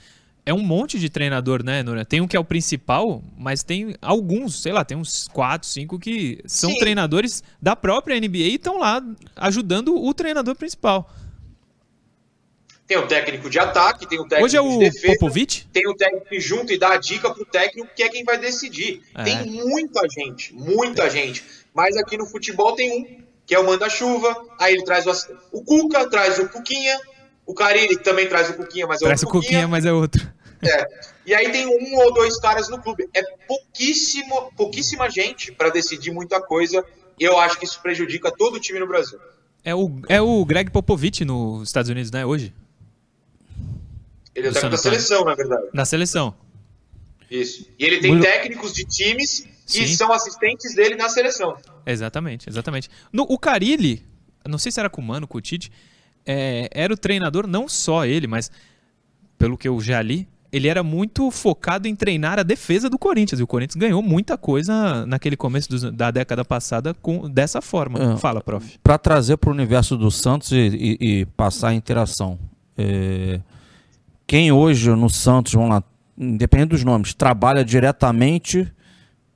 é 0.49 0.55
um 0.55 0.63
monte 0.63 0.99
de 0.99 1.11
treinador, 1.11 1.63
né, 1.63 1.83
Nora? 1.83 2.07
Tem 2.07 2.23
um 2.23 2.27
que 2.27 2.35
é 2.35 2.41
o 2.41 2.45
principal, 2.45 3.23
mas 3.37 3.63
tem 3.63 3.95
alguns, 4.01 4.63
sei 4.63 4.73
lá, 4.73 4.83
tem 4.83 4.97
uns 4.97 5.29
quatro, 5.29 5.69
cinco 5.69 5.99
que 5.99 6.41
são 6.47 6.71
Sim. 6.71 6.79
treinadores 6.79 7.43
da 7.61 7.77
própria 7.77 8.19
NBA 8.19 8.39
e 8.39 8.55
estão 8.55 8.79
lá 8.79 9.03
ajudando 9.37 9.95
o 9.95 10.15
treinador 10.15 10.57
principal. 10.57 11.13
Tem 12.87 12.97
o 12.97 13.07
técnico 13.07 13.51
de 13.51 13.59
ataque, 13.59 14.09
tem 14.09 14.19
o 14.19 14.23
técnico 14.23 14.47
Hoje 14.47 14.57
é 14.57 14.63
de 14.63 14.67
o 14.67 14.79
defesa, 14.79 15.13
Popovic? 15.19 15.67
tem 15.71 15.87
o 15.87 15.95
técnico 15.95 16.27
que 16.27 16.41
junta 16.41 16.73
e 16.73 16.79
dá 16.79 16.93
a 16.93 16.97
dica 16.97 17.29
pro 17.29 17.45
técnico, 17.45 17.91
que 17.95 18.03
é 18.03 18.09
quem 18.09 18.25
vai 18.25 18.39
decidir. 18.39 19.03
É. 19.15 19.25
Tem 19.25 19.45
muita 19.45 20.01
gente, 20.09 20.55
muita 20.55 21.11
gente. 21.11 21.45
Mas 21.75 21.95
aqui 21.99 22.17
no 22.17 22.25
futebol 22.25 22.75
tem 22.75 22.91
um, 22.91 23.23
que 23.47 23.55
é 23.55 23.59
o 23.59 23.67
manda-chuva, 23.67 24.35
aí 24.59 24.73
ele 24.73 24.85
traz 24.85 25.07
o, 25.07 25.13
o 25.53 25.63
Cuca, 25.63 26.09
traz 26.09 26.39
o 26.39 26.49
Cuquinha, 26.49 26.99
o 27.45 27.53
Carilli 27.53 27.99
também 27.99 28.27
traz 28.27 28.49
o 28.49 28.55
Cuquinha, 28.55 28.87
mas 28.87 29.03
é 29.03 29.07
o 29.07 29.11
outro 29.11 29.27
Cuquinha, 29.27 29.69
mas 29.69 29.85
é 29.85 29.93
outro. 29.93 30.38
É. 30.63 30.87
E 31.27 31.35
aí 31.35 31.51
tem 31.53 31.67
um 31.67 31.97
ou 31.99 32.13
dois 32.13 32.39
caras 32.41 32.69
no 32.69 32.81
clube. 32.81 33.09
É 33.15 33.23
pouquíssimo, 33.47 34.51
pouquíssima 34.57 35.09
gente 35.11 35.53
para 35.53 35.69
decidir 35.71 36.11
muita 36.11 36.41
coisa. 36.41 36.85
E 37.19 37.25
eu 37.25 37.39
acho 37.39 37.59
que 37.59 37.65
isso 37.65 37.81
prejudica 37.83 38.31
todo 38.31 38.55
o 38.57 38.61
time 38.61 38.79
no 38.79 38.87
Brasil. 38.87 39.19
É 39.65 39.75
o, 39.75 40.01
é 40.09 40.21
o 40.21 40.45
Greg 40.45 40.71
Popovich 40.71 41.25
nos 41.25 41.69
Estados 41.69 41.91
Unidos, 41.91 42.11
né, 42.11 42.25
hoje? 42.25 42.55
Ele 44.35 44.49
é 44.49 44.51
da 44.51 44.59
Antonio. 44.61 44.79
seleção, 44.79 45.25
na 45.25 45.35
verdade. 45.35 45.67
Na 45.73 45.85
seleção. 45.85 46.35
Isso. 47.31 47.69
E 47.79 47.85
ele 47.85 48.01
tem 48.01 48.13
Muito- 48.13 48.23
técnicos 48.25 48.73
de 48.73 48.85
times 48.85 49.41
que 49.67 49.87
Sim. 49.87 49.95
são 49.97 50.13
assistentes 50.13 50.75
dele 50.75 50.95
na 50.95 51.09
seleção. 51.09 51.57
Exatamente, 51.85 52.49
exatamente. 52.49 52.89
No, 53.13 53.25
o 53.29 53.39
Carilli, 53.39 54.03
não 54.47 54.59
sei 54.59 54.73
se 54.73 54.81
era 54.81 54.89
com 54.89 55.01
o 55.01 55.05
Mano, 55.05 55.27
com 55.27 55.37
o 55.39 55.41
Tite, 55.41 55.71
é, 56.25 56.69
era 56.71 56.93
o 56.93 56.97
treinador, 56.97 57.47
não 57.47 57.69
só 57.69 58.07
ele, 58.07 58.27
mas 58.27 58.51
pelo 59.39 59.59
que 59.59 59.69
eu 59.69 59.79
já 59.81 60.01
li, 60.01 60.27
ele 60.51 60.67
era 60.69 60.83
muito 60.83 61.31
focado 61.31 61.87
em 61.87 61.95
treinar 61.95 62.39
a 62.39 62.43
defesa 62.43 62.89
do 62.89 62.99
Corinthians. 62.99 63.39
E 63.41 63.43
o 63.43 63.47
Corinthians 63.47 63.77
ganhou 63.77 64.03
muita 64.03 64.39
coisa 64.39 65.05
naquele 65.07 65.37
começo 65.37 65.91
da 65.93 66.11
década 66.11 66.45
passada 66.45 66.95
com, 66.95 67.29
dessa 67.29 67.61
forma. 67.61 68.15
É. 68.15 68.17
Fala, 68.17 68.41
prof. 68.41 68.79
para 68.83 68.97
trazer 68.99 69.37
para 69.37 69.51
o 69.51 69.53
universo 69.53 69.97
do 69.97 70.11
Santos 70.11 70.51
e, 70.53 70.57
e- 70.57 70.99
e 71.21 71.27
passar 71.27 71.69
a 71.69 71.75
interação. 71.75 72.39
É, 72.77 73.41
quem 74.27 74.51
hoje 74.53 74.89
no 74.91 75.11
Santos, 75.11 75.53
vamos 75.53 75.71
lá, 75.71 75.83
independente 76.17 76.71
dos 76.71 76.85
nomes, 76.85 77.13
trabalha 77.15 77.65
diretamente 77.65 78.71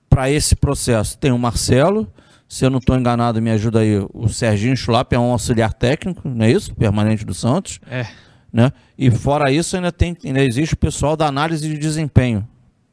para 0.09 0.31
esse 0.31 0.55
processo? 0.55 1.17
Tem 1.19 1.33
o 1.33 1.39
Marcelo, 1.39 2.07
se 2.49 2.65
eu 2.65 2.71
não 2.71 2.79
estou 2.79 2.97
enganado, 2.99 3.41
me 3.41 3.51
ajuda 3.51 3.81
aí, 3.81 3.99
o 4.13 4.29
Serginho 4.29 4.77
Schlapp 4.77 5.15
é 5.15 5.19
um 5.19 5.33
auxiliar 5.33 5.73
técnico, 5.73 6.29
não 6.29 6.45
é 6.45 6.51
isso? 6.51 6.75
Permanente 6.75 7.25
do 7.25 7.33
Santos. 7.35 7.81
É, 7.91 8.07
Né? 8.53 8.71
E 8.99 9.11
fora 9.11 9.51
isso, 9.51 9.77
ainda, 9.77 9.91
tem, 9.91 10.17
ainda 10.25 10.45
existe 10.45 10.75
o 10.75 10.77
pessoal 10.77 11.17
da 11.17 11.27
análise 11.27 11.67
de 11.67 11.79
desempenho. 11.79 12.47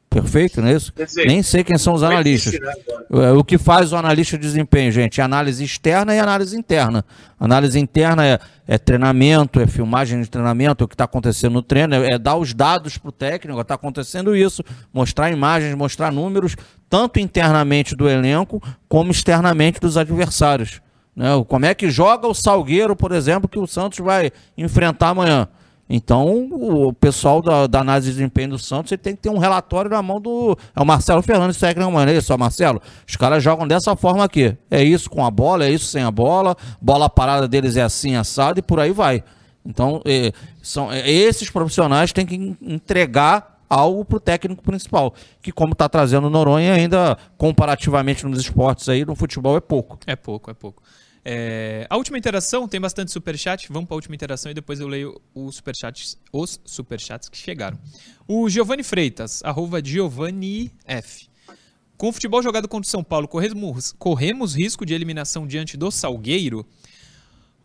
Perfeito, 0.08 0.60
não 0.60 0.66
é 0.66 0.72
isso? 0.72 0.92
Dizer, 0.96 1.24
Nem 1.24 1.40
sei 1.40 1.62
quem 1.62 1.78
são 1.78 1.94
os 1.94 2.02
analistas. 2.02 2.58
né? 2.58 2.72
É, 3.12 3.30
O 3.30 3.44
que 3.44 3.56
faz 3.56 3.92
o 3.92 3.96
analista 3.96 4.36
de 4.36 4.42
desempenho, 4.42 4.90
gente? 4.90 5.20
É 5.20 5.24
análise 5.24 5.62
externa 5.62 6.12
e 6.12 6.18
análise 6.18 6.58
interna. 6.58 7.04
Análise 7.38 7.78
interna 7.78 8.26
é, 8.26 8.40
é 8.66 8.76
treinamento, 8.76 9.60
é 9.60 9.68
filmagem 9.68 10.20
de 10.20 10.28
treinamento, 10.28 10.82
é 10.82 10.84
o 10.84 10.88
que 10.88 10.94
está 10.94 11.04
acontecendo 11.04 11.52
no 11.52 11.62
treino, 11.62 11.94
é, 11.94 12.14
é 12.14 12.18
dar 12.18 12.34
os 12.34 12.52
dados 12.52 12.98
para 12.98 13.08
o 13.08 13.12
técnico, 13.12 13.60
está 13.60 13.74
acontecendo 13.74 14.34
isso, 14.34 14.64
mostrar 14.92 15.30
imagens, 15.30 15.72
mostrar 15.76 16.10
números, 16.10 16.56
tanto 16.88 17.20
internamente 17.20 17.94
do 17.94 18.08
elenco, 18.08 18.60
como 18.88 19.12
externamente 19.12 19.78
dos 19.78 19.96
adversários. 19.96 20.80
Né? 21.20 21.44
Como 21.46 21.66
é 21.66 21.74
que 21.74 21.90
joga 21.90 22.26
o 22.26 22.32
Salgueiro, 22.32 22.96
por 22.96 23.12
exemplo, 23.12 23.46
que 23.46 23.58
o 23.58 23.66
Santos 23.66 23.98
vai 23.98 24.32
enfrentar 24.56 25.10
amanhã? 25.10 25.46
Então, 25.86 26.48
o 26.50 26.94
pessoal 26.94 27.42
da, 27.42 27.66
da 27.66 27.80
análise 27.80 28.06
de 28.08 28.16
desempenho 28.16 28.50
do 28.50 28.58
Santos 28.58 28.90
ele 28.90 29.02
tem 29.02 29.14
que 29.14 29.20
ter 29.22 29.28
um 29.28 29.36
relatório 29.36 29.90
na 29.90 30.00
mão 30.00 30.18
do. 30.18 30.56
É 30.74 30.80
o 30.80 30.86
Marcelo 30.86 31.20
Fernandes, 31.20 31.58
técnico, 31.58 31.90
mano. 31.92 32.10
É 32.10 32.14
isso, 32.16 32.32
ó, 32.32 32.38
Marcelo. 32.38 32.80
Os 33.06 33.16
caras 33.16 33.42
jogam 33.42 33.68
dessa 33.68 33.94
forma 33.96 34.24
aqui. 34.24 34.56
É 34.70 34.82
isso 34.82 35.10
com 35.10 35.22
a 35.26 35.30
bola, 35.30 35.64
é 35.66 35.70
isso 35.70 35.86
sem 35.86 36.02
a 36.02 36.10
bola. 36.10 36.56
Bola 36.80 37.10
parada 37.10 37.46
deles 37.46 37.76
é 37.76 37.82
assim, 37.82 38.14
assado 38.16 38.60
e 38.60 38.62
por 38.62 38.80
aí 38.80 38.92
vai. 38.92 39.22
Então, 39.66 40.00
é, 40.06 40.32
são, 40.62 40.90
é, 40.90 41.10
esses 41.10 41.50
profissionais 41.50 42.12
têm 42.12 42.24
que 42.24 42.36
en- 42.36 42.56
entregar 42.62 43.58
algo 43.68 44.04
para 44.04 44.16
o 44.16 44.20
técnico 44.20 44.62
principal. 44.62 45.12
Que, 45.42 45.52
como 45.52 45.72
está 45.72 45.88
trazendo 45.88 46.28
o 46.28 46.30
Noronha, 46.30 46.72
ainda 46.72 47.18
comparativamente 47.36 48.24
nos 48.24 48.40
esportes 48.40 48.88
aí, 48.88 49.04
no 49.04 49.14
futebol 49.16 49.56
é 49.56 49.60
pouco. 49.60 49.98
é 50.06 50.14
pouco, 50.16 50.50
é 50.50 50.54
pouco. 50.54 50.82
É, 51.24 51.86
a 51.90 51.96
última 51.96 52.16
interação, 52.16 52.66
tem 52.66 52.80
bastante 52.80 53.10
superchat. 53.12 53.66
Vamos 53.70 53.86
para 53.88 53.94
a 53.94 53.98
última 53.98 54.14
interação 54.14 54.50
e 54.50 54.54
depois 54.54 54.80
eu 54.80 54.88
leio 54.88 55.20
os 55.34 55.56
superchats, 55.56 56.18
os 56.32 56.60
superchats 56.64 57.28
que 57.28 57.36
chegaram. 57.36 57.78
O 58.26 58.48
Giovanni 58.48 58.82
Freitas, 58.82 59.42
arroba 59.44 59.84
Giovanni 59.84 60.72
F. 60.84 61.28
Com 61.96 62.08
o 62.08 62.12
futebol 62.12 62.42
jogado 62.42 62.66
contra 62.66 62.86
o 62.88 62.90
São 62.90 63.04
Paulo, 63.04 63.28
corremos, 63.28 63.92
corremos 63.92 64.54
risco 64.54 64.86
de 64.86 64.94
eliminação 64.94 65.46
diante 65.46 65.76
do 65.76 65.90
Salgueiro? 65.90 66.66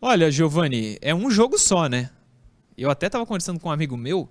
Olha, 0.00 0.30
Giovanni, 0.30 0.98
é 1.00 1.14
um 1.14 1.30
jogo 1.30 1.58
só, 1.58 1.88
né? 1.88 2.10
Eu 2.76 2.90
até 2.90 3.06
estava 3.06 3.24
conversando 3.24 3.58
com 3.58 3.68
um 3.70 3.72
amigo 3.72 3.96
meu. 3.96 4.28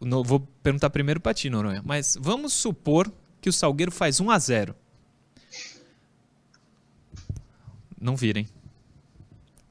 no- 0.00 0.22
vou 0.22 0.38
perguntar 0.62 0.90
primeiro 0.90 1.18
para 1.20 1.34
ti, 1.34 1.50
Noronha. 1.50 1.82
Mas 1.84 2.16
vamos 2.20 2.52
supor 2.52 3.12
que 3.40 3.48
o 3.48 3.52
Salgueiro 3.52 3.90
faz 3.90 4.20
1 4.20 4.30
a 4.30 4.38
0 4.38 4.74
Não 8.00 8.16
virem. 8.16 8.46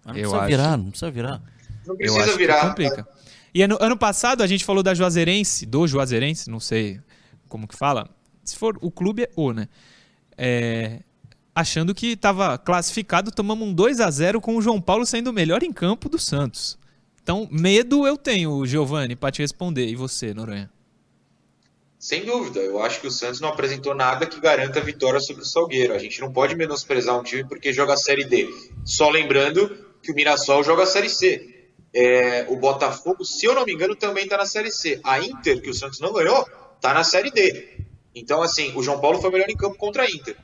Não 0.05 0.13
Eu 0.13 0.29
precisa 0.31 0.37
acho. 0.37 0.47
virar, 0.47 0.77
não 0.77 0.89
precisa 0.89 1.11
virar. 1.11 1.41
Não 1.85 1.93
Eu 1.93 1.97
precisa 1.97 2.37
virar. 2.37 2.69
complica. 2.69 3.07
E 3.53 3.61
ano, 3.61 3.77
ano 3.81 3.97
passado 3.97 4.43
a 4.43 4.47
gente 4.47 4.63
falou 4.65 4.83
da 4.83 4.93
Juazeirense, 4.93 5.65
do 5.65 5.87
Juazeirense, 5.87 6.49
não 6.49 6.59
sei 6.59 6.99
como 7.47 7.67
que 7.67 7.75
fala. 7.75 8.09
Se 8.43 8.55
for 8.55 8.77
o 8.81 8.91
clube 8.91 9.23
é 9.23 9.29
o, 9.35 9.51
né? 9.51 9.67
É, 10.37 11.01
achando 11.55 11.95
que 11.95 12.07
estava 12.07 12.57
classificado, 12.57 13.31
tomamos 13.31 13.67
um 13.67 13.73
2 13.73 13.99
a 13.99 14.11
0 14.11 14.39
com 14.39 14.55
o 14.55 14.61
João 14.61 14.79
Paulo 14.79 15.05
sendo 15.05 15.29
o 15.29 15.33
melhor 15.33 15.63
em 15.63 15.73
campo 15.73 16.07
do 16.07 16.19
Santos. 16.19 16.77
Então, 17.23 17.47
medo 17.51 18.05
eu 18.07 18.15
tenho, 18.15 18.65
Giovanni, 18.65 19.15
para 19.15 19.31
te 19.31 19.41
responder. 19.41 19.87
E 19.87 19.95
você, 19.95 20.33
Noronha? 20.33 20.69
Sem 21.99 22.25
dúvida, 22.25 22.60
eu 22.60 22.79
acho 22.81 23.01
que 23.01 23.07
o 23.07 23.12
Santos 23.12 23.41
não 23.41 23.49
apresentou 23.49 23.95
nada 23.95 24.27
que 24.27 24.39
garanta 24.39 24.79
a 24.79 24.83
vitória 24.83 25.19
sobre 25.19 25.41
o 25.41 25.45
Salgueiro. 25.45 25.93
A 25.93 25.97
gente 25.97 26.21
não 26.21 26.31
pode 26.31 26.55
menosprezar 26.55 27.19
um 27.19 27.23
time 27.23 27.43
porque 27.43 27.73
joga 27.73 27.93
a 27.93 27.97
Série 27.97 28.23
D. 28.23 28.47
Só 28.86 29.10
lembrando 29.10 29.86
que 30.01 30.12
o 30.12 30.15
Mirassol 30.15 30.63
joga 30.63 30.83
a 30.83 30.86
Série 30.86 31.10
C. 31.10 31.69
É, 31.93 32.45
o 32.49 32.55
Botafogo, 32.57 33.25
se 33.25 33.47
eu 33.47 33.55
não 33.55 33.65
me 33.65 33.73
engano, 33.73 33.95
também 33.95 34.25
está 34.25 34.38
na 34.38 34.45
Série 34.45 34.71
C. 34.71 34.99
A 35.03 35.19
Inter, 35.19 35.60
que 35.60 35.71
o 35.71 35.73
Santos 35.73 35.99
não 35.99 36.13
ganhou, 36.13 36.45
está 36.75 36.93
na 36.93 37.03
Série 37.03 37.31
D. 37.31 37.79
Então, 38.13 38.43
assim, 38.43 38.71
o 38.75 38.83
João 38.83 38.99
Paulo 38.99 39.19
foi 39.19 39.31
melhor 39.31 39.49
em 39.49 39.57
campo 39.57 39.75
contra 39.75 40.03
a 40.03 40.10
Inter. 40.10 40.38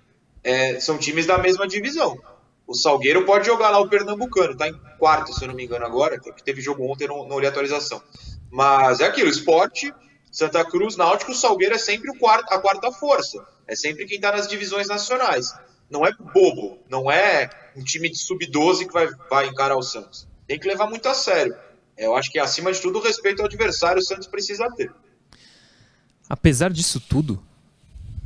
É, 0.43 0.79
são 0.79 0.97
times 0.97 1.27
da 1.27 1.37
mesma 1.37 1.67
divisão. 1.67 2.17
O 2.65 2.73
Salgueiro 2.73 3.25
pode 3.25 3.45
jogar 3.45 3.69
lá 3.69 3.79
o 3.79 3.87
Pernambucano, 3.87 4.57
tá 4.57 4.67
em 4.67 4.79
quarto, 4.97 5.33
se 5.33 5.43
eu 5.43 5.49
não 5.49 5.55
me 5.55 5.65
engano, 5.65 5.85
agora, 5.85 6.19
que 6.19 6.43
teve 6.43 6.61
jogo 6.61 6.83
ontem, 6.91 7.07
não, 7.07 7.27
não 7.27 7.35
olhei 7.35 7.47
a 7.47 7.51
atualização. 7.51 8.01
Mas 8.49 8.99
é 8.99 9.05
aquilo, 9.05 9.29
esporte, 9.29 9.93
Santa 10.33 10.65
Cruz, 10.65 10.97
Náutico, 10.97 11.31
o 11.31 11.35
Salgueiro 11.35 11.75
é 11.75 11.77
sempre 11.77 12.09
o 12.09 12.17
quarto, 12.17 12.51
a 12.51 12.59
quarta 12.59 12.91
força. 12.91 13.45
É 13.67 13.75
sempre 13.75 14.05
quem 14.07 14.15
está 14.15 14.31
nas 14.31 14.47
divisões 14.47 14.87
nacionais. 14.87 15.53
Não 15.87 16.03
é 16.03 16.11
bobo, 16.33 16.79
não 16.89 17.09
é 17.11 17.47
um 17.77 17.83
time 17.83 18.09
de 18.09 18.17
sub-12 18.17 18.87
que 18.87 18.91
vai, 18.91 19.07
vai 19.29 19.47
encarar 19.47 19.77
o 19.77 19.83
Santos. 19.83 20.27
Tem 20.47 20.59
que 20.59 20.67
levar 20.67 20.87
muito 20.89 21.07
a 21.07 21.13
sério. 21.13 21.55
Eu 21.95 22.15
acho 22.15 22.31
que, 22.31 22.39
acima 22.39 22.73
de 22.73 22.81
tudo, 22.81 22.97
o 22.97 23.01
respeito 23.03 23.41
ao 23.41 23.45
adversário 23.45 23.99
o 24.01 24.03
Santos 24.03 24.27
precisa 24.27 24.67
ter. 24.75 24.91
Apesar 26.27 26.73
disso 26.73 26.99
tudo, 26.99 27.43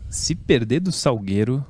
se 0.10 0.34
perder 0.34 0.80
do 0.80 0.94
Salgueiro. 0.94 1.66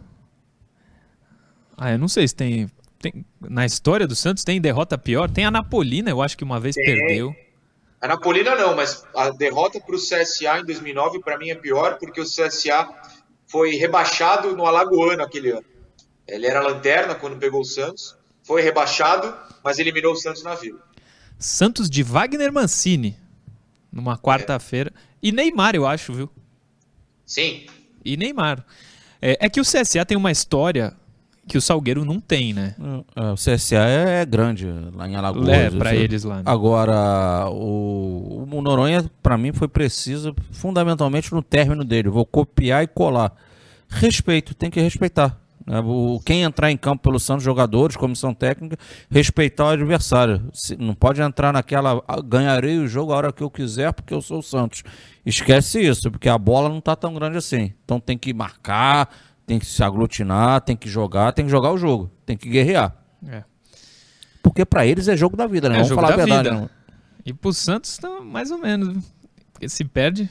Ah, 1.75 1.91
eu 1.91 1.97
não 1.97 2.07
sei 2.07 2.27
se 2.27 2.35
tem. 2.35 2.69
tem- 2.99 3.25
na 3.41 3.65
história 3.65 4.05
do 4.05 4.15
Santos 4.15 4.43
tem 4.43 4.61
derrota 4.61 4.97
pior. 4.99 5.31
Tem 5.31 5.45
a 5.45 5.51
Napolina, 5.51 6.11
eu 6.11 6.21
acho 6.21 6.37
que 6.37 6.43
uma 6.43 6.59
vez 6.59 6.75
Tem. 6.75 6.85
perdeu. 6.85 7.35
A 7.99 8.07
Napolina 8.07 8.55
não, 8.55 8.75
mas 8.75 9.03
a 9.15 9.29
derrota 9.31 9.79
para 9.79 9.95
o 9.95 9.99
CSA 9.99 10.59
em 10.59 10.65
2009 10.65 11.19
para 11.19 11.37
mim 11.37 11.49
é 11.49 11.55
pior 11.55 11.97
porque 11.97 12.21
o 12.21 12.25
CSA 12.25 12.87
foi 13.47 13.71
rebaixado 13.75 14.55
no 14.55 14.65
Alagoano 14.65 15.23
aquele 15.23 15.51
ano. 15.51 15.65
Ele 16.27 16.45
era 16.45 16.61
lanterna 16.61 17.15
quando 17.15 17.37
pegou 17.37 17.61
o 17.61 17.65
Santos, 17.65 18.15
foi 18.43 18.61
rebaixado, 18.61 19.33
mas 19.63 19.79
eliminou 19.79 20.13
o 20.13 20.15
Santos 20.15 20.43
na 20.43 20.53
Vila. 20.53 20.79
Santos 21.39 21.89
de 21.89 22.03
Wagner 22.03 22.51
Mancini. 22.51 23.17
Numa 23.91 24.17
quarta-feira. 24.17 24.93
E 25.23 25.31
Neymar, 25.31 25.75
eu 25.75 25.87
acho, 25.87 26.13
viu? 26.13 26.29
Sim, 27.25 27.65
E 28.05 28.15
Neymar. 28.15 28.65
É, 29.21 29.45
é 29.45 29.49
que 29.49 29.59
o 29.59 29.63
CSA 29.63 30.05
tem 30.05 30.15
uma 30.15 30.31
história 30.31 30.95
que 31.47 31.57
o 31.57 31.61
Salgueiro 31.61 32.03
não 32.05 32.19
tem, 32.19 32.53
né? 32.53 32.75
É, 33.15 33.31
o 33.31 33.35
CSA 33.35 33.77
é, 33.87 34.21
é 34.21 34.25
grande 34.25 34.67
lá 34.93 35.07
em 35.07 35.15
Alagoas. 35.15 35.47
É, 35.49 35.69
pra 35.71 35.89
assim. 35.91 35.99
eles 35.99 36.23
lá. 36.23 36.35
né? 36.37 36.43
Agora, 36.45 37.47
o, 37.49 38.47
o 38.51 38.61
Noronha, 38.61 39.09
pra 39.23 39.37
mim, 39.37 39.51
foi 39.53 39.67
preciso 39.67 40.35
fundamentalmente 40.51 41.33
no 41.33 41.41
término 41.41 41.83
dele. 41.83 42.09
Vou 42.09 42.25
copiar 42.25 42.83
e 42.83 42.87
colar. 42.87 43.33
Respeito, 43.89 44.53
tem 44.53 44.69
que 44.69 44.81
respeitar. 44.81 45.39
né? 45.65 45.79
O, 45.79 46.19
quem 46.25 46.43
entrar 46.43 46.69
em 46.71 46.77
campo 46.77 47.03
pelo 47.03 47.19
Santos, 47.19 47.43
jogadores, 47.43 47.95
comissão 47.95 48.33
técnica, 48.33 48.77
respeitar 49.09 49.65
o 49.65 49.69
adversário. 49.69 50.49
Se, 50.53 50.75
não 50.75 50.93
pode 50.93 51.21
entrar 51.21 51.53
naquela, 51.53 52.03
"Ah, 52.07 52.21
ganharei 52.21 52.77
o 52.79 52.87
jogo 52.87 53.13
a 53.13 53.15
hora 53.17 53.33
que 53.33 53.41
eu 53.43 53.49
quiser 53.49 53.93
porque 53.93 54.13
eu 54.13 54.21
sou 54.21 54.39
o 54.39 54.43
Santos. 54.43 54.83
Esquece 55.25 55.81
isso, 55.81 56.09
porque 56.11 56.29
a 56.29 56.37
bola 56.37 56.69
não 56.69 56.79
tá 56.81 56.95
tão 56.95 57.13
grande 57.13 57.37
assim. 57.37 57.73
Então 57.83 57.99
tem 57.99 58.17
que 58.17 58.33
marcar, 58.33 59.09
tem 59.47 59.57
que 59.57 59.65
se 59.65 59.81
aglutinar, 59.81 60.59
tem 60.59 60.75
que 60.75 60.89
jogar, 60.89 61.31
tem 61.31 61.45
que 61.45 61.49
jogar 61.51 61.71
o 61.71 61.77
jogo, 61.77 62.11
tem 62.25 62.35
que 62.35 62.49
guerrear. 62.49 62.93
É. 63.25 63.43
Porque 64.43 64.65
pra 64.65 64.85
eles 64.85 65.07
é 65.07 65.15
jogo 65.15 65.37
da 65.37 65.47
vida, 65.47 65.69
né? 65.69 65.75
É 65.75 65.77
Vamos 65.77 65.89
jogo 65.89 66.01
falar 66.01 66.15
da 66.17 66.21
a 66.21 66.25
verdade. 66.25 66.49
vida. 66.49 66.61
não. 66.61 66.69
E 67.25 67.33
pro 67.33 67.53
Santos, 67.53 67.97
tá 67.97 68.19
mais 68.21 68.51
ou 68.51 68.57
menos. 68.57 69.03
Porque 69.53 69.69
se 69.69 69.85
perde. 69.85 70.29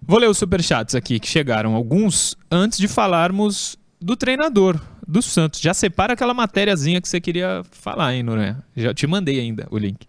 Vou 0.00 0.18
ler 0.18 0.28
os 0.30 0.38
superchats 0.38 0.94
aqui 0.94 1.18
que 1.18 1.28
chegaram, 1.28 1.74
alguns, 1.74 2.36
antes 2.50 2.78
de 2.78 2.86
falarmos 2.88 3.76
do 4.00 4.16
treinador 4.16 4.80
do 5.06 5.20
Santos. 5.20 5.60
Já 5.60 5.74
separa 5.74 6.12
aquela 6.12 6.32
matériazinha 6.32 7.00
que 7.00 7.08
você 7.08 7.20
queria 7.20 7.62
falar, 7.72 8.14
hein, 8.14 8.22
Noronha? 8.22 8.62
Já 8.76 8.94
te 8.94 9.06
mandei 9.08 9.40
ainda 9.40 9.66
o 9.70 9.76
link. 9.76 10.06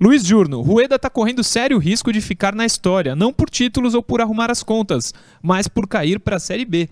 Luiz 0.00 0.24
Jurno, 0.24 0.62
Rueda 0.62 0.98
tá 0.98 1.08
correndo 1.08 1.44
sério 1.44 1.78
risco 1.78 2.12
de 2.12 2.20
ficar 2.20 2.54
na 2.54 2.66
história, 2.66 3.14
não 3.14 3.32
por 3.32 3.48
títulos 3.48 3.94
ou 3.94 4.02
por 4.02 4.20
arrumar 4.20 4.50
as 4.50 4.62
contas, 4.62 5.14
mas 5.40 5.68
por 5.68 5.86
cair 5.86 6.18
para 6.18 6.36
a 6.36 6.40
Série 6.40 6.64
B. 6.64 6.88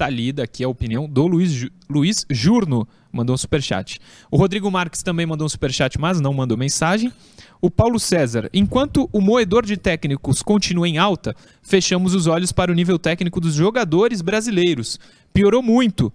Tá 0.00 0.08
lida 0.08 0.44
aqui 0.44 0.64
a 0.64 0.68
opinião 0.68 1.06
do 1.06 1.26
Luiz, 1.26 1.50
Ju- 1.52 1.68
Luiz 1.86 2.24
Jurno, 2.30 2.88
mandou 3.12 3.34
um 3.34 3.36
superchat. 3.36 3.98
O 4.30 4.38
Rodrigo 4.38 4.70
Marques 4.70 5.02
também 5.02 5.26
mandou 5.26 5.44
um 5.44 5.48
superchat, 5.50 6.00
mas 6.00 6.22
não 6.22 6.32
mandou 6.32 6.56
mensagem. 6.56 7.12
O 7.60 7.70
Paulo 7.70 8.00
César, 8.00 8.48
enquanto 8.54 9.10
o 9.12 9.20
moedor 9.20 9.66
de 9.66 9.76
técnicos 9.76 10.40
continua 10.40 10.88
em 10.88 10.96
alta, 10.96 11.36
fechamos 11.60 12.14
os 12.14 12.26
olhos 12.26 12.50
para 12.50 12.72
o 12.72 12.74
nível 12.74 12.98
técnico 12.98 13.42
dos 13.42 13.52
jogadores 13.52 14.22
brasileiros. 14.22 14.98
Piorou 15.34 15.62
muito. 15.62 16.10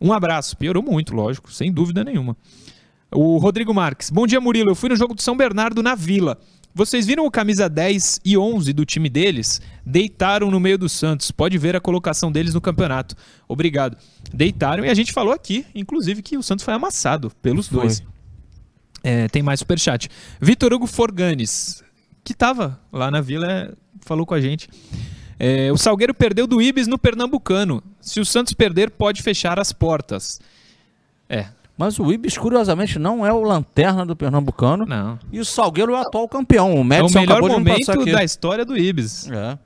Um 0.00 0.14
abraço. 0.14 0.56
Piorou 0.56 0.82
muito, 0.82 1.14
lógico, 1.14 1.52
sem 1.52 1.70
dúvida 1.70 2.02
nenhuma. 2.02 2.34
O 3.14 3.36
Rodrigo 3.36 3.74
Marques. 3.74 4.08
Bom 4.08 4.26
dia, 4.26 4.40
Murilo. 4.40 4.70
Eu 4.70 4.74
fui 4.74 4.88
no 4.88 4.96
jogo 4.96 5.12
do 5.12 5.20
São 5.20 5.36
Bernardo 5.36 5.82
na 5.82 5.94
Vila. 5.94 6.38
Vocês 6.80 7.06
viram 7.06 7.26
o 7.26 7.30
camisa 7.30 7.68
10 7.68 8.22
e 8.24 8.38
11 8.38 8.72
do 8.72 8.86
time 8.86 9.10
deles? 9.10 9.60
Deitaram 9.84 10.50
no 10.50 10.58
meio 10.58 10.78
do 10.78 10.88
Santos. 10.88 11.30
Pode 11.30 11.58
ver 11.58 11.76
a 11.76 11.80
colocação 11.80 12.32
deles 12.32 12.54
no 12.54 12.60
campeonato. 12.62 13.14
Obrigado. 13.46 13.98
Deitaram 14.32 14.82
e 14.82 14.88
a 14.88 14.94
gente 14.94 15.12
falou 15.12 15.34
aqui, 15.34 15.66
inclusive, 15.74 16.22
que 16.22 16.38
o 16.38 16.42
Santos 16.42 16.64
foi 16.64 16.72
amassado 16.72 17.30
pelos 17.42 17.68
Foi. 17.68 17.82
dois. 17.82 18.02
É, 19.04 19.28
tem 19.28 19.42
mais 19.42 19.60
superchat. 19.60 20.08
Vitor 20.40 20.72
Hugo 20.72 20.86
Forganes, 20.86 21.84
que 22.24 22.32
tava 22.32 22.80
lá 22.90 23.10
na 23.10 23.20
Vila, 23.20 23.46
é, 23.46 23.72
falou 24.00 24.24
com 24.24 24.32
a 24.32 24.40
gente. 24.40 24.66
É, 25.38 25.70
o 25.70 25.76
Salgueiro 25.76 26.14
perdeu 26.14 26.46
do 26.46 26.62
Ibis 26.62 26.86
no 26.86 26.96
Pernambucano. 26.96 27.82
Se 28.00 28.20
o 28.20 28.24
Santos 28.24 28.54
perder, 28.54 28.90
pode 28.90 29.22
fechar 29.22 29.60
as 29.60 29.70
portas. 29.70 30.40
É, 31.28 31.44
Mas 31.80 31.98
o 31.98 32.12
Ibis, 32.12 32.36
curiosamente, 32.36 32.98
não 32.98 33.24
é 33.24 33.32
o 33.32 33.40
lanterna 33.40 34.04
do 34.04 34.14
Pernambucano. 34.14 34.84
não. 34.84 35.18
E 35.32 35.40
o 35.40 35.44
Salgueiro 35.46 35.94
é 35.94 35.94
o 35.94 36.02
atual 36.02 36.28
campeão. 36.28 36.74
O 36.74 36.76
É 36.76 36.80
o 36.80 36.84
Madison 36.84 37.20
melhor 37.20 37.40
momento 37.40 37.90
aqui. 37.90 38.12
da 38.12 38.22
história 38.22 38.66
do 38.66 38.76
Ibis. 38.76 39.30
É. 39.30 39.58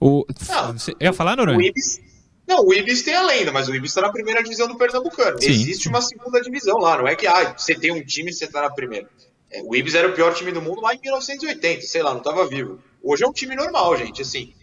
O... 0.00 0.24
Não, 0.48 0.72
Você 0.74 0.92
ia 1.00 1.12
falar, 1.12 1.32
O 1.32 1.36
Noronha? 1.38 1.66
Ibis. 1.70 2.00
Não, 2.46 2.64
o 2.64 2.72
Ibis 2.72 3.02
tem 3.02 3.16
a 3.16 3.22
lenda, 3.22 3.50
mas 3.50 3.66
o 3.66 3.74
Ibis 3.74 3.90
está 3.90 4.02
na 4.02 4.12
primeira 4.12 4.44
divisão 4.44 4.68
do 4.68 4.78
Pernambucano. 4.78 5.42
Sim. 5.42 5.50
Existe 5.50 5.88
uma 5.88 6.00
segunda 6.00 6.40
divisão 6.40 6.78
lá, 6.78 6.98
não 6.98 7.08
é 7.08 7.16
que 7.16 7.26
ah, 7.26 7.52
você 7.58 7.74
tem 7.74 7.90
um 7.90 8.04
time 8.04 8.30
e 8.30 8.32
você 8.32 8.46
tá 8.46 8.62
na 8.62 8.70
primeira. 8.70 9.08
É, 9.50 9.60
o 9.60 9.74
Ibis 9.74 9.96
era 9.96 10.08
o 10.08 10.12
pior 10.12 10.32
time 10.34 10.52
do 10.52 10.62
mundo 10.62 10.82
lá 10.82 10.94
em 10.94 11.00
1980, 11.00 11.80
sei 11.82 12.04
lá, 12.04 12.14
não 12.14 12.20
tava 12.20 12.46
vivo. 12.46 12.78
Hoje 13.02 13.24
é 13.24 13.26
um 13.26 13.32
time 13.32 13.56
normal, 13.56 13.96
gente, 13.96 14.22
assim. 14.22 14.54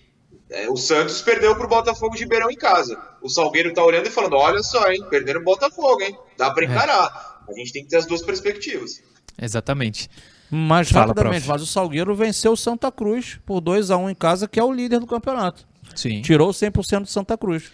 É, 0.52 0.70
o 0.70 0.76
Santos 0.78 1.22
perdeu 1.22 1.56
pro 1.56 1.68
Botafogo 1.68 2.16
de 2.16 2.24
Ribeirão 2.24 2.50
em 2.52 2.56
casa. 2.56 3.00
O 3.22 3.30
Salgueiro 3.30 3.74
tá 3.74 3.84
olhando 3.84 4.08
e 4.08 4.12
falando: 4.12 4.36
olha 4.36 4.62
só, 4.62 4.90
hein, 4.92 5.04
perderam 5.10 5.42
o 5.42 5.44
Botafogo, 5.44 6.02
hein? 6.02 6.16
Dá 6.38 6.48
É. 6.48 6.54
pra 6.54 6.66
encarar. 6.66 7.44
A 7.50 7.54
gente 7.54 7.74
tem 7.74 7.84
que 7.84 7.90
ter 7.90 7.98
as 7.98 8.06
duas 8.06 8.22
perspectivas. 8.22 9.02
Exatamente. 9.42 10.10
Mas 10.50 10.90
Fala, 10.92 11.08
rapidamente, 11.08 11.46
prof. 11.46 11.50
mas 11.50 11.62
o 11.62 11.66
Salgueiro 11.66 12.14
venceu 12.14 12.52
o 12.52 12.58
Santa 12.58 12.92
Cruz 12.92 13.40
por 13.46 13.62
2 13.62 13.90
a 13.90 13.98
1 13.98 14.10
em 14.10 14.16
casa, 14.16 14.48
que 14.48 14.60
é 14.60 14.64
o 14.64 14.72
líder 14.72 15.00
do 15.00 15.08
campeonato. 15.08 15.66
Sim. 15.96 16.22
Tirou 16.22 16.50
100% 16.52 17.02
do 17.02 17.08
Santa 17.08 17.38
Cruz. 17.38 17.72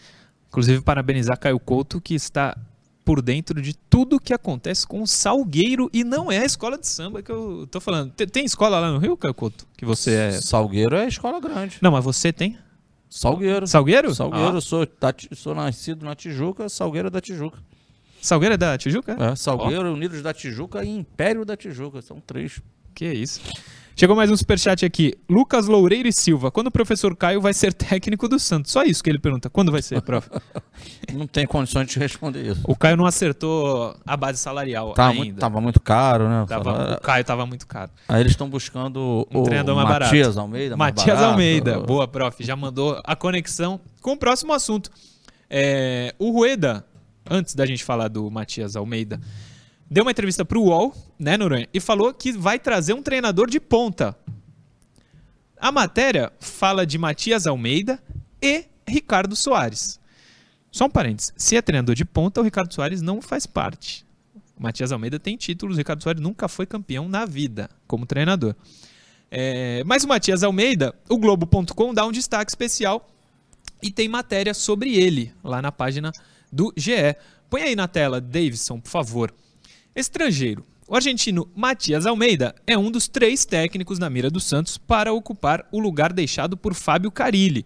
Inclusive, 0.47 0.81
parabenizar 0.81 1.37
Caio 1.39 1.59
Couto, 1.59 1.99
que 1.99 2.13
está 2.15 2.55
por 3.03 3.21
dentro 3.21 3.61
de 3.61 3.73
tudo 3.73 4.19
que 4.19 4.33
acontece 4.33 4.85
com 4.85 5.01
o 5.01 5.07
Salgueiro 5.07 5.89
e 5.93 6.03
não 6.03 6.31
é 6.31 6.39
a 6.39 6.45
escola 6.45 6.77
de 6.77 6.87
samba 6.87 7.21
que 7.23 7.31
eu 7.31 7.67
tô 7.71 7.79
falando. 7.79 8.11
Tem, 8.11 8.27
tem 8.27 8.45
escola 8.45 8.79
lá 8.79 8.91
no 8.91 8.97
Rio, 8.99 9.15
Caio 9.17 9.33
Couto? 9.33 9.65
Que 9.77 9.85
você 9.85 10.13
é. 10.13 10.31
Salgueiro 10.33 10.95
é 10.95 11.07
escola 11.07 11.39
grande. 11.39 11.77
Não, 11.81 11.91
mas 11.91 12.03
você 12.03 12.31
tem? 12.33 12.57
Salgueiro. 13.09 13.65
Salgueiro? 13.67 14.13
Salgueiro, 14.13 14.57
Ah, 14.57 14.61
sou, 14.61 14.85
da 14.99 15.13
sou 15.33 15.55
nascido 15.55 16.05
na 16.05 16.15
Tijuca, 16.15 16.67
Salgueiro 16.69 17.09
da 17.09 17.21
Tijuca. 17.21 17.59
Salgueiro 18.21 18.55
é 18.55 18.57
da 18.57 18.77
Tijuca? 18.77 19.15
É, 19.19 19.35
Salgueiro, 19.35 19.93
Unidos 19.93 20.21
da 20.21 20.33
Tijuca 20.33 20.83
e 20.83 20.89
Império 20.89 21.45
da 21.45 21.55
Tijuca. 21.55 22.01
São 22.01 22.19
três. 22.19 22.59
Que 22.93 23.05
isso. 23.13 23.39
Chegou 23.99 24.15
mais 24.15 24.29
um 24.29 24.37
superchat 24.37 24.85
aqui. 24.85 25.15
Lucas 25.27 25.65
Loureiro 25.65 26.07
e 26.07 26.13
Silva. 26.13 26.51
Quando 26.51 26.67
o 26.67 26.71
professor 26.71 27.15
Caio 27.15 27.41
vai 27.41 27.51
ser 27.51 27.73
técnico 27.73 28.27
do 28.27 28.37
Santos? 28.37 28.71
Só 28.71 28.83
isso 28.83 29.03
que 29.03 29.09
ele 29.09 29.17
pergunta. 29.17 29.49
Quando 29.49 29.71
vai 29.71 29.81
ser, 29.81 29.99
prof? 30.03 30.29
Não 31.11 31.25
tem 31.25 31.47
condições 31.47 31.87
de 31.89 31.97
responder 31.97 32.45
isso. 32.51 32.61
o 32.67 32.75
Caio 32.75 32.95
não 32.95 33.07
acertou 33.07 33.95
a 34.05 34.15
base 34.15 34.37
salarial 34.37 34.93
Tava 34.93 35.09
ainda. 35.13 35.23
muito, 35.23 35.39
tava 35.39 35.61
muito 35.61 35.79
caro, 35.79 36.29
né? 36.29 36.45
Tava- 36.47 36.95
o 36.97 37.01
Caio 37.01 37.23
tava 37.25 37.45
muito 37.47 37.65
caro. 37.65 37.89
Aí 38.07 38.19
eles 38.21 38.33
estão 38.33 38.47
buscando 38.47 39.27
Um 39.33 39.39
o 39.39 39.43
treinador 39.43 39.75
mais 39.75 39.87
Matias 39.89 40.27
barato. 40.27 40.39
Almeida. 40.41 40.77
Matias. 40.77 41.21
Almeida. 41.23 41.79
Boa, 41.79 42.07
prof. 42.07 42.43
Já 42.43 42.55
mandou 42.55 43.01
a 43.03 43.15
conexão 43.15 43.79
com 44.01 44.11
o 44.11 44.17
próximo 44.17 44.53
assunto. 44.53 44.91
É, 45.49 46.13
o 46.19 46.29
Rueda, 46.31 46.85
antes 47.27 47.55
da 47.55 47.65
gente 47.65 47.83
falar 47.83 48.09
do 48.09 48.29
Matias 48.29 48.75
Almeida, 48.75 49.19
deu 49.89 50.03
uma 50.03 50.11
entrevista 50.11 50.45
pro 50.45 50.61
UOL, 50.61 50.95
né, 51.17 51.37
Noronha? 51.37 51.67
E 51.73 51.79
falou 51.79 52.13
que 52.13 52.31
vai 52.31 52.59
trazer 52.59 52.93
um 52.93 53.01
treinador 53.01 53.49
de 53.49 53.59
ponta. 53.59 54.17
A 55.59 55.71
matéria 55.71 56.31
fala 56.39 56.85
de 56.85 56.97
Matias 56.97 57.47
Almeida 57.47 58.01
e 58.41 58.65
Ricardo 58.87 59.35
Soares. 59.35 59.99
Só 60.71 60.85
um 60.85 60.89
parênteses. 60.89 61.33
Se 61.35 61.55
é 61.55 61.61
treinador 61.61 61.95
de 61.95 62.05
ponta, 62.05 62.39
o 62.39 62.43
Ricardo 62.43 62.73
Soares 62.73 63.01
não 63.01 63.21
faz 63.21 63.45
parte. 63.45 64.05
O 64.55 64.61
Matias 64.61 64.91
Almeida 64.91 65.19
tem 65.19 65.35
títulos, 65.35 65.75
o 65.75 65.77
Ricardo 65.77 66.03
Soares 66.03 66.21
nunca 66.21 66.47
foi 66.47 66.65
campeão 66.65 67.07
na 67.09 67.25
vida 67.25 67.69
como 67.87 68.05
treinador. 68.05 68.55
É, 69.29 69.83
mas 69.85 70.03
o 70.03 70.07
Matias 70.07 70.43
Almeida, 70.43 70.93
o 71.09 71.17
Globo.com 71.17 71.93
dá 71.93 72.05
um 72.05 72.11
destaque 72.11 72.49
especial 72.49 73.09
e 73.81 73.91
tem 73.91 74.07
matéria 74.07 74.53
sobre 74.53 74.95
ele 74.95 75.33
lá 75.43 75.61
na 75.61 75.71
página 75.71 76.11
do 76.51 76.73
GE. 76.75 77.15
Põe 77.49 77.61
aí 77.63 77.75
na 77.75 77.87
tela, 77.87 78.19
Davidson, 78.21 78.79
por 78.79 78.89
favor. 78.89 79.33
Estrangeiro. 79.97 80.63
O 80.87 80.95
argentino 80.95 81.49
Matias 81.55 82.05
Almeida 82.05 82.53
é 82.67 82.77
um 82.77 82.91
dos 82.91 83.07
três 83.07 83.45
técnicos 83.45 83.97
na 83.97 84.11
mira 84.11 84.29
do 84.29 84.39
Santos 84.39 84.77
para 84.77 85.11
ocupar 85.11 85.67
o 85.71 85.79
lugar 85.79 86.13
deixado 86.13 86.55
por 86.55 86.75
Fábio 86.75 87.09
Carilli. 87.09 87.65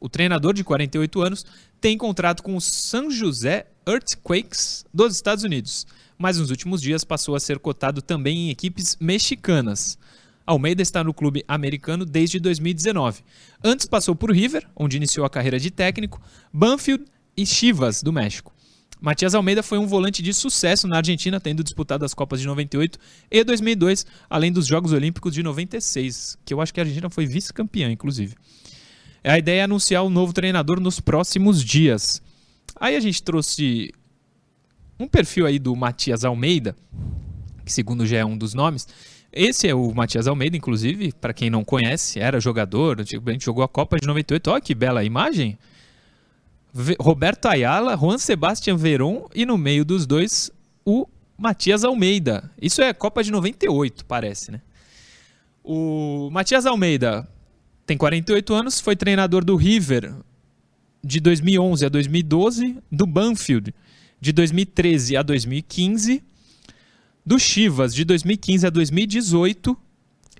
O 0.00 0.08
treinador 0.08 0.54
de 0.54 0.64
48 0.64 1.22
anos 1.22 1.46
tem 1.80 1.96
contrato 1.96 2.42
com 2.42 2.56
o 2.56 2.60
San 2.60 3.10
José 3.10 3.68
Earthquakes 3.86 4.84
dos 4.92 5.14
Estados 5.14 5.44
Unidos, 5.44 5.86
mas 6.18 6.36
nos 6.36 6.50
últimos 6.50 6.82
dias 6.82 7.04
passou 7.04 7.36
a 7.36 7.40
ser 7.40 7.60
cotado 7.60 8.02
também 8.02 8.48
em 8.48 8.50
equipes 8.50 8.96
mexicanas. 9.00 9.96
Almeida 10.44 10.82
está 10.82 11.04
no 11.04 11.14
clube 11.14 11.44
americano 11.46 12.04
desde 12.04 12.40
2019. 12.40 13.22
Antes 13.62 13.86
passou 13.86 14.16
por 14.16 14.32
River, 14.32 14.68
onde 14.74 14.96
iniciou 14.96 15.24
a 15.24 15.30
carreira 15.30 15.60
de 15.60 15.70
técnico, 15.70 16.20
Banfield 16.52 17.04
e 17.36 17.46
Chivas, 17.46 18.02
do 18.02 18.12
México. 18.12 18.52
Matias 19.02 19.34
Almeida 19.34 19.64
foi 19.64 19.78
um 19.78 19.86
volante 19.86 20.22
de 20.22 20.32
sucesso 20.32 20.86
na 20.86 20.98
Argentina, 20.98 21.40
tendo 21.40 21.64
disputado 21.64 22.04
as 22.04 22.14
Copas 22.14 22.40
de 22.40 22.46
98 22.46 22.96
e 23.28 23.42
2002, 23.42 24.06
além 24.30 24.52
dos 24.52 24.64
Jogos 24.64 24.92
Olímpicos 24.92 25.34
de 25.34 25.42
96, 25.42 26.38
que 26.44 26.54
eu 26.54 26.60
acho 26.60 26.72
que 26.72 26.78
a 26.78 26.84
Argentina 26.84 27.10
foi 27.10 27.26
vice-campeã, 27.26 27.90
inclusive. 27.90 28.36
A 29.24 29.36
ideia 29.36 29.62
é 29.62 29.64
anunciar 29.64 30.04
o 30.04 30.08
novo 30.08 30.32
treinador 30.32 30.78
nos 30.78 31.00
próximos 31.00 31.64
dias. 31.64 32.22
Aí 32.76 32.94
a 32.94 33.00
gente 33.00 33.20
trouxe 33.24 33.92
um 35.00 35.08
perfil 35.08 35.46
aí 35.46 35.58
do 35.58 35.74
Matias 35.74 36.24
Almeida, 36.24 36.76
que 37.64 37.72
segundo 37.72 38.06
já 38.06 38.18
é 38.18 38.24
um 38.24 38.38
dos 38.38 38.54
nomes. 38.54 38.86
Esse 39.32 39.66
é 39.66 39.74
o 39.74 39.92
Matias 39.92 40.28
Almeida, 40.28 40.56
inclusive, 40.56 41.12
para 41.12 41.32
quem 41.32 41.50
não 41.50 41.64
conhece, 41.64 42.20
era 42.20 42.38
jogador, 42.38 43.00
antigamente 43.00 43.46
jogou 43.46 43.64
a 43.64 43.68
Copa 43.68 43.98
de 43.98 44.06
98. 44.06 44.48
Olha 44.48 44.60
que 44.60 44.76
bela 44.76 45.02
imagem. 45.02 45.58
Roberto 46.98 47.46
Ayala, 47.46 47.96
Juan 47.96 48.18
Sebastián 48.18 48.76
Veron 48.76 49.28
e 49.34 49.44
no 49.44 49.58
meio 49.58 49.84
dos 49.84 50.06
dois 50.06 50.50
o 50.84 51.06
Matias 51.36 51.84
Almeida. 51.84 52.50
Isso 52.60 52.80
é 52.80 52.92
Copa 52.94 53.22
de 53.22 53.30
98, 53.30 54.04
parece, 54.06 54.52
né? 54.52 54.60
O 55.62 56.30
Matias 56.32 56.66
Almeida 56.66 57.28
tem 57.86 57.96
48 57.96 58.54
anos, 58.54 58.80
foi 58.80 58.96
treinador 58.96 59.44
do 59.44 59.54
River 59.54 60.14
de 61.04 61.20
2011 61.20 61.84
a 61.84 61.88
2012, 61.88 62.78
do 62.90 63.06
Banfield 63.06 63.74
de 64.20 64.32
2013 64.32 65.16
a 65.16 65.22
2015, 65.22 66.22
do 67.26 67.38
Chivas 67.38 67.94
de 67.94 68.04
2015 68.04 68.66
a 68.66 68.70
2018 68.70 69.76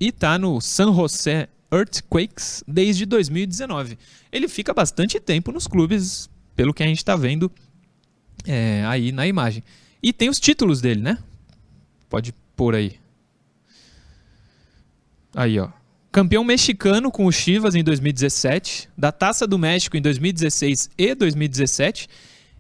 e 0.01 0.11
tá 0.11 0.39
no 0.39 0.61
San 0.61 0.95
José 0.95 1.49
Earthquakes 1.73 2.63
desde 2.69 3.07
2019. 3.07 3.99
Ele 4.31 4.49
fica 4.49 4.75
bastante 4.75 5.19
tempo 5.19 5.51
nos 5.51 5.67
clubes, 5.67 6.29
pelo 6.55 6.75
que 6.75 6.83
a 6.83 6.87
gente 6.87 6.99
está 6.99 7.17
vendo 7.17 7.51
É, 8.45 8.85
aí 8.87 9.13
na 9.13 9.27
imagem. 9.27 9.63
E 10.03 10.13
tem 10.13 10.29
os 10.29 10.41
títulos 10.41 10.81
dele, 10.81 11.01
né? 11.01 11.19
Pode 12.11 12.35
pôr 12.57 12.75
aí. 12.75 12.97
Aí, 15.35 15.59
ó. 15.59 15.69
Campeão 16.11 16.45
mexicano 16.45 17.11
com 17.11 17.25
o 17.25 17.33
Chivas 17.33 17.75
em 17.75 17.83
2017, 17.83 18.89
da 18.99 19.11
Taça 19.11 19.47
do 19.47 19.59
México 19.59 19.97
em 19.97 20.03
2016 20.03 20.91
e 20.99 21.15
2017 21.15 22.09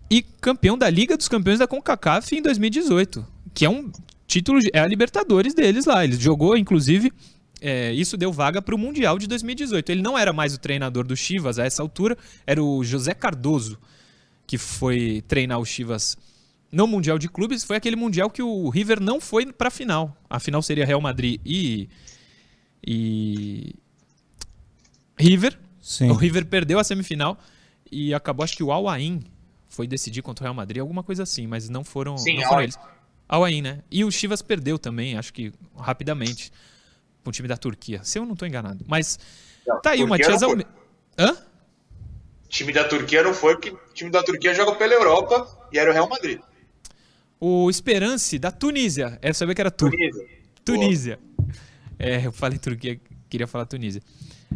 e 0.08 0.22
campeão 0.22 0.78
da 0.78 0.88
Liga 0.88 1.16
dos 1.16 1.28
Campeões 1.28 1.58
da 1.58 1.66
CONCACAF 1.66 2.34
em 2.36 2.42
2018, 2.42 3.26
que 3.52 3.64
é 3.64 3.68
um 3.68 3.90
título, 4.26 4.58
é 4.72 4.78
a 4.78 4.86
Libertadores 4.86 5.52
deles 5.52 5.84
lá. 5.84 6.04
Ele 6.04 6.18
jogou, 6.18 6.56
inclusive, 6.56 7.12
é, 7.62 7.92
isso 7.92 8.16
deu 8.16 8.32
vaga 8.32 8.60
para 8.60 8.74
o 8.74 8.78
Mundial 8.78 9.18
de 9.18 9.26
2018. 9.28 9.90
Ele 9.90 10.02
não 10.02 10.18
era 10.18 10.32
mais 10.32 10.54
o 10.54 10.58
treinador 10.58 11.06
do 11.06 11.16
Chivas 11.16 11.58
a 11.58 11.64
essa 11.64 11.80
altura, 11.80 12.18
era 12.44 12.62
o 12.62 12.82
José 12.82 13.14
Cardoso, 13.14 13.78
que 14.46 14.58
foi 14.58 15.22
treinar 15.28 15.60
o 15.60 15.64
Chivas 15.64 16.16
no 16.70 16.86
Mundial 16.86 17.18
de 17.18 17.28
Clubes. 17.28 17.62
Foi 17.62 17.76
aquele 17.76 17.96
Mundial 17.96 18.28
que 18.28 18.42
o 18.42 18.68
River 18.68 19.00
não 19.00 19.20
foi 19.20 19.52
para 19.52 19.68
a 19.68 19.70
final. 19.70 20.16
A 20.28 20.40
final 20.40 20.60
seria 20.60 20.84
Real 20.84 21.00
Madrid 21.00 21.40
e 21.46 21.88
e 22.84 23.74
River. 25.16 25.56
Sim. 25.80 26.10
O 26.10 26.14
River 26.14 26.46
perdeu 26.46 26.78
a 26.78 26.84
semifinal 26.84 27.38
e 27.90 28.14
acabou, 28.14 28.42
acho 28.42 28.56
que 28.56 28.62
o 28.62 28.72
Al 28.72 28.88
Ain 28.88 29.22
foi 29.68 29.86
decidir 29.86 30.22
contra 30.22 30.42
o 30.42 30.46
Real 30.46 30.54
Madrid, 30.54 30.80
alguma 30.80 31.02
coisa 31.02 31.22
assim, 31.22 31.46
mas 31.46 31.68
não 31.68 31.84
foram, 31.84 32.16
Sim, 32.18 32.36
não 32.36 32.48
foram 32.48 32.62
eles. 32.62 32.78
Al 33.28 33.44
Ain, 33.44 33.62
né? 33.62 33.82
E 33.90 34.04
o 34.04 34.10
Chivas 34.10 34.42
perdeu 34.42 34.78
também, 34.78 35.16
acho 35.16 35.32
que 35.32 35.52
rapidamente, 35.76 36.52
pro 37.22 37.32
time 37.32 37.48
da 37.48 37.56
Turquia. 37.56 38.00
Se 38.04 38.18
eu 38.18 38.26
não 38.26 38.34
tô 38.34 38.46
enganado. 38.46 38.84
Mas 38.86 39.18
Não, 39.66 39.80
tá 39.80 39.90
aí 39.90 40.02
o 40.02 40.08
Matias. 40.08 40.42
Almeida. 40.42 40.70
Hã? 41.18 41.32
O 41.32 42.48
time 42.48 42.72
da 42.72 42.84
Turquia 42.84 43.22
não 43.22 43.32
foi, 43.32 43.54
porque 43.54 43.70
o 43.70 43.94
time 43.94 44.10
da 44.10 44.22
Turquia 44.22 44.54
joga 44.54 44.74
pela 44.74 44.92
Europa 44.92 45.46
e 45.72 45.78
era 45.78 45.90
o 45.90 45.92
Real 45.92 46.08
Madrid. 46.08 46.40
O 47.40 47.70
Esperance 47.70 48.38
da 48.38 48.50
Tunísia. 48.50 49.18
É 49.22 49.32
saber 49.32 49.54
que 49.54 49.60
era 49.60 49.70
Tur 49.70 49.90
Tunísia. 49.90 50.28
Tunísia. 50.64 51.18
É, 51.98 52.26
eu 52.26 52.32
falei 52.32 52.58
Turquia, 52.58 53.00
queria 53.28 53.46
falar 53.46 53.66
Tunísia. 53.66 54.02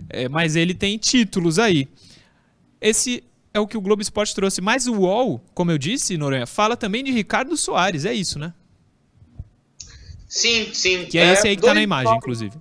É, 0.08 0.28
mas 0.28 0.56
ele 0.56 0.74
tem 0.74 0.98
títulos 0.98 1.58
aí. 1.58 1.88
Esse 2.80 3.24
é 3.52 3.60
o 3.60 3.66
que 3.66 3.76
o 3.76 3.80
Globo 3.80 4.02
Esporte 4.02 4.34
trouxe. 4.34 4.60
Mas 4.60 4.86
o 4.86 4.94
UOL, 4.94 5.40
como 5.54 5.70
eu 5.70 5.78
disse, 5.78 6.16
Noronha, 6.16 6.46
fala 6.46 6.76
também 6.76 7.02
de 7.02 7.10
Ricardo 7.10 7.56
Soares. 7.56 8.04
É 8.04 8.12
isso, 8.12 8.38
né? 8.38 8.52
Sim, 10.28 10.72
sim. 10.74 11.06
Que 11.06 11.18
é, 11.18 11.32
esse 11.32 11.48
aí 11.48 11.56
que 11.56 11.62
tá 11.62 11.74
na 11.74 11.82
imagem, 11.82 12.04
nomes- 12.06 12.22
inclusive. 12.22 12.56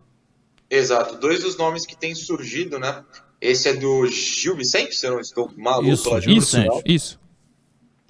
Exato, 0.70 1.18
dois 1.18 1.42
dos 1.42 1.58
nomes 1.58 1.86
que 1.86 1.96
têm 1.96 2.16
surgido, 2.16 2.80
né? 2.80 3.04
Esse 3.40 3.70
é 3.70 3.74
do 3.74 4.08
Gil 4.08 4.56
Vicente, 4.56 4.96
se 4.96 5.06
eu 5.06 5.12
não 5.12 5.20
estou 5.20 5.52
maluco. 5.56 5.92
Isso, 5.92 6.10
lá, 6.10 6.20
Gil 6.20 6.38
Isso, 6.38 6.58
Vicente. 6.58 6.84
isso. 6.86 7.20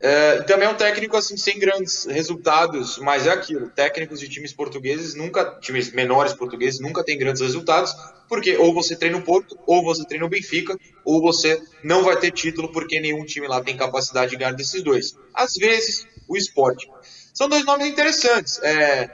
É, 0.01 0.43
também 0.43 0.67
é 0.67 0.71
um 0.71 0.75
técnico 0.75 1.15
assim 1.17 1.35
sem 1.35 1.57
grandes 1.57 2.05
resultados, 2.05 2.97
mas 2.99 3.25
é 3.25 3.31
aquilo. 3.31 3.69
Técnicos 3.69 4.19
de 4.19 4.29
times 4.29 4.53
portugueses 4.53 5.15
nunca, 5.15 5.57
times 5.61 5.91
menores 5.93 6.33
portugueses 6.33 6.79
nunca 6.79 7.03
têm 7.03 7.17
grandes 7.17 7.41
resultados, 7.41 7.91
porque 8.27 8.55
ou 8.57 8.73
você 8.73 8.95
treina 8.95 9.17
o 9.17 9.23
Porto, 9.23 9.57
ou 9.65 9.83
você 9.83 10.05
treina 10.05 10.25
o 10.25 10.29
Benfica, 10.29 10.77
ou 11.03 11.21
você 11.21 11.59
não 11.83 12.03
vai 12.03 12.17
ter 12.19 12.31
título 12.31 12.71
porque 12.71 12.99
nenhum 12.99 13.25
time 13.25 13.47
lá 13.47 13.63
tem 13.63 13.75
capacidade 13.75 14.31
de 14.31 14.37
ganhar 14.37 14.51
desses 14.51 14.83
dois. 14.83 15.17
Às 15.33 15.53
vezes, 15.53 16.05
o 16.27 16.37
esporte. 16.37 16.87
São 17.33 17.49
dois 17.49 17.65
nomes 17.65 17.87
interessantes. 17.87 18.61
É, 18.61 19.09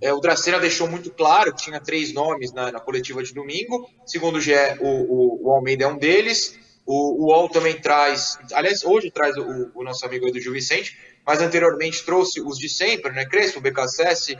é, 0.00 0.12
o 0.12 0.20
Dracena 0.20 0.58
deixou 0.58 0.88
muito 0.88 1.10
claro 1.10 1.54
que 1.54 1.64
tinha 1.64 1.80
três 1.80 2.12
nomes 2.12 2.52
na, 2.52 2.72
na 2.72 2.80
coletiva 2.80 3.22
de 3.22 3.34
domingo. 3.34 3.88
Segundo 4.06 4.36
o 4.36 4.40
GE, 4.40 4.52
o, 4.80 4.88
o, 4.88 5.48
o 5.48 5.50
Almeida 5.52 5.84
é 5.84 5.86
um 5.86 5.98
deles. 5.98 6.58
O, 6.86 7.24
o 7.24 7.26
UOL 7.26 7.48
também 7.48 7.78
traz, 7.78 8.38
aliás, 8.52 8.82
hoje 8.82 9.10
traz 9.10 9.36
o, 9.36 9.70
o 9.74 9.84
nosso 9.84 10.04
amigo 10.06 10.26
Edu 10.26 10.40
Gil 10.40 10.52
Vicente, 10.52 10.98
mas 11.26 11.40
anteriormente 11.40 12.04
trouxe 12.04 12.40
os 12.40 12.58
de 12.58 12.68
sempre, 12.68 13.12
né? 13.12 13.26
Crespo, 13.26 13.60
BKSS, 13.60 14.36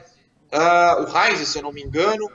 ah, 0.51 1.07
o 1.07 1.17
Heinz, 1.17 1.47
se 1.47 1.59
eu 1.59 1.63
não 1.63 1.73
me 1.73 1.83
engano. 1.83 2.29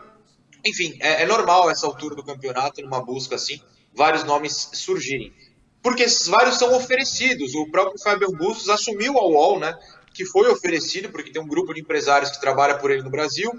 Enfim, 0.63 0.97
é, 1.01 1.23
é 1.23 1.25
normal 1.25 1.69
essa 1.69 1.85
altura 1.85 2.15
do 2.15 2.23
campeonato, 2.23 2.81
numa 2.81 3.03
busca 3.03 3.35
assim, 3.35 3.59
vários 3.93 4.23
nomes 4.23 4.69
surgirem. 4.73 5.33
Porque 5.81 6.03
esses 6.03 6.27
vários 6.27 6.57
são 6.57 6.73
oferecidos. 6.75 7.53
O 7.53 7.69
próprio 7.69 8.01
Fabian 8.01 8.31
Bustos 8.31 8.69
assumiu 8.69 9.17
ao 9.17 9.31
UOL, 9.31 9.59
né? 9.59 9.77
Que 10.15 10.25
foi 10.25 10.49
oferecido, 10.49 11.09
porque 11.09 11.31
tem 11.31 11.41
um 11.41 11.47
grupo 11.47 11.73
de 11.73 11.81
empresários 11.81 12.31
que 12.31 12.39
trabalha 12.39 12.77
por 12.77 12.89
ele 12.89 13.03
no 13.03 13.09
Brasil. 13.09 13.51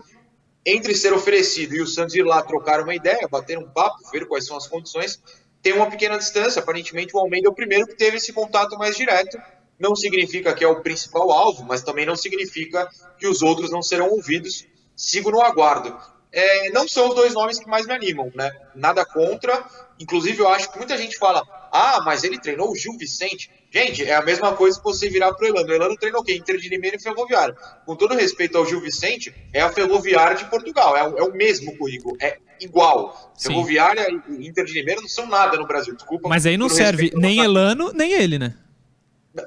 Entre 0.64 0.94
ser 0.94 1.12
oferecido 1.12 1.76
e 1.76 1.82
o 1.82 1.86
Santos 1.86 2.14
ir 2.14 2.24
lá 2.24 2.42
trocar 2.42 2.80
uma 2.80 2.94
ideia, 2.94 3.28
bater 3.28 3.58
um 3.58 3.68
papo, 3.68 3.98
ver 4.10 4.26
quais 4.26 4.46
são 4.46 4.56
as 4.56 4.66
condições, 4.66 5.20
tem 5.62 5.74
uma 5.74 5.90
pequena 5.90 6.16
distância. 6.16 6.62
Aparentemente, 6.62 7.14
o 7.14 7.20
Almeida 7.20 7.46
é 7.46 7.50
o 7.50 7.54
primeiro 7.54 7.86
que 7.86 7.94
teve 7.94 8.16
esse 8.16 8.32
contato 8.32 8.76
mais 8.78 8.96
direto. 8.96 9.38
Não 9.78 9.94
significa 9.94 10.54
que 10.54 10.64
é 10.64 10.68
o 10.68 10.80
principal 10.80 11.30
alvo, 11.30 11.62
mas 11.62 11.82
também 11.82 12.06
não 12.06 12.16
significa 12.16 12.88
que 13.18 13.26
os 13.26 13.42
outros 13.42 13.70
não 13.70 13.82
serão 13.82 14.08
ouvidos. 14.08 14.66
Sigo 14.96 15.30
no 15.30 15.42
aguardo. 15.42 15.94
É, 16.32 16.70
não 16.70 16.88
são 16.88 17.08
os 17.10 17.14
dois 17.14 17.34
nomes 17.34 17.58
que 17.58 17.68
mais 17.68 17.86
me 17.86 17.92
animam, 17.92 18.32
né? 18.34 18.50
Nada 18.74 19.04
contra. 19.04 19.64
Inclusive, 20.00 20.40
eu 20.40 20.48
acho 20.48 20.72
que 20.72 20.78
muita 20.78 20.96
gente 20.96 21.18
fala: 21.18 21.42
ah, 21.76 22.00
mas 22.04 22.24
ele 22.24 22.38
treinou 22.40 22.70
o 22.70 22.76
Gil 22.76 22.96
Vicente. 22.98 23.50
Gente, 23.70 24.04
é 24.04 24.14
a 24.14 24.22
mesma 24.22 24.54
coisa 24.54 24.78
que 24.78 24.84
você 24.84 25.08
virar 25.08 25.32
pro 25.34 25.46
Elano. 25.46 25.68
O 25.68 25.72
Elano 25.74 25.96
treinou 25.96 26.20
o 26.22 26.24
quê? 26.24 26.34
Inter 26.34 26.56
de 26.56 26.68
Limeira 26.68 26.96
e 26.96 27.00
Ferroviário. 27.02 27.54
Com 27.84 27.94
todo 27.96 28.14
respeito 28.14 28.56
ao 28.56 28.64
Gil 28.66 28.80
Vicente, 28.80 29.34
é 29.52 29.60
a 29.60 29.70
Ferroviária 29.72 30.36
de 30.36 30.44
Portugal. 30.46 30.96
É, 30.96 31.06
o- 31.06 31.18
é 31.18 31.22
o 31.22 31.32
mesmo 31.32 31.76
currículo. 31.76 32.16
É 32.20 32.38
igual. 32.60 33.32
Sim. 33.36 33.48
Ferroviária 33.50 34.06
e 34.28 34.46
Inter 34.46 34.64
de 34.64 34.72
Limeira 34.72 35.00
não 35.00 35.08
são 35.08 35.26
nada 35.26 35.56
no 35.58 35.66
Brasil. 35.66 35.94
Desculpa. 35.94 36.28
Mas 36.28 36.46
aí 36.46 36.56
não 36.56 36.68
serve 36.68 37.12
nem 37.14 37.40
Elano, 37.40 37.92
nem 37.92 38.12
ele, 38.12 38.38
né? 38.38 38.54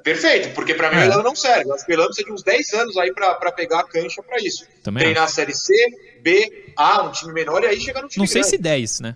Perfeito, 0.03 0.53
porque 0.53 0.75
pra 0.75 0.91
mim 0.91 0.97
É. 0.97 0.99
o 0.99 1.03
Elano 1.05 1.23
não 1.23 1.35
serve. 1.35 1.67
Eu 1.67 1.73
acho 1.73 1.83
que 1.83 1.91
o 1.91 1.95
Elano 1.95 2.09
precisa 2.09 2.27
de 2.27 2.33
uns 2.33 2.43
10 2.43 2.73
anos 2.73 2.95
aí 2.97 3.11
pra, 3.11 3.33
pra 3.35 3.51
pegar 3.51 3.79
a 3.79 3.83
cancha 3.83 4.21
pra 4.21 4.37
isso. 4.37 4.67
Também 4.83 5.01
Treinar 5.01 5.23
a 5.23 5.27
Série 5.27 5.53
C, 5.55 5.73
B, 6.21 6.71
A, 6.77 7.01
um 7.03 7.11
time 7.11 7.33
menor 7.33 7.63
e 7.63 7.67
aí 7.67 7.79
chegar 7.81 8.03
no 8.03 8.07
time 8.07 8.21
Não 8.21 8.27
sei 8.27 8.41
grande. 8.41 8.55
se 8.55 8.61
10, 8.61 8.99
né? 8.99 9.15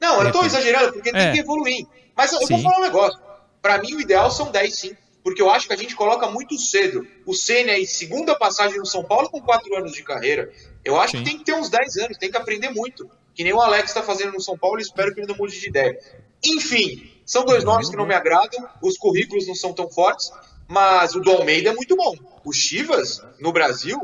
Não, 0.00 0.22
eu 0.22 0.32
tô 0.32 0.42
exagerando, 0.44 0.94
porque 0.94 1.10
É. 1.10 1.12
tem 1.12 1.32
que 1.32 1.38
evoluir. 1.40 1.86
Mas 2.16 2.32
eu 2.32 2.40
Sim. 2.40 2.54
vou 2.54 2.62
falar 2.62 2.78
um 2.78 2.82
negócio. 2.82 3.20
Pra 3.60 3.78
mim, 3.78 3.94
o 3.94 4.00
ideal 4.00 4.30
são 4.30 4.50
10, 4.50 4.74
sim. 4.74 4.96
Porque 5.22 5.40
eu 5.40 5.50
acho 5.50 5.66
que 5.66 5.72
a 5.72 5.76
gente 5.76 5.96
coloca 5.96 6.28
muito 6.28 6.58
cedo. 6.58 7.06
O 7.24 7.32
Senna 7.32 7.72
aí, 7.72 7.86
segunda 7.86 8.34
passagem 8.34 8.78
no 8.78 8.84
São 8.84 9.02
Paulo 9.02 9.30
com 9.30 9.40
4 9.40 9.74
anos 9.74 9.92
de 9.92 10.02
carreira. 10.02 10.52
Eu 10.84 11.00
acho 11.00 11.12
Sim. 11.12 11.24
que 11.24 11.30
tem 11.30 11.38
que 11.38 11.44
ter 11.44 11.54
uns 11.54 11.70
10 11.70 11.96
anos, 11.96 12.18
tem 12.18 12.30
que 12.30 12.36
aprender 12.36 12.68
muito. 12.68 13.10
Que 13.34 13.42
nem 13.42 13.54
o 13.54 13.60
Alex 13.60 13.88
está 13.88 14.02
fazendo 14.02 14.34
no 14.34 14.40
São 14.40 14.56
Paulo 14.58 14.78
e 14.78 14.82
espero 14.82 15.14
que 15.14 15.20
ele 15.20 15.26
não 15.26 15.36
mude 15.36 15.58
de 15.58 15.66
ideia. 15.66 15.98
Enfim, 16.44 17.10
são 17.24 17.42
dois 17.44 17.64
nomes 17.64 17.88
que 17.88 17.96
não 17.96 18.06
me 18.06 18.14
agradam, 18.14 18.68
os 18.82 18.98
currículos 18.98 19.48
não 19.48 19.54
são 19.54 19.72
tão 19.72 19.90
fortes, 19.90 20.30
mas 20.68 21.14
o 21.14 21.20
do 21.20 21.30
Almeida 21.30 21.70
é 21.70 21.74
muito 21.74 21.96
bom. 21.96 22.14
O 22.44 22.52
Chivas, 22.52 23.22
no 23.40 23.50
Brasil, 23.50 23.98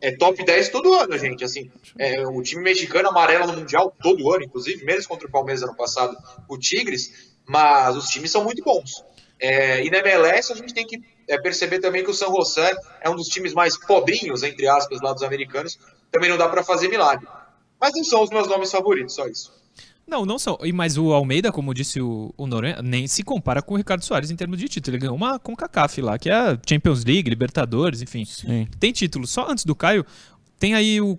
é 0.00 0.10
top 0.10 0.42
10 0.42 0.70
todo 0.70 0.94
ano, 0.94 1.18
gente. 1.18 1.44
Assim, 1.44 1.70
é, 1.98 2.26
o 2.26 2.42
time 2.42 2.62
mexicano 2.62 3.10
amarela 3.10 3.46
no 3.46 3.58
Mundial 3.58 3.94
todo 4.02 4.32
ano, 4.32 4.44
inclusive, 4.44 4.84
menos 4.84 5.06
contra 5.06 5.28
o 5.28 5.30
Palmeiras 5.30 5.62
ano 5.62 5.76
passado, 5.76 6.16
o 6.48 6.58
Tigres, 6.58 7.31
mas 7.46 7.96
os 7.96 8.06
times 8.08 8.30
são 8.30 8.44
muito 8.44 8.62
bons. 8.62 9.04
É, 9.40 9.84
e 9.84 9.90
na 9.90 9.98
MLS 9.98 10.52
a 10.52 10.56
gente 10.56 10.72
tem 10.72 10.86
que 10.86 11.00
é, 11.28 11.36
perceber 11.40 11.80
também 11.80 12.04
que 12.04 12.10
o 12.10 12.14
San 12.14 12.28
José 12.28 12.72
é 13.00 13.10
um 13.10 13.16
dos 13.16 13.26
times 13.28 13.52
mais 13.52 13.76
pobrinhos, 13.76 14.42
entre 14.42 14.68
aspas, 14.68 15.00
lá 15.00 15.12
dos 15.12 15.22
americanos. 15.22 15.78
Também 16.10 16.30
não 16.30 16.36
dá 16.36 16.48
para 16.48 16.62
fazer 16.62 16.88
milagre. 16.88 17.26
Mas 17.80 17.92
não 17.96 18.04
são 18.04 18.22
os 18.22 18.30
meus 18.30 18.46
nomes 18.46 18.70
favoritos, 18.70 19.14
só 19.14 19.26
isso. 19.26 19.52
Não, 20.06 20.24
não 20.26 20.38
são. 20.38 20.58
E- 20.62 20.72
Mas 20.72 20.96
o 20.98 21.12
Almeida, 21.12 21.50
como 21.50 21.72
disse 21.74 22.00
o, 22.00 22.32
o 22.36 22.46
Noronha, 22.46 22.80
nem 22.82 23.06
se 23.08 23.22
compara 23.22 23.62
com 23.62 23.74
o 23.74 23.76
Ricardo 23.76 24.04
Soares 24.04 24.30
em 24.30 24.36
termos 24.36 24.58
de 24.58 24.68
título. 24.68 24.94
Ele 24.94 25.00
ganhou 25.00 25.16
uma 25.16 25.38
com 25.38 25.56
CACAF 25.56 26.00
lá, 26.00 26.18
que 26.18 26.28
é 26.28 26.34
a 26.34 26.58
Champions 26.68 27.04
League, 27.04 27.28
Libertadores, 27.30 28.02
enfim. 28.02 28.24
Sim. 28.24 28.68
Tem 28.78 28.92
título. 28.92 29.26
Só 29.26 29.48
antes 29.50 29.64
do 29.64 29.74
Caio, 29.74 30.04
tem 30.58 30.74
aí 30.74 31.00
o 31.00 31.18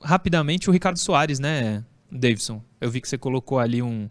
rapidamente 0.00 0.68
o 0.68 0.72
Ricardo 0.72 0.98
Soares, 0.98 1.38
né, 1.38 1.84
Davidson? 2.10 2.62
Eu 2.80 2.90
vi 2.90 3.00
que 3.00 3.08
você 3.08 3.16
colocou 3.16 3.58
ali 3.58 3.80
um 3.82 4.08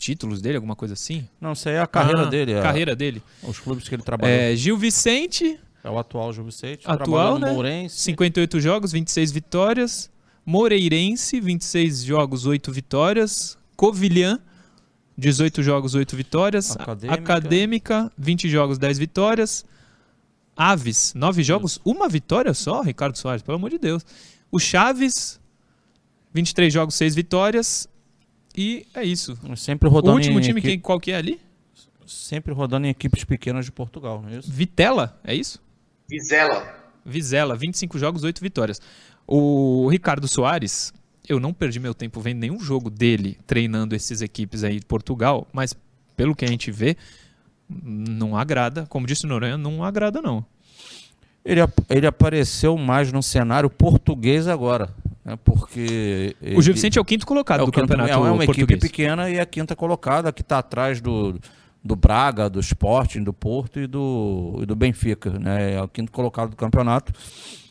títulos 0.00 0.40
dele, 0.40 0.56
alguma 0.56 0.74
coisa 0.74 0.94
assim. 0.94 1.28
Não, 1.40 1.52
isso 1.52 1.68
aí 1.68 1.74
é 1.76 1.80
a 1.80 1.86
carreira 1.86 2.22
Ah, 2.22 2.24
dele. 2.30 2.52
É, 2.52 2.62
Carreira 2.62 2.96
dele. 2.96 3.22
Os 3.42 3.58
clubes 3.60 3.88
que 3.88 3.94
ele 3.94 4.02
trabalhou. 4.02 4.34
É, 4.34 4.52
É, 4.52 4.56
Gil 4.56 4.76
Vicente, 4.76 5.60
o 5.84 5.98
atual 5.98 6.32
Gil 6.32 6.44
Vicente. 6.44 6.82
Atual, 6.90 7.38
né? 7.38 7.52
Mourense. 7.52 8.00
58 8.00 8.58
jogos, 8.60 8.92
26 8.92 9.30
vitórias. 9.30 10.10
Moreirense, 10.44 11.38
26 11.40 12.02
jogos, 12.02 12.46
8 12.46 12.72
vitórias. 12.72 13.56
Covilhã, 13.76 14.38
18 15.16 15.62
jogos, 15.62 15.94
8 15.94 16.16
vitórias. 16.16 16.74
Acadêmica. 16.76 17.14
Acadêmica, 17.22 18.12
20 18.16 18.48
jogos, 18.48 18.78
10 18.78 18.98
vitórias. 18.98 19.64
Aves, 20.56 21.12
9 21.14 21.42
jogos, 21.42 21.78
uma 21.84 22.08
vitória 22.08 22.52
só, 22.52 22.80
Ricardo 22.82 23.16
Soares, 23.16 23.42
pelo 23.42 23.56
amor 23.56 23.70
de 23.70 23.78
Deus. 23.78 24.04
O 24.50 24.58
Chaves, 24.58 25.38
23 26.34 26.72
jogos, 26.72 26.94
6 26.96 27.14
vitórias. 27.14 27.88
E 28.60 28.86
é 28.94 29.02
isso. 29.02 29.38
Sempre 29.56 29.88
O 29.88 29.90
rodando 29.92 30.16
último 30.16 30.38
em 30.38 30.42
time, 30.42 30.58
equi- 30.60 30.68
quem, 30.68 30.78
qual 30.80 31.00
que 31.00 31.12
é 31.12 31.16
ali? 31.16 31.40
Sempre 32.06 32.52
rodando 32.52 32.86
em 32.86 32.90
equipes 32.90 33.24
pequenas 33.24 33.64
de 33.64 33.72
Portugal, 33.72 34.20
não 34.20 34.28
é 34.28 34.36
isso? 34.38 34.50
Vitela, 34.52 35.18
é 35.24 35.34
isso? 35.34 35.62
Vizela. 36.08 36.74
Vizela, 37.06 37.56
25 37.56 37.98
jogos, 37.98 38.22
8 38.22 38.40
vitórias. 38.42 38.78
O 39.26 39.88
Ricardo 39.88 40.28
Soares, 40.28 40.92
eu 41.26 41.40
não 41.40 41.54
perdi 41.54 41.80
meu 41.80 41.94
tempo 41.94 42.20
vendo 42.20 42.40
nenhum 42.40 42.60
jogo 42.60 42.90
dele 42.90 43.38
treinando 43.46 43.94
essas 43.94 44.20
equipes 44.20 44.62
aí 44.62 44.78
de 44.80 44.84
Portugal, 44.86 45.46
mas 45.52 45.74
pelo 46.16 46.34
que 46.36 46.44
a 46.44 46.48
gente 46.48 46.70
vê, 46.70 46.96
não 47.68 48.36
agrada. 48.36 48.84
Como 48.88 49.06
disse 49.06 49.24
o 49.24 49.28
Noronha, 49.28 49.56
não 49.56 49.82
agrada, 49.84 50.20
não. 50.20 50.44
Ele, 51.44 51.60
ele 51.88 52.06
apareceu 52.06 52.76
mais 52.76 53.10
no 53.10 53.22
cenário 53.22 53.70
português 53.70 54.46
agora. 54.46 54.94
Né, 55.24 55.38
porque. 55.44 56.34
O 56.56 56.62
Gil 56.62 56.74
Vicente 56.74 56.98
é 56.98 57.00
o 57.00 57.04
quinto 57.04 57.26
colocado 57.26 57.62
é 57.62 57.66
do 57.66 57.72
campeonato. 57.72 58.10
É 58.10 58.16
uma 58.16 58.36
português. 58.36 58.58
equipe 58.58 58.80
pequena 58.80 59.30
e 59.30 59.38
a 59.38 59.46
quinta 59.46 59.76
colocada, 59.76 60.32
que 60.32 60.42
está 60.42 60.58
atrás 60.58 61.00
do, 61.00 61.38
do 61.82 61.96
Braga, 61.96 62.48
do 62.48 62.60
Sporting, 62.60 63.22
do 63.22 63.32
Porto 63.32 63.80
e 63.80 63.86
do, 63.86 64.58
e 64.62 64.66
do 64.66 64.74
Benfica. 64.76 65.30
Né? 65.38 65.74
É 65.74 65.82
o 65.82 65.88
quinto 65.88 66.10
colocado 66.12 66.50
do 66.50 66.56
campeonato. 66.56 67.12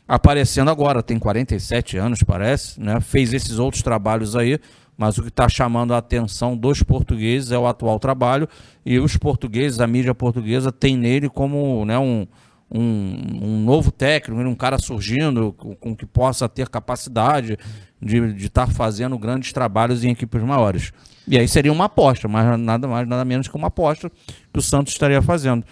Aparecendo 0.07 0.71
agora, 0.71 1.03
tem 1.03 1.19
47 1.19 1.97
anos, 1.97 2.23
parece, 2.23 2.81
né? 2.81 2.99
Fez 2.99 3.31
esses 3.31 3.59
outros 3.59 3.83
trabalhos 3.83 4.35
aí, 4.35 4.59
mas 4.97 5.19
o 5.19 5.21
que 5.21 5.29
está 5.29 5.47
chamando 5.47 5.93
a 5.93 5.99
atenção 5.99 6.57
dos 6.57 6.81
portugueses 6.81 7.51
é 7.51 7.59
o 7.59 7.67
atual 7.67 7.99
trabalho 7.99 8.49
e 8.83 8.97
os 8.97 9.15
portugueses, 9.15 9.79
a 9.79 9.85
mídia 9.85 10.15
portuguesa 10.15 10.71
tem 10.71 10.97
nele 10.97 11.29
como 11.29 11.85
né, 11.85 11.99
um, 11.99 12.25
um, 12.72 13.39
um 13.41 13.63
novo 13.63 13.91
técnico, 13.91 14.41
um 14.41 14.55
cara 14.55 14.78
surgindo 14.78 15.53
com, 15.53 15.76
com 15.76 15.95
que 15.95 16.05
possa 16.05 16.47
ter 16.47 16.70
capacidade 16.70 17.57
de 18.01 18.45
estar 18.45 18.67
tá 18.67 18.72
fazendo 18.72 19.17
grandes 19.17 19.51
trabalhos 19.51 20.03
em 20.03 20.11
equipes 20.11 20.41
maiores. 20.41 20.93
E 21.28 21.38
aí 21.38 21.47
seria 21.47 21.72
uma 21.72 21.86
aposta, 21.86 22.28
mas 22.28 22.59
nada 22.59 22.88
mais, 22.88 23.07
nada 23.07 23.26
menos 23.26 23.47
que 23.47 23.55
uma 23.55 23.67
aposta 23.67 24.09
que 24.51 24.59
o 24.59 24.61
Santos 24.61 24.93
estaria 24.93 25.22
fazendo. 25.22 25.63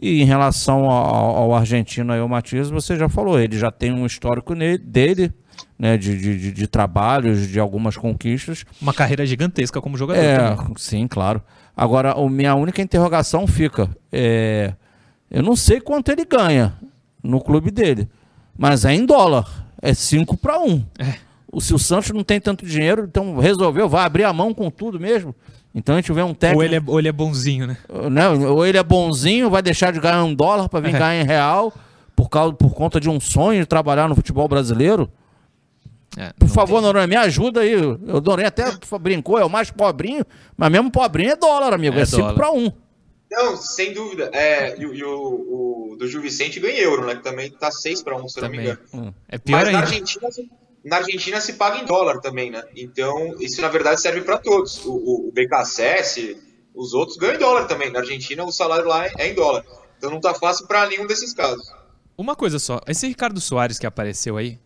E 0.00 0.22
em 0.22 0.24
relação 0.24 0.88
ao, 0.88 1.36
ao 1.36 1.54
argentino 1.54 2.12
aí, 2.12 2.20
o 2.20 2.28
Matias, 2.28 2.70
você 2.70 2.96
já 2.96 3.08
falou, 3.08 3.38
ele 3.38 3.58
já 3.58 3.70
tem 3.70 3.92
um 3.92 4.06
histórico 4.06 4.54
nele, 4.54 4.78
dele, 4.78 5.32
né, 5.78 5.98
de, 5.98 6.16
de, 6.16 6.52
de, 6.52 6.66
trabalhos, 6.66 7.46
de 7.48 7.60
algumas 7.60 7.96
conquistas. 7.96 8.64
Uma 8.80 8.94
carreira 8.94 9.26
gigantesca 9.26 9.80
como 9.80 9.98
jogador. 9.98 10.22
É, 10.22 10.54
também. 10.54 10.74
sim, 10.76 11.06
claro. 11.06 11.42
Agora, 11.76 12.12
a 12.12 12.30
minha 12.30 12.54
única 12.54 12.80
interrogação 12.80 13.46
fica, 13.46 13.90
é, 14.10 14.74
eu 15.30 15.42
não 15.42 15.54
sei 15.54 15.80
quanto 15.80 16.10
ele 16.10 16.24
ganha 16.24 16.74
no 17.22 17.40
clube 17.40 17.70
dele, 17.70 18.08
mas 18.56 18.84
é 18.84 18.92
em 18.92 19.06
dólar, 19.06 19.66
é 19.80 19.94
5 19.94 20.36
para 20.36 20.58
1. 20.58 20.84
É. 20.98 21.14
O, 21.52 21.60
se 21.60 21.74
o 21.74 21.78
Santos 21.78 22.10
não 22.10 22.22
tem 22.22 22.40
tanto 22.40 22.64
dinheiro, 22.64 23.06
então 23.08 23.38
resolveu, 23.38 23.88
vai 23.88 24.04
abrir 24.04 24.24
a 24.24 24.32
mão 24.32 24.54
com 24.54 24.70
tudo 24.70 24.98
mesmo. 25.00 25.34
Então 25.74 25.94
a 25.94 25.98
gente 25.98 26.12
vê 26.12 26.22
um 26.22 26.34
técnico. 26.34 26.60
Ou 26.60 26.64
ele 26.64 26.76
é, 26.76 26.82
ou 26.84 26.98
ele 26.98 27.08
é 27.08 27.12
bonzinho, 27.12 27.66
né? 27.66 27.76
Não, 28.10 28.54
ou 28.54 28.66
ele 28.66 28.78
é 28.78 28.82
bonzinho, 28.82 29.50
vai 29.50 29.62
deixar 29.62 29.92
de 29.92 30.00
ganhar 30.00 30.22
um 30.24 30.34
dólar 30.34 30.68
para 30.68 30.80
vir 30.80 30.94
é. 30.94 30.98
ganhar 30.98 31.22
em 31.22 31.26
real 31.26 31.72
por, 32.14 32.28
causa, 32.28 32.52
por 32.52 32.74
conta 32.74 33.00
de 33.00 33.08
um 33.08 33.20
sonho 33.20 33.60
de 33.60 33.66
trabalhar 33.66 34.08
no 34.08 34.14
futebol 34.14 34.48
brasileiro. 34.48 35.10
É, 36.16 36.32
por 36.38 36.48
favor, 36.48 36.76
tem... 36.76 36.82
Noronha, 36.82 37.06
me 37.06 37.16
ajuda 37.16 37.60
aí. 37.60 37.76
O 37.76 38.20
Noronha 38.20 38.48
até 38.48 38.64
brincou, 39.00 39.38
é 39.38 39.44
o 39.44 39.50
mais 39.50 39.70
pobrinho, 39.70 40.24
mas 40.56 40.70
mesmo 40.70 40.90
pobrinho 40.90 41.30
é 41.30 41.36
dólar, 41.36 41.72
amigo. 41.72 41.96
É 41.98 42.04
5 42.04 42.34
para 42.34 42.50
1. 42.50 42.72
Não, 43.30 43.56
sem 43.56 43.92
dúvida. 43.92 44.30
É, 44.32 44.76
e, 44.76 44.82
e 44.82 45.04
o, 45.04 45.92
o, 45.92 45.96
do 45.96 46.08
Gil 46.08 46.20
Vicente 46.20 46.58
ganha 46.58 46.80
euro, 46.80 47.06
né? 47.06 47.16
Que 47.16 47.22
também 47.22 47.50
tá 47.50 47.70
6 47.70 48.02
para 48.02 48.16
1, 48.16 48.28
se 48.28 48.40
também. 48.40 48.50
não 48.50 48.56
me 48.56 48.72
engano. 48.72 48.80
Hum. 48.92 49.14
É 49.28 49.38
pior 49.38 49.58
mas 49.58 49.66
ainda. 49.68 49.78
na 49.78 49.84
Argentina 49.84 50.28
na 50.84 50.96
Argentina 50.96 51.40
se 51.40 51.54
paga 51.54 51.78
em 51.78 51.84
dólar 51.84 52.20
também, 52.20 52.50
né? 52.50 52.62
Então, 52.74 53.36
isso 53.40 53.60
na 53.60 53.68
verdade 53.68 54.00
serve 54.00 54.22
para 54.22 54.38
todos. 54.38 54.84
O, 54.84 54.92
o, 54.92 55.28
o, 55.28 55.32
BKSS, 55.32 56.36
os 56.74 56.94
outros 56.94 57.18
ganham 57.18 57.36
em 57.36 57.38
dólar 57.38 57.66
também. 57.66 57.90
Na 57.90 58.00
Argentina, 58.00 58.44
o 58.44 58.52
salário 58.52 58.86
lá 58.86 59.06
é 59.18 59.28
em 59.28 59.34
dólar. 59.34 59.64
Então, 59.98 60.10
não 60.10 60.20
tá 60.20 60.34
fácil 60.34 60.66
para 60.66 60.86
nenhum 60.88 61.06
desses 61.06 61.34
casos. 61.34 61.70
Uma 62.16 62.34
coisa 62.34 62.58
só: 62.58 62.80
esse 62.86 63.06
Ricardo 63.06 63.40
Soares 63.40 63.78
que 63.78 63.86
apareceu 63.86 64.36
aí, 64.36 64.58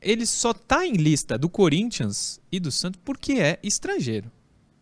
ele 0.00 0.24
só 0.24 0.52
tá 0.54 0.86
em 0.86 0.94
lista 0.94 1.36
do 1.36 1.48
Corinthians 1.48 2.40
e 2.50 2.58
do 2.58 2.72
Santos 2.72 3.00
porque 3.04 3.34
é 3.34 3.58
estrangeiro. 3.62 4.30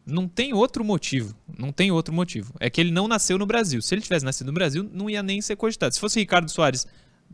Não 0.08 0.26
tem 0.26 0.54
outro 0.54 0.82
motivo. 0.82 1.36
Não 1.58 1.70
tem 1.70 1.92
outro 1.92 2.14
motivo. 2.14 2.54
É 2.58 2.70
que 2.70 2.80
ele 2.80 2.90
não 2.90 3.06
nasceu 3.06 3.36
no 3.36 3.44
Brasil. 3.44 3.82
Se 3.82 3.94
ele 3.94 4.00
tivesse 4.00 4.24
nascido 4.24 4.46
no 4.46 4.54
Brasil, 4.54 4.88
não 4.90 5.10
ia 5.10 5.22
nem 5.22 5.40
ser 5.42 5.54
cogitado. 5.54 5.94
Se 5.94 6.00
fosse 6.00 6.18
Ricardo 6.18 6.50
Soares 6.50 6.86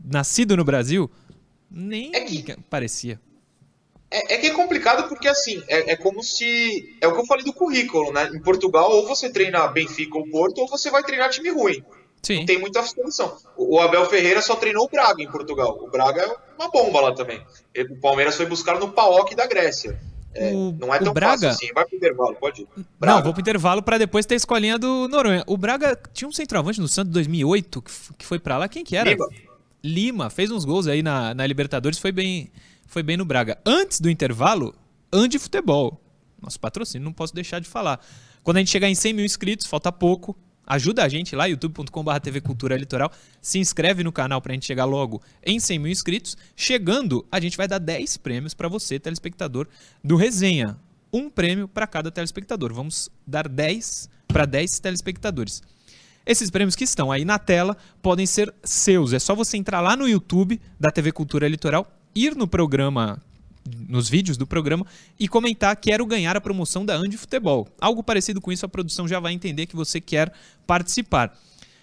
nascido 0.03 0.57
no 0.57 0.65
Brasil, 0.65 1.09
nem 1.71 2.13
é 2.13 2.19
que, 2.21 2.57
parecia. 2.69 3.19
É, 4.11 4.35
é, 4.35 4.37
que 4.37 4.47
é 4.47 4.51
complicado 4.51 5.07
porque, 5.07 5.27
assim, 5.27 5.63
é, 5.67 5.93
é, 5.93 5.95
como 5.95 6.21
se. 6.21 6.97
É 6.99 7.07
o 7.07 7.13
que 7.13 7.21
eu 7.21 7.25
falei 7.25 7.45
do 7.45 7.53
currículo, 7.53 8.11
né? 8.11 8.29
Em 8.33 8.41
Portugal, 8.41 8.91
ou 8.91 9.07
você 9.07 9.29
treina 9.29 9.67
Benfica 9.67 10.17
ou 10.17 10.29
Porto, 10.29 10.59
ou 10.59 10.67
você 10.67 10.91
vai 10.91 11.01
treinar 11.01 11.29
time 11.29 11.49
ruim. 11.49 11.81
Sim. 12.21 12.39
Não 12.39 12.45
tem 12.45 12.59
muita 12.59 12.83
função. 12.83 13.37
O, 13.55 13.75
o 13.75 13.79
Abel 13.79 14.05
Ferreira 14.09 14.41
só 14.41 14.55
treinou 14.55 14.85
o 14.85 14.89
Braga 14.89 15.23
em 15.23 15.31
Portugal. 15.31 15.77
O 15.81 15.89
Braga 15.89 16.21
é 16.21 16.35
uma 16.59 16.69
bomba 16.69 16.99
lá 16.99 17.13
também. 17.13 17.41
O 17.89 17.95
Palmeiras 17.97 18.35
foi 18.35 18.45
buscar 18.45 18.79
no 18.79 18.91
PAOK 18.91 19.33
da 19.33 19.47
Grécia. 19.47 19.97
É, 20.35 20.53
o, 20.53 20.73
não 20.73 20.93
é 20.93 20.99
tão 20.99 21.13
Braga... 21.13 21.31
fácil 21.31 21.49
assim. 21.49 21.73
Vai 21.73 21.85
pro 21.85 21.95
intervalo, 21.95 22.35
pode 22.35 22.61
ir. 22.61 22.67
Braga. 22.99 23.17
Não, 23.17 23.23
vou 23.23 23.33
pro 23.33 23.41
intervalo 23.41 23.81
para 23.81 23.97
depois 23.97 24.25
ter 24.25 24.35
a 24.35 24.37
escolinha 24.37 24.77
do 24.77 25.07
Noronha. 25.07 25.43
O 25.47 25.57
Braga 25.57 25.97
tinha 26.13 26.27
um 26.27 26.33
centroavante 26.33 26.81
no 26.81 26.87
Santos 26.87 27.13
2008 27.13 27.81
que 28.17 28.25
foi 28.25 28.37
para 28.37 28.57
lá. 28.57 28.67
Quem 28.67 28.83
que 28.83 28.95
era? 28.95 29.09
Lima. 29.09 29.29
Lima 29.83 30.29
fez 30.29 30.51
uns 30.51 30.65
gols 30.65 30.87
aí 30.87 31.01
na, 31.01 31.33
na 31.33 31.47
Libertadores, 31.47 31.97
foi 31.97 32.11
bem, 32.11 32.51
foi 32.85 33.01
bem 33.01 33.15
no 33.15 33.23
Braga. 33.23 33.57
Antes 33.65 33.99
do 33.99 34.09
intervalo, 34.09 34.75
Ande 35.11 35.39
Futebol. 35.39 36.01
Nosso 36.41 36.59
patrocínio, 36.59 37.05
não 37.05 37.13
posso 37.13 37.33
deixar 37.33 37.59
de 37.59 37.67
falar. 37.67 37.99
Quando 38.43 38.57
a 38.57 38.59
gente 38.59 38.69
chegar 38.69 38.89
em 38.89 38.95
100 38.95 39.13
mil 39.13 39.25
inscritos, 39.25 39.65
falta 39.65 39.91
pouco. 39.91 40.35
Ajuda 40.65 41.03
a 41.03 41.09
gente 41.09 41.35
lá, 41.35 41.45
youtube.com.br 41.45 42.19
TV 42.21 42.41
Cultura 42.41 42.75
Litoral. 42.75 43.11
Se 43.41 43.59
inscreve 43.59 44.03
no 44.03 44.11
canal 44.11 44.41
para 44.41 44.51
a 44.51 44.55
gente 44.55 44.65
chegar 44.65 44.85
logo 44.85 45.21
em 45.45 45.59
100 45.59 45.79
mil 45.79 45.91
inscritos. 45.91 46.35
Chegando, 46.55 47.25
a 47.31 47.39
gente 47.39 47.55
vai 47.55 47.67
dar 47.67 47.77
10 47.77 48.17
prêmios 48.17 48.53
para 48.53 48.67
você, 48.67 48.99
telespectador 48.99 49.67
do 50.03 50.15
Resenha. 50.15 50.77
Um 51.13 51.29
prêmio 51.29 51.67
para 51.67 51.85
cada 51.85 52.11
telespectador. 52.11 52.73
Vamos 52.73 53.09
dar 53.25 53.47
10 53.47 54.09
para 54.27 54.45
10 54.45 54.79
telespectadores. 54.79 55.61
Esses 56.25 56.49
prêmios 56.49 56.75
que 56.75 56.83
estão 56.83 57.11
aí 57.11 57.23
na 57.23 57.37
tela 57.37 57.77
podem 58.01 58.25
ser 58.25 58.51
seus. 58.63 59.13
É 59.13 59.19
só 59.19 59.35
você 59.35 59.57
entrar 59.57 59.79
lá 59.81 59.95
no 59.95 60.07
YouTube 60.07 60.59
da 60.79 60.89
TV 60.89 61.11
Cultura 61.11 61.47
Litoral, 61.47 61.87
ir 62.15 62.35
no 62.35 62.47
programa 62.47 63.21
nos 63.87 64.09
vídeos 64.09 64.37
do 64.37 64.45
programa 64.45 64.85
e 65.19 65.27
comentar 65.27 65.75
quero 65.75 66.05
ganhar 66.05 66.35
a 66.35 66.41
promoção 66.41 66.85
da 66.85 66.95
Andi 66.95 67.17
Futebol. 67.17 67.67
Algo 67.79 68.03
parecido 68.03 68.39
com 68.39 68.51
isso, 68.51 68.65
a 68.65 68.69
produção 68.69 69.07
já 69.07 69.19
vai 69.19 69.33
entender 69.33 69.65
que 69.65 69.75
você 69.75 69.99
quer 69.99 70.31
participar. 70.67 71.37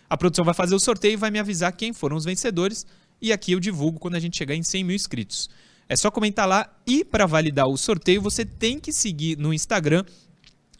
A 0.09 0.17
produção 0.17 0.45
vai 0.45 0.55
fazer 0.55 0.75
o 0.75 0.81
sorteio 0.81 1.15
e 1.15 1.17
vai 1.17 1.31
me 1.31 1.39
avisar 1.39 1.73
quem 1.73 1.93
foram 1.93 2.17
os 2.17 2.25
vencedores 2.25 2.87
e 3.21 3.33
aqui 3.33 3.53
eu 3.53 3.61
divulgo 3.61 3.99
quando 3.99 4.15
a 4.15 4.21
gente 4.21 4.37
chegar 4.37 4.55
em 4.55 4.63
100 4.63 4.85
mil 4.85 4.97
inscritos. 4.97 5.49
É 5.89 5.97
só 5.97 6.11
comentar 6.11 6.47
lá 6.47 6.71
e 6.87 7.05
para 7.05 7.27
validar 7.27 7.67
o 7.67 7.77
sorteio 7.77 8.23
você 8.23 8.45
tem 8.45 8.79
que 8.79 8.93
seguir 8.93 9.37
no 9.37 9.53
Instagram 9.53 10.05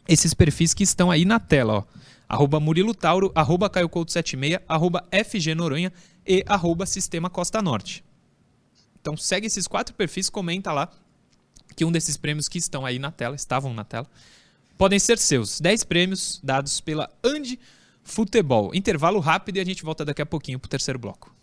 esses 0.09 0.35
perfis 0.35 0.75
que 0.75 0.83
estão 0.83 1.11
aí 1.11 1.25
na 1.25 1.39
tela, 1.39 1.75
ó 1.75 2.03
arroba 2.33 2.59
Murilo 2.59 2.95
Tauro, 2.95 3.31
arroba 3.35 3.69
Caio 3.69 3.91
Couto 3.91 4.11
76, 4.11 4.63
arroba 4.67 5.05
FG 5.13 5.55
Noronha 5.55 5.93
e 6.27 6.43
arroba 6.47 6.87
Sistema 6.87 7.29
Costa 7.29 7.61
Norte. 7.61 8.03
Então 9.03 9.17
segue 9.17 9.49
esses 9.49 9.67
quatro 9.67 9.95
perfis, 9.95 10.31
comenta 10.31 10.73
lá 10.73 10.89
que 11.77 11.85
um 11.85 11.91
desses 11.91 12.17
prêmios 12.17 12.49
que 12.49 12.57
estão 12.57 12.87
aí 12.87 13.01
na 13.01 13.11
tela, 13.11 13.35
estavam 13.35 13.75
na 13.75 13.83
tela, 13.85 14.09
podem 14.79 14.99
ser 14.99 15.19
seus. 15.19 15.61
10 15.61 15.85
prêmios 15.85 16.41
dados 16.43 16.81
pela 16.81 17.11
Andi 17.25 17.59
Futebol. 18.05 18.73
Intervalo 18.73 19.19
rápido 19.19 19.57
e 19.57 19.61
a 19.61 19.65
gente 19.65 19.83
volta 19.83 20.05
daqui 20.05 20.23
a 20.23 20.27
pouquinho 20.27 20.59
para 20.59 20.67
o 20.67 20.71
terceiro 20.71 20.99
bloco. 21.01 21.35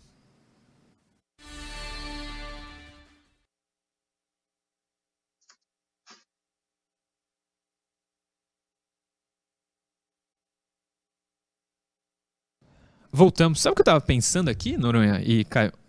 Voltamos. 13.12 13.60
Sabe 13.60 13.72
o 13.72 13.76
que 13.76 13.82
eu 13.82 13.84
tava 13.84 14.00
pensando 14.00 14.48
aqui, 14.48 14.78
Noronha 14.78 15.20
e 15.20 15.44
Caio? 15.44 15.79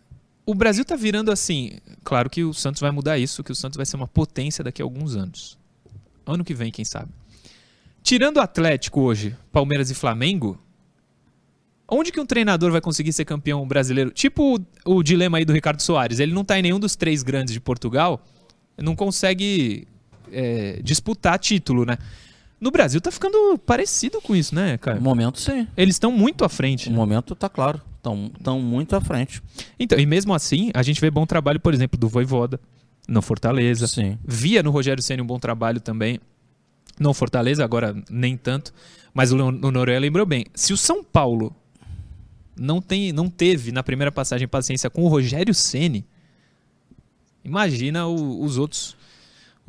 O 0.46 0.56
Brasil 0.56 0.84
tá 0.84 0.96
virando 0.96 1.32
assim. 1.32 1.72
Claro 2.04 2.30
que 2.30 2.44
o 2.44 2.54
Santos 2.54 2.82
vai 2.82 2.92
mudar 2.92 3.18
isso, 3.18 3.44
que 3.44 3.52
o 3.52 3.56
Santos 3.56 3.78
vai 3.78 3.86
ser 3.86 3.96
uma 3.96 4.08
potência 4.08 4.64
daqui 4.64 4.82
a 4.82 4.86
alguns 4.86 5.16
anos. 5.16 5.58
Ano 6.26 6.44
que 6.44 6.54
vem, 6.54 6.72
quem 6.72 6.86
sabe. 6.86 7.12
Tirando 8.04 8.38
o 8.38 8.42
Atlético 8.42 9.02
hoje, 9.02 9.36
Palmeiras 9.52 9.92
e 9.92 9.94
Flamengo, 9.94 10.60
onde 11.88 12.12
que 12.12 12.20
um 12.20 12.26
treinador 12.26 12.72
vai 12.72 12.82
conseguir 12.82 13.14
ser 13.14 13.26
campeão 13.26 13.68
brasileiro? 13.68 14.10
Tipo 14.10 14.58
o, 14.86 14.98
o 14.98 15.04
dilema 15.04 15.38
aí 15.38 15.46
do 15.46 15.54
Ricardo 15.54 15.82
Soares. 15.82 16.20
Ele 16.20 16.34
não 16.34 16.44
tá 16.44 16.58
em 16.58 16.64
nenhum 16.64 16.80
dos 16.80 16.96
três 16.96 17.22
grandes 17.22 17.54
de 17.54 17.60
Portugal, 17.60 18.26
não 18.78 18.96
consegue 18.96 19.88
é, 20.32 20.80
disputar 20.84 21.38
título, 21.38 21.86
né? 21.86 21.98
No 22.60 22.70
Brasil 22.72 23.02
tá 23.02 23.12
ficando 23.12 23.58
parecido 23.58 24.22
com 24.22 24.36
isso, 24.36 24.54
né, 24.54 24.78
cara? 24.78 24.98
No 24.98 25.04
momento, 25.04 25.40
sim. 25.40 25.68
Eles 25.76 25.96
estão 25.96 26.12
muito 26.12 26.46
à 26.46 26.50
frente. 26.50 26.90
No 26.90 26.94
né? 26.94 27.00
momento, 27.00 27.36
tá 27.36 27.50
claro. 27.50 27.82
Estão 28.02 28.60
muito 28.60 28.96
à 28.96 29.02
frente. 29.02 29.42
Então, 29.80 30.00
e 30.00 30.06
mesmo 30.06 30.34
assim, 30.34 30.72
a 30.74 30.82
gente 30.82 31.00
vê 31.00 31.12
bom 31.12 31.26
trabalho, 31.26 31.60
por 31.60 31.74
exemplo, 31.74 32.00
do 32.00 32.10
Voivoda 32.10 32.60
no 33.08 33.22
Fortaleza. 33.22 33.88
Sim. 33.88 34.18
Via 34.26 34.64
no 34.64 34.72
Rogério 34.72 35.02
Senna 35.04 35.22
um 35.22 35.26
bom 35.26 35.40
trabalho 35.40 35.80
também. 35.80 36.20
No 37.00 37.14
Fortaleza, 37.14 37.64
agora 37.64 37.96
nem 38.10 38.36
tanto. 38.36 38.74
Mas 39.14 39.32
o, 39.32 39.38
o 39.38 39.72
Noronha 39.72 40.00
lembrou 40.00 40.26
bem. 40.26 40.46
Se 40.54 40.74
o 40.74 40.78
São 40.78 41.04
Paulo 41.04 41.56
não, 42.56 42.82
tem, 42.82 43.12
não 43.12 43.30
teve 43.30 43.72
na 43.72 43.84
primeira 43.84 44.12
passagem 44.12 44.48
paciência 44.48 44.90
com 44.90 45.04
o 45.04 45.08
Rogério 45.08 45.54
Ceni, 45.54 46.06
imagina 47.44 48.08
o, 48.08 48.44
os 48.44 48.58
outros 48.58 48.96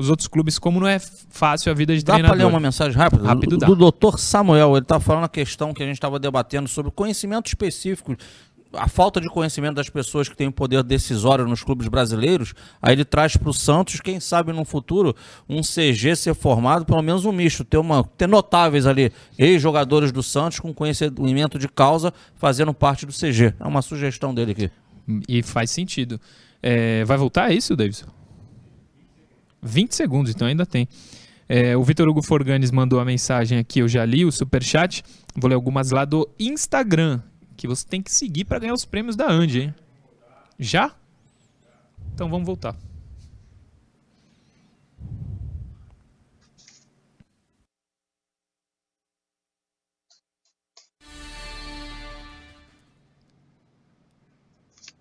os 0.02 0.10
outros 0.10 0.28
clubes, 0.28 0.58
como 0.58 0.80
não 0.80 0.86
é 0.86 0.98
fácil 0.98 1.70
a 1.70 1.74
vida 1.74 1.96
de 1.96 2.04
Dá 2.04 2.14
treinador. 2.14 2.36
para 2.36 2.46
ler 2.46 2.50
uma 2.50 2.60
mensagem 2.60 2.96
rápida? 2.96 3.26
Rápido 3.26 3.50
do, 3.50 3.58
dá. 3.58 3.66
do 3.66 3.76
doutor 3.76 4.18
Samuel, 4.18 4.72
ele 4.72 4.80
está 4.80 5.00
falando 5.00 5.24
a 5.24 5.28
questão 5.28 5.72
que 5.72 5.82
a 5.82 5.86
gente 5.86 5.96
estava 5.96 6.18
debatendo 6.18 6.68
sobre 6.68 6.90
conhecimento 6.90 7.46
específico, 7.46 8.16
a 8.74 8.88
falta 8.88 9.20
de 9.20 9.28
conhecimento 9.28 9.74
das 9.74 9.88
pessoas 9.88 10.28
que 10.28 10.36
têm 10.36 10.48
o 10.48 10.52
poder 10.52 10.82
decisório 10.82 11.46
nos 11.46 11.62
clubes 11.62 11.88
brasileiros. 11.88 12.54
Aí 12.80 12.94
ele 12.94 13.04
traz 13.04 13.36
para 13.36 13.50
o 13.50 13.52
Santos, 13.52 14.00
quem 14.00 14.18
sabe 14.18 14.52
no 14.52 14.64
futuro, 14.64 15.14
um 15.48 15.60
CG 15.60 16.16
ser 16.16 16.34
formado, 16.34 16.84
pelo 16.84 17.02
menos 17.02 17.24
um 17.24 17.32
misto, 17.32 17.64
ter, 17.64 17.76
uma, 17.76 18.02
ter 18.16 18.26
notáveis 18.26 18.86
ali, 18.86 19.12
ex-jogadores 19.38 20.10
do 20.10 20.22
Santos 20.22 20.58
com 20.58 20.72
conhecimento 20.72 21.58
de 21.58 21.68
causa 21.68 22.12
fazendo 22.36 22.72
parte 22.72 23.04
do 23.04 23.12
CG. 23.12 23.54
É 23.60 23.64
uma 23.64 23.82
sugestão 23.82 24.34
dele 24.34 24.52
aqui. 24.52 24.70
E 25.28 25.42
faz 25.42 25.70
sentido. 25.70 26.20
É, 26.62 27.04
vai 27.04 27.18
voltar 27.18 27.50
é 27.50 27.54
isso, 27.54 27.76
Davidson? 27.76 28.06
20 29.62 29.94
segundos, 29.94 30.34
então 30.34 30.46
ainda 30.46 30.66
tem. 30.66 30.88
É, 31.48 31.76
o 31.76 31.82
Vitor 31.82 32.08
Hugo 32.08 32.22
Forganes 32.22 32.70
mandou 32.70 32.98
a 32.98 33.04
mensagem 33.04 33.58
aqui, 33.58 33.80
eu 33.80 33.88
já 33.88 34.04
li 34.04 34.24
o 34.24 34.32
superchat. 34.32 35.04
Vou 35.36 35.48
ler 35.48 35.54
algumas 35.54 35.90
lá 35.90 36.04
do 36.04 36.28
Instagram, 36.38 37.20
que 37.56 37.68
você 37.68 37.86
tem 37.86 38.02
que 38.02 38.10
seguir 38.10 38.44
para 38.44 38.58
ganhar 38.58 38.74
os 38.74 38.84
prêmios 38.84 39.16
da 39.16 39.30
Andy, 39.30 39.60
hein? 39.60 39.74
Já? 40.58 40.94
Então 42.14 42.28
vamos 42.28 42.46
voltar. 42.46 42.76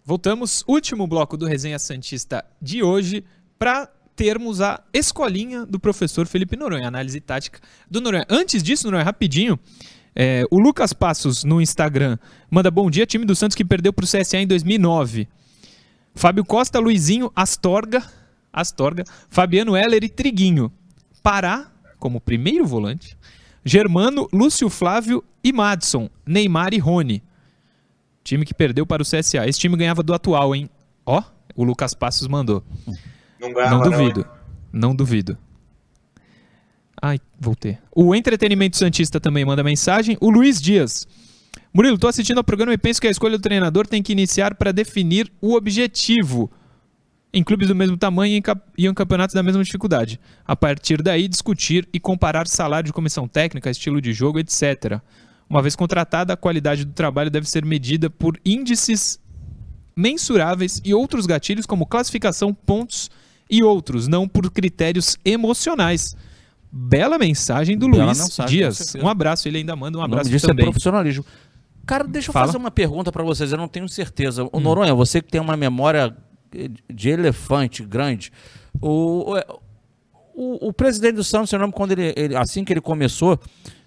Voltamos, 0.04 0.64
último 0.68 1.08
bloco 1.08 1.38
do 1.38 1.46
Resenha 1.46 1.80
Santista 1.80 2.44
de 2.62 2.84
hoje, 2.84 3.24
para 3.58 3.90
termos 4.22 4.62
a 4.62 4.80
escolinha 4.94 5.66
do 5.66 5.80
professor 5.80 6.28
Felipe 6.28 6.56
Noronha, 6.56 6.88
análise 6.88 7.20
tática 7.20 7.60
do 7.90 8.00
Noronha. 8.00 8.24
Antes 8.30 8.62
disso, 8.62 8.86
Noronha, 8.86 9.04
rapidinho, 9.04 9.60
é, 10.16 10.46
o 10.52 10.60
Lucas 10.60 10.94
Passos 10.94 11.44
no 11.44 11.60
Instagram 11.60 12.20
manda 12.48 12.70
bom 12.70 12.88
dia, 12.88 13.04
time 13.08 13.26
do 13.26 13.36
Santos 13.36 13.56
que 13.56 13.66
perdeu 13.66 13.92
para 13.92 14.06
o 14.06 14.08
CSA 14.08 14.38
em 14.38 14.46
2009. 14.46 15.28
Fábio 16.14 16.46
Costa, 16.46 16.78
Luizinho, 16.78 17.32
Astorga, 17.36 18.04
Astorga, 18.54 19.06
Fabiano 19.28 19.76
Heller 19.76 20.04
e 20.04 20.10
Triguinho. 20.10 20.72
Pará, 21.24 21.72
como 21.98 22.22
primeiro 22.22 22.64
volante. 22.64 23.18
Germano, 23.66 24.30
Lúcio 24.32 24.70
Flávio 24.70 25.24
e 25.44 25.52
Madson, 25.52 26.12
Neymar 26.24 26.76
e 26.76 26.78
Rony. 26.78 27.24
Time 28.24 28.46
que 28.46 28.54
perdeu 28.54 28.86
para 28.86 29.02
o 29.02 29.06
CSA. 29.06 29.48
Esse 29.48 29.60
time 29.60 29.76
ganhava 29.76 30.04
do 30.04 30.14
atual, 30.14 30.54
hein? 30.54 30.70
Ó, 31.08 31.24
o 31.56 31.64
Lucas 31.64 31.96
Passos 31.96 32.28
mandou. 32.28 32.64
Não 33.42 33.52
ganhava, 33.52 33.76
Não 33.76 33.82
duvido. 33.84 34.28
Não 34.72 34.96
duvido. 34.96 35.38
Ai, 37.02 37.20
voltei. 37.40 37.80
O 37.94 38.14
Entretenimento 38.14 38.78
Santista 38.78 39.20
também 39.20 39.44
manda 39.44 39.64
mensagem. 39.64 40.16
O 40.22 40.30
Luiz 40.30 40.62
Dias. 40.62 41.08
Murilo, 41.74 41.98
tô 41.98 42.08
assistindo 42.08 42.38
ao 42.38 42.44
programa 42.44 42.74
e 42.74 42.78
penso 42.78 43.02
que 43.02 43.08
a 43.08 43.10
escolha 43.12 43.38
do 43.38 43.42
treinador 43.42 43.88
tem 43.88 44.04
que 44.04 44.12
iniciar 44.12 44.54
para 44.54 44.72
definir 44.72 45.32
o 45.42 45.56
objetivo 45.56 46.52
em 47.34 47.44
clubes 47.44 47.70
do 47.70 47.76
mesmo 47.76 47.98
tamanho 47.98 48.38
e 48.38 48.44
e 48.78 48.86
em 48.86 48.94
campeonatos 48.94 49.34
da 49.34 49.42
mesma 49.42 49.64
dificuldade. 49.64 50.20
A 50.46 50.56
partir 50.56 51.02
daí, 51.02 51.28
discutir 51.28 51.90
e 51.92 52.00
comparar 52.00 52.46
salário 52.46 52.88
de 52.88 52.94
comissão 52.94 53.28
técnica, 53.28 53.72
estilo 53.72 54.00
de 54.00 54.14
jogo, 54.14 54.38
etc. 54.38 55.00
Uma 55.50 55.62
vez 55.64 55.76
contratada, 55.76 56.34
a 56.34 56.38
qualidade 56.38 56.86
do 56.86 56.94
trabalho 56.94 57.32
deve 57.32 57.50
ser 57.50 57.66
medida 57.66 58.10
por 58.10 58.40
índices 58.46 59.20
mensuráveis 59.96 60.80
e 60.86 60.94
outros 60.94 61.26
gatilhos 61.26 61.66
como 61.66 61.88
classificação, 61.88 62.54
pontos 62.54 63.10
e 63.52 63.62
outros, 63.64 64.08
não 64.08 64.28
por 64.28 64.50
critérios 64.50 65.18
emocionais. 65.26 66.16
Bela 66.72 67.20
mensagem 67.20 67.78
do 67.78 67.90
Bela 67.90 68.06
Luiz 68.06 68.18
mensagem, 68.20 68.58
Dias. 68.60 68.96
Um 68.96 69.08
abraço, 69.10 69.48
ele 69.48 69.58
ainda 69.58 69.76
manda 69.76 69.98
um 69.98 70.02
nome 70.02 70.14
abraço 70.14 70.30
disso 70.30 70.48
também. 70.48 70.64
é 70.64 70.66
profissionalismo. 70.70 71.26
Cara, 71.86 72.06
deixa 72.06 72.30
eu 72.30 72.34
Fala. 72.34 72.46
fazer 72.46 72.58
uma 72.58 72.72
pergunta 72.72 73.12
para 73.12 73.24
vocês, 73.24 73.52
eu 73.52 73.58
não 73.58 73.68
tenho 73.68 73.90
certeza. 73.90 74.46
Hum. 74.46 74.50
O 74.54 74.60
Noronha, 74.62 74.96
você 74.96 75.22
que 75.22 75.30
tem 75.30 75.42
uma 75.42 75.58
memória 75.58 76.16
de 76.90 77.10
elefante 77.10 77.84
grande, 77.84 78.32
o, 78.82 79.36
o, 80.34 80.68
o 80.70 80.74
presidente 80.74 81.16
do 81.16 81.24
Santos, 81.24 81.52
eu 81.52 81.60
lembro 81.60 81.74
quando 81.76 81.92
ele, 81.92 82.14
ele- 82.16 82.36
assim 82.36 82.64
que 82.64 82.72
ele 82.72 82.82
começou, 82.82 83.38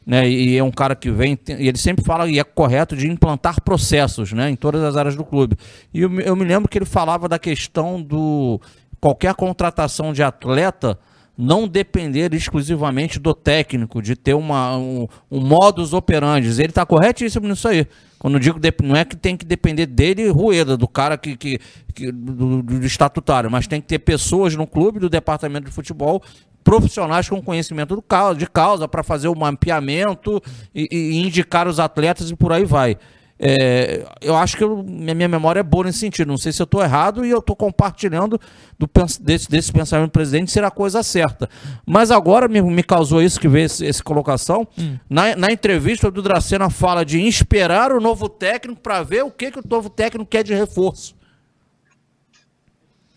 né, 0.07 0.29
e 0.29 0.57
é 0.57 0.63
um 0.63 0.71
cara 0.71 0.95
que 0.95 1.11
vem, 1.11 1.39
e 1.49 1.69
ele 1.69 1.79
sempre 1.79 2.05
fala, 2.05 2.29
e 2.29 2.39
é 2.39 2.45
correto, 2.45 2.95
de 2.97 3.09
implantar 3.09 3.63
processos, 3.63 4.33
né, 4.33 4.51
em 4.51 4.57
todas 4.57 4.83
as 4.83 4.97
áreas 4.97 5.17
do 5.17 5.25
clube. 5.25 5.57
E 5.93 6.01
eu, 6.03 6.21
eu 6.21 6.37
me 6.37 6.45
lembro 6.45 6.69
que 6.69 6.77
ele 6.77 6.85
falava 6.85 7.27
da 7.29 7.39
questão 7.39 8.03
do 8.03 8.61
qualquer 9.05 9.35
contratação 9.35 10.15
de 10.15 10.23
atleta 10.23 10.99
não 11.37 11.69
depender 11.69 12.33
exclusivamente 12.33 13.19
do 13.19 13.35
técnico, 13.35 14.01
de 14.01 14.17
ter 14.17 14.33
uma, 14.33 14.79
um, 14.79 15.07
um 15.31 15.41
modus 15.41 15.93
operandi. 15.93 16.49
Ele 16.49 16.69
está 16.71 16.87
corretíssimo 16.87 17.47
nisso 17.47 17.69
aí. 17.69 17.87
Quando 18.19 18.41
digo 18.41 18.59
não 18.83 18.97
é 18.97 19.05
que 19.05 19.15
tem 19.15 19.37
que 19.37 19.45
depender 19.45 19.85
dele, 19.85 20.31
Rueda, 20.31 20.75
do 20.75 20.89
cara 20.89 21.19
que, 21.19 21.37
que, 21.37 21.59
que- 21.95 22.11
do, 22.11 22.63
do- 22.63 22.87
estatutário, 22.87 23.51
mas 23.51 23.67
tem 23.67 23.79
que 23.79 23.87
ter 23.87 23.99
pessoas 23.99 24.57
no 24.57 24.67
clube, 24.67 24.99
do 24.99 25.11
departamento 25.11 25.67
de 25.67 25.73
futebol, 25.73 26.23
profissionais 26.63 27.29
com 27.29 27.43
conhecimento 27.43 27.95
do 27.95 28.01
causa, 28.01 28.39
de 28.39 28.47
causa 28.47 28.89
para 28.89 29.03
fazer 29.03 29.29
o 29.29 29.35
mapeamento 29.35 30.41
e, 30.75 30.89
e 30.91 31.27
indicar 31.27 31.69
os 31.69 31.79
atletas 31.79 32.31
e 32.31 32.37
por 32.37 32.53
aí 32.55 32.65
vai. 32.65 32.97
É, 33.37 34.07
eu 34.21 34.37
acho 34.37 34.57
que 34.57 34.63
eu- 34.63 34.83
minha 34.85 35.29
memória 35.29 35.59
é 35.59 35.63
boa 35.63 35.85
nesse 35.87 35.99
sentido. 35.99 36.29
Não 36.29 36.37
sei 36.39 36.53
se 36.53 36.63
eu 36.63 36.65
estou 36.65 36.81
errado 36.83 37.25
e 37.27 37.31
eu 37.31 37.41
estou 37.41 37.57
compartilhando 37.57 38.41
do 38.79 38.89
desse, 39.21 39.51
desse 39.51 39.73
pensamento 39.73 40.09
do 40.11 40.13
presidente 40.13 40.53
ser 40.53 40.63
a 40.63 40.71
coisa 40.71 41.03
certa. 41.03 41.49
Mas 41.85 42.13
agora 42.13 42.47
me, 42.47 42.63
me 42.63 42.83
causou 42.83 43.21
isso 43.21 43.41
que 43.41 43.49
veio 43.49 43.67
esse, 43.67 43.85
essa 43.87 44.03
colocação. 44.05 44.67
Na, 45.11 45.35
na 45.35 45.51
entrevista, 45.51 46.07
o 46.09 46.11
do 46.13 46.23
Dracena 46.23 46.71
fala 46.71 47.05
de 47.05 47.21
esperar 47.21 47.91
o 47.93 48.01
novo 48.01 48.29
técnico 48.29 48.81
para 48.81 49.03
ver 49.03 49.25
o 49.25 49.31
que, 49.33 49.51
que 49.51 49.59
o 49.59 49.63
novo 49.69 49.91
técnico 49.91 50.27
quer 50.31 50.45
de 50.45 50.55
reforço. 50.55 51.17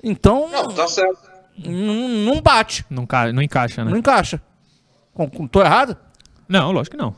Então, 0.03 0.49
Não, 0.49 0.67
tá 0.69 0.87
certo. 0.87 1.19
não, 1.63 2.41
bate, 2.41 2.85
Não, 2.89 3.07
não 3.33 3.41
encaixa, 3.41 3.83
né? 3.83 3.91
não 3.91 3.97
encaixa. 3.97 4.41
Tô 5.51 5.61
errado? 5.61 5.97
Não, 6.47 6.71
lógico 6.71 6.95
que 6.95 7.01
não. 7.01 7.15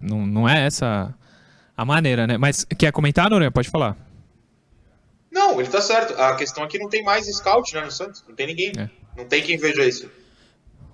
Não, 0.00 0.26
não 0.26 0.48
é 0.48 0.66
essa 0.66 1.14
a 1.82 1.84
maneira, 1.84 2.26
né? 2.26 2.38
Mas 2.38 2.64
quer 2.64 2.92
comentar, 2.92 3.28
Noronha? 3.28 3.50
Pode 3.50 3.68
falar. 3.68 3.96
Não, 5.30 5.60
ele 5.60 5.68
tá 5.68 5.80
certo. 5.80 6.20
A 6.20 6.34
questão 6.34 6.62
aqui 6.62 6.78
não 6.78 6.88
tem 6.88 7.02
mais 7.02 7.26
scout, 7.26 7.74
né, 7.74 7.84
no 7.84 7.90
Santos. 7.90 8.24
Não 8.28 8.34
tem 8.34 8.46
ninguém. 8.46 8.72
É. 8.76 8.88
Não 9.16 9.24
tem 9.24 9.42
quem 9.42 9.56
veja 9.56 9.84
isso. 9.84 10.10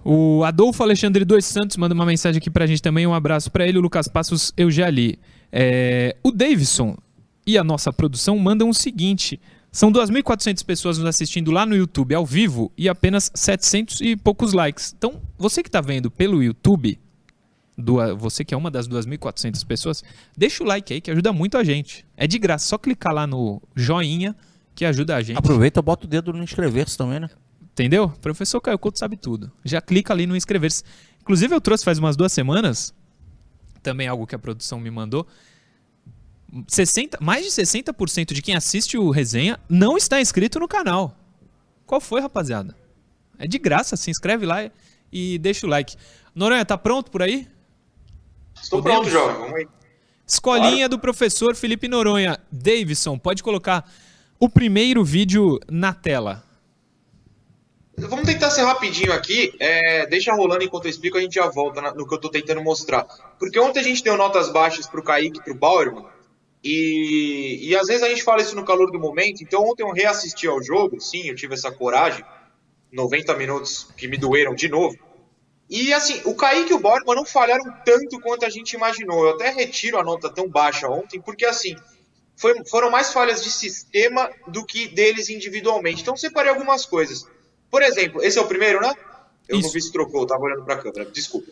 O 0.05 0.45
Adolfo 0.45 0.83
Alexandre 0.83 1.25
dos 1.25 1.45
Santos 1.45 1.77
manda 1.77 1.95
uma 1.95 2.07
mensagem 2.07 2.39
aqui 2.39 2.51
pra 2.51 2.67
gente 2.67 2.81
também. 2.81 3.07
Um 3.07 3.15
abraço 3.15 3.51
pra 3.51 3.67
ele. 3.67 3.79
O 3.79 3.81
Lucas 3.81 4.09
Passos, 4.09 4.53
eu 4.57 4.71
já 4.71 4.89
li. 4.89 5.19
É, 5.53 6.17
o 6.23 6.31
Davidson 6.31 6.97
e 7.47 7.59
a 7.59 7.65
nossa 7.65 7.93
produção 7.93 8.39
mandam 8.39 8.69
o 8.71 8.75
seguinte: 8.75 9.41
são 9.73 9.93
2.400 9.93 10.65
pessoas 10.65 10.99
nos 10.99 11.07
assistindo 11.07 11.51
lá 11.51 11.67
no 11.67 11.77
YouTube 11.77 12.15
ao 12.15 12.25
vivo 12.25 12.73
e 12.77 12.89
apenas 12.89 13.31
700 13.35 14.01
e 14.01 14.17
poucos 14.17 14.53
likes. 14.53 14.95
Então, 14.97 15.21
você 15.37 15.63
que 15.63 15.71
tá 15.71 15.81
vendo 15.81 16.11
pelo 16.11 16.43
YouTube, 16.43 16.99
do- 17.79 18.17
você 18.17 18.45
que 18.45 18.53
é 18.53 18.57
uma 18.57 18.71
das 18.71 18.89
2.400 18.89 19.65
pessoas, 19.65 20.03
deixa 20.37 20.63
o 20.63 20.67
like 20.67 20.93
aí 20.93 21.01
que 21.01 21.11
ajuda 21.11 21.33
muito 21.33 21.57
a 21.57 21.63
gente. 21.65 22.05
É 22.17 22.27
de 22.27 22.39
graça, 22.39 22.67
só 22.67 22.77
clicar 22.77 23.15
lá 23.15 23.27
no 23.27 23.63
joinha 23.77 24.35
que 24.75 24.85
ajuda 24.85 25.15
a 25.17 25.23
gente. 25.23 25.39
Aproveita, 25.39 25.81
bota 25.81 26.05
o 26.07 26.09
dedo 26.09 26.33
no 26.33 26.43
inscrever-se 26.43 26.99
também, 26.99 27.21
né? 27.21 27.31
Entendeu? 27.73 28.09
Professor 28.21 28.61
Caio 28.61 28.79
Couto 28.79 28.99
sabe 28.99 29.17
tudo. 29.17 29.51
Já 29.65 29.81
clica 29.81 30.13
ali 30.13 30.27
no 30.27 30.37
inscrever-se. 30.37 30.83
Inclusive, 31.21 31.55
eu 31.55 31.61
trouxe 31.61 31.85
faz 31.85 31.99
umas 31.99 32.17
duas 32.17 32.33
semanas, 32.33 32.93
também 33.83 34.09
algo 34.09 34.27
que 34.27 34.35
a 34.35 34.39
produção 34.39 34.81
me 34.81 34.91
mandou. 34.91 35.27
60, 36.67 37.19
mais 37.21 37.45
de 37.45 37.51
60% 37.53 38.33
de 38.33 38.41
quem 38.43 38.55
assiste 38.55 38.97
o 38.97 39.11
resenha 39.11 39.61
não 39.69 39.97
está 39.97 40.21
inscrito 40.21 40.59
no 40.59 40.67
canal. 40.67 41.15
Qual 41.87 42.01
foi, 42.01 42.21
rapaziada? 42.21 42.75
É 43.39 43.47
de 43.47 43.59
graça, 43.59 43.97
se 43.97 44.11
inscreve 44.11 44.47
lá 44.47 44.65
e- 44.65 44.73
e 45.13 45.39
deixa 45.39 45.67
o 45.67 45.71
like. 45.71 45.95
Noronha, 46.35 46.65
tá 46.65 46.77
pronto 46.79 47.11
por 47.11 47.23
aí? 47.23 47.47
Estou 48.63 48.83
Podemos? 48.83 49.09
pronto, 49.09 49.11
jovem. 49.11 49.41
Vamos 49.41 49.55
aí. 49.57 49.69
Escolinha 50.27 50.89
do 50.89 50.99
professor 50.99 51.57
Felipe 51.57 51.89
Noronha. 51.89 52.39
Davidson, 52.53 53.19
pode 53.19 53.43
colocar 53.43 53.91
o 54.39 54.49
primeiro 54.49 55.03
vídeo 55.03 55.59
na 55.71 55.93
tela. 55.93 56.45
Vamos 57.97 58.27
tentar 58.27 58.51
ser 58.51 58.63
rapidinho 58.63 59.13
aqui. 59.13 59.53
É, 59.59 60.07
deixa 60.07 60.33
rolando 60.33 60.63
enquanto 60.63 60.85
eu 60.85 60.91
explico, 60.91 61.19
a 61.19 61.21
gente 61.21 61.35
já 61.35 61.49
volta 61.49 61.81
no 61.95 62.07
que 62.07 62.15
eu 62.15 62.21
tô 62.21 62.29
tentando 62.29 62.63
mostrar. 62.63 63.05
Porque 63.39 63.59
ontem 63.59 63.81
a 63.81 63.83
gente 63.83 64.05
deu 64.05 64.17
notas 64.17 64.53
baixas 64.53 64.87
pro 64.87 65.03
Kaique 65.03 65.41
e 65.41 65.43
pro 65.43 65.55
Bauerman. 65.55 66.05
E, 66.63 67.59
e 67.63 67.77
às 67.77 67.89
vezes 67.89 68.03
a 68.03 68.09
gente 68.09 68.23
fala 68.23 68.43
isso 68.43 68.55
no 68.55 68.65
calor 68.65 68.93
do 68.93 69.01
momento. 69.01 69.43
Então 69.43 69.65
ontem 69.65 69.83
eu 69.83 69.91
reassisti 69.91 70.47
ao 70.47 70.63
jogo. 70.63 71.01
Sim, 71.01 71.29
eu 71.29 71.35
tive 71.35 71.55
essa 71.55 71.73
coragem. 71.73 72.25
90 72.93 73.35
minutos 73.35 73.89
que 73.97 74.07
me 74.07 74.17
doeram 74.17 74.55
de 74.55 74.69
novo. 74.69 74.97
E 75.71 75.93
assim, 75.93 76.21
o 76.25 76.35
Kaique 76.35 76.71
e 76.73 76.75
o 76.75 76.79
Bauerman 76.79 77.15
não 77.17 77.25
falharam 77.27 77.65
tanto 77.85 78.19
quanto 78.21 78.45
a 78.47 78.49
gente 78.49 78.73
imaginou. 78.73 79.25
Eu 79.27 79.35
até 79.35 79.51
retiro 79.51 79.99
a 79.99 80.03
nota 80.03 80.31
tão 80.31 80.49
baixa 80.49 80.89
ontem, 80.89 81.21
porque 81.21 81.45
assim, 81.45 81.77
foi- 82.37 82.65
foram 82.65 82.91
mais 82.91 83.13
falhas 83.13 83.43
de 83.45 83.51
sistema 83.51 84.31
do 84.47 84.65
que 84.65 84.89
deles 84.89 85.29
individualmente. 85.29 86.01
Então 86.03 86.17
separei 86.17 86.51
algumas 86.51 86.87
coisas. 86.87 87.27
Por 87.71 87.83
exemplo, 87.83 88.23
esse 88.23 88.39
é 88.39 88.41
o 88.41 88.47
primeiro, 88.47 88.81
né? 88.81 88.95
Eu 89.47 89.57
Isso. 89.59 89.67
não 89.69 89.73
vi 89.75 89.83
se 89.83 89.93
trocou, 89.93 90.23
eu 90.23 90.27
tava 90.27 90.43
olhando 90.43 90.65
pra 90.65 90.77
câmera, 90.77 91.05
desculpa. 91.07 91.51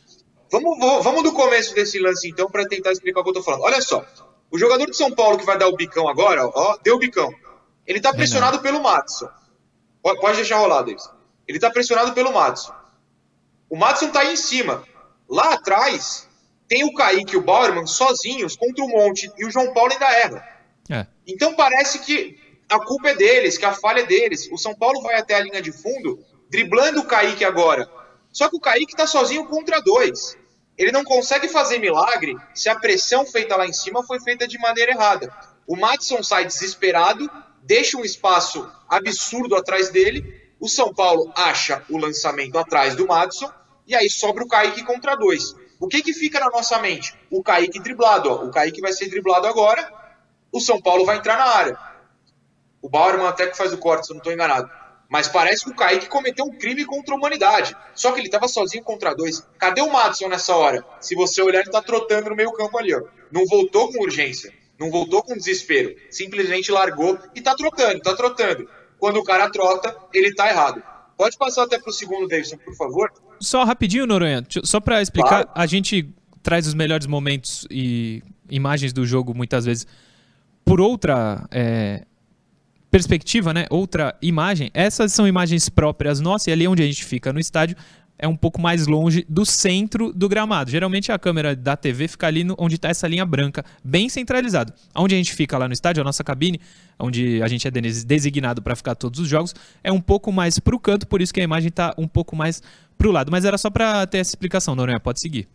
Vamos, 0.50 0.78
vou- 0.78 1.02
vamos 1.02 1.22
do 1.22 1.32
começo 1.32 1.74
desse 1.74 1.98
lance, 1.98 2.28
então, 2.28 2.48
para 2.50 2.66
tentar 2.66 2.92
explicar 2.92 3.20
o 3.20 3.24
que 3.24 3.30
eu 3.30 3.34
tô 3.34 3.42
falando. 3.42 3.62
Olha 3.62 3.82
só, 3.82 4.04
o 4.50 4.58
jogador 4.58 4.86
de 4.86 4.96
São 4.96 5.10
Paulo 5.12 5.36
que 5.38 5.44
vai 5.44 5.58
dar 5.58 5.66
o 5.68 5.76
bicão 5.76 6.08
agora, 6.08 6.46
ó, 6.46 6.78
deu 6.82 6.96
o 6.96 6.98
bicão. 6.98 7.30
Ele 7.86 8.00
tá 8.00 8.12
pressionado 8.14 8.60
pelo 8.60 8.82
Matson. 8.82 9.28
Pode 10.02 10.20
pode 10.20 10.36
deixar 10.36 10.56
rolar, 10.58 10.82
Davis. 10.82 11.08
Ele 11.48 11.58
tá 11.58 11.68
pressionado 11.70 12.12
pelo 12.12 12.32
Matson. 12.32 12.72
O 13.68 13.76
Matson 13.76 14.10
tá 14.10 14.20
aí 14.20 14.32
em 14.32 14.36
cima. 14.36 14.84
Lá 15.28 15.54
atrás, 15.54 16.28
tem 16.68 16.84
o 16.84 16.94
Kaique 16.94 17.34
e 17.34 17.36
o 17.36 17.42
Bauerman 17.42 17.86
sozinhos 17.86 18.56
contra 18.56 18.84
o 18.84 18.88
Monte, 18.88 19.30
e 19.36 19.44
o 19.44 19.50
João 19.50 19.72
Paulo 19.72 19.92
ainda 19.92 20.10
erra. 20.10 20.48
É. 20.90 21.06
Então 21.26 21.54
parece 21.54 21.98
que 22.00 22.38
a 22.68 22.78
culpa 22.78 23.10
é 23.10 23.14
deles, 23.14 23.58
que 23.58 23.64
a 23.64 23.72
falha 23.72 24.00
é 24.00 24.06
deles. 24.06 24.48
O 24.50 24.58
São 24.58 24.74
Paulo 24.74 25.00
vai 25.02 25.16
até 25.16 25.34
a 25.34 25.40
linha 25.40 25.62
de 25.62 25.72
fundo, 25.72 26.24
driblando 26.50 27.00
o 27.00 27.06
Kaique 27.06 27.44
agora. 27.44 27.88
Só 28.32 28.48
que 28.48 28.56
o 28.56 28.60
Kaique 28.60 28.92
está 28.92 29.06
sozinho 29.06 29.46
contra 29.46 29.80
dois. 29.80 30.36
Ele 30.76 30.92
não 30.92 31.04
consegue 31.04 31.48
fazer 31.48 31.78
milagre 31.78 32.36
se 32.54 32.68
a 32.68 32.78
pressão 32.78 33.24
feita 33.24 33.56
lá 33.56 33.66
em 33.66 33.72
cima 33.72 34.02
foi 34.02 34.20
feita 34.20 34.46
de 34.46 34.58
maneira 34.58 34.92
errada. 34.92 35.32
O 35.66 35.74
Matson 35.74 36.22
sai 36.22 36.44
desesperado, 36.44 37.30
deixa 37.62 37.96
um 37.96 38.04
espaço 38.04 38.70
absurdo 38.88 39.56
atrás 39.56 39.88
dele. 39.88 40.45
O 40.58 40.68
São 40.68 40.92
Paulo 40.92 41.30
acha 41.36 41.84
o 41.90 41.98
lançamento 41.98 42.58
atrás 42.58 42.96
do 42.96 43.06
Matson 43.06 43.50
e 43.86 43.94
aí 43.94 44.08
sobra 44.08 44.42
o 44.42 44.48
Kaique 44.48 44.82
contra 44.84 45.14
dois. 45.14 45.54
O 45.78 45.86
que, 45.86 46.02
que 46.02 46.14
fica 46.14 46.40
na 46.40 46.48
nossa 46.48 46.78
mente? 46.78 47.14
O 47.30 47.42
Kaique 47.42 47.78
driblado. 47.78 48.30
Ó. 48.30 48.44
O 48.44 48.50
Kaique 48.50 48.80
vai 48.80 48.92
ser 48.92 49.08
driblado 49.08 49.46
agora. 49.46 49.92
O 50.50 50.60
São 50.60 50.80
Paulo 50.80 51.04
vai 51.04 51.18
entrar 51.18 51.36
na 51.36 51.44
área. 51.44 51.78
O 52.80 52.88
Bauerman 52.88 53.26
até 53.26 53.46
que 53.46 53.56
faz 53.56 53.72
o 53.72 53.78
corte, 53.78 54.06
se 54.06 54.12
eu 54.12 54.14
não 54.14 54.20
estou 54.20 54.32
enganado. 54.32 54.70
Mas 55.08 55.28
parece 55.28 55.64
que 55.64 55.70
o 55.70 55.76
Kaique 55.76 56.08
cometeu 56.08 56.46
um 56.46 56.56
crime 56.56 56.84
contra 56.84 57.14
a 57.14 57.18
humanidade. 57.18 57.76
Só 57.94 58.10
que 58.12 58.20
ele 58.20 58.28
estava 58.28 58.48
sozinho 58.48 58.82
contra 58.82 59.14
dois. 59.14 59.46
Cadê 59.58 59.82
o 59.82 59.92
Madison 59.92 60.28
nessa 60.28 60.56
hora? 60.56 60.84
Se 61.00 61.14
você 61.14 61.42
olhar, 61.42 61.60
ele 61.60 61.68
está 61.68 61.82
trotando 61.82 62.30
no 62.30 62.36
meio 62.36 62.52
campo 62.52 62.78
ali. 62.78 62.94
Ó. 62.94 63.02
Não 63.30 63.44
voltou 63.44 63.92
com 63.92 64.02
urgência. 64.02 64.52
Não 64.78 64.90
voltou 64.90 65.22
com 65.22 65.34
desespero. 65.34 65.94
Simplesmente 66.10 66.72
largou 66.72 67.18
e 67.34 67.38
está 67.38 67.54
trotando, 67.54 67.98
está 67.98 68.16
trotando. 68.16 68.68
Quando 68.98 69.18
o 69.18 69.24
cara 69.24 69.50
trota, 69.50 69.94
ele 70.12 70.28
está 70.28 70.48
errado. 70.48 70.82
Pode 71.16 71.36
passar 71.36 71.64
até 71.64 71.78
para 71.78 71.90
o 71.90 71.92
segundo, 71.92 72.28
Davidson, 72.28 72.58
por 72.58 72.74
favor. 72.74 73.12
Só 73.40 73.64
rapidinho, 73.64 74.06
Noronha, 74.06 74.44
só 74.64 74.80
pra 74.80 75.00
explicar, 75.00 75.44
Claro. 75.44 75.50
a 75.54 75.66
gente 75.66 76.08
traz 76.42 76.66
os 76.66 76.74
melhores 76.74 77.06
momentos 77.06 77.66
e 77.70 78.22
imagens 78.48 78.92
do 78.92 79.04
jogo 79.06 79.34
muitas 79.34 79.64
vezes 79.64 79.86
por 80.64 80.80
outra 80.80 81.46
é, 81.50 82.04
perspectiva, 82.90 83.52
né? 83.52 83.66
Outra 83.70 84.16
imagem. 84.22 84.70
Essas 84.74 85.12
são 85.12 85.26
imagens 85.26 85.68
próprias 85.68 86.20
nossas 86.20 86.48
e 86.48 86.52
ali 86.52 86.66
onde 86.68 86.82
a 86.82 86.86
gente 86.86 87.04
fica 87.04 87.32
no 87.32 87.40
estádio 87.40 87.76
é 88.18 88.26
um 88.26 88.36
pouco 88.36 88.60
mais 88.60 88.86
longe 88.86 89.26
do 89.28 89.44
centro 89.44 90.12
do 90.12 90.28
gramado. 90.28 90.70
Geralmente 90.70 91.12
a 91.12 91.18
câmera 91.18 91.54
da 91.54 91.76
TV 91.76 92.08
fica 92.08 92.26
ali 92.26 92.44
no- 92.44 92.54
onde 92.58 92.76
está 92.76 92.88
essa 92.88 93.06
linha 93.06 93.26
branca, 93.26 93.64
bem 93.84 94.08
centralizado. 94.08 94.72
Onde 94.94 95.14
a 95.14 95.18
gente 95.18 95.34
fica 95.34 95.58
lá 95.58 95.66
no 95.68 95.74
estádio, 95.74 96.00
a 96.00 96.04
nossa 96.04 96.24
cabine, 96.24 96.60
onde 96.98 97.42
a 97.42 97.48
gente 97.48 97.68
é 97.68 97.70
des- 97.70 98.04
designado 98.04 98.62
para 98.62 98.74
ficar 98.74 98.94
todos 98.94 99.20
os 99.20 99.28
jogos, 99.28 99.54
é 99.84 99.92
um 99.92 100.00
pouco 100.00 100.32
mais 100.32 100.58
pro 100.58 100.78
canto, 100.80 101.06
por 101.06 101.20
isso 101.20 101.32
que 101.34 101.40
a 101.40 101.44
imagem 101.44 101.68
está 101.68 101.94
um 101.98 102.08
pouco 102.08 102.34
mais 102.34 102.62
pro 102.96 103.10
lado. 103.10 103.30
Mas 103.30 103.44
era 103.44 103.58
só 103.58 103.68
para 103.70 104.06
ter 104.06 104.18
essa 104.18 104.30
explicação, 104.30 104.74
Noronha, 104.74 104.98
pode 104.98 105.20
seguir. 105.20 105.46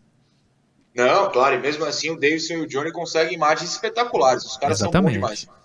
Não, 0.96 1.32
claro, 1.32 1.56
e 1.56 1.60
mesmo 1.60 1.86
assim 1.86 2.10
o 2.12 2.16
Davidson 2.20 2.54
e 2.54 2.58
o 2.62 2.68
Johnny 2.68 2.92
conseguem 2.92 3.34
imagens 3.34 3.72
espetaculares. 3.72 4.44
Os 4.44 4.58
caras 4.58 4.80
Exatamente. 4.80 5.14
são 5.20 5.22
bons 5.22 5.40
demais. 5.40 5.62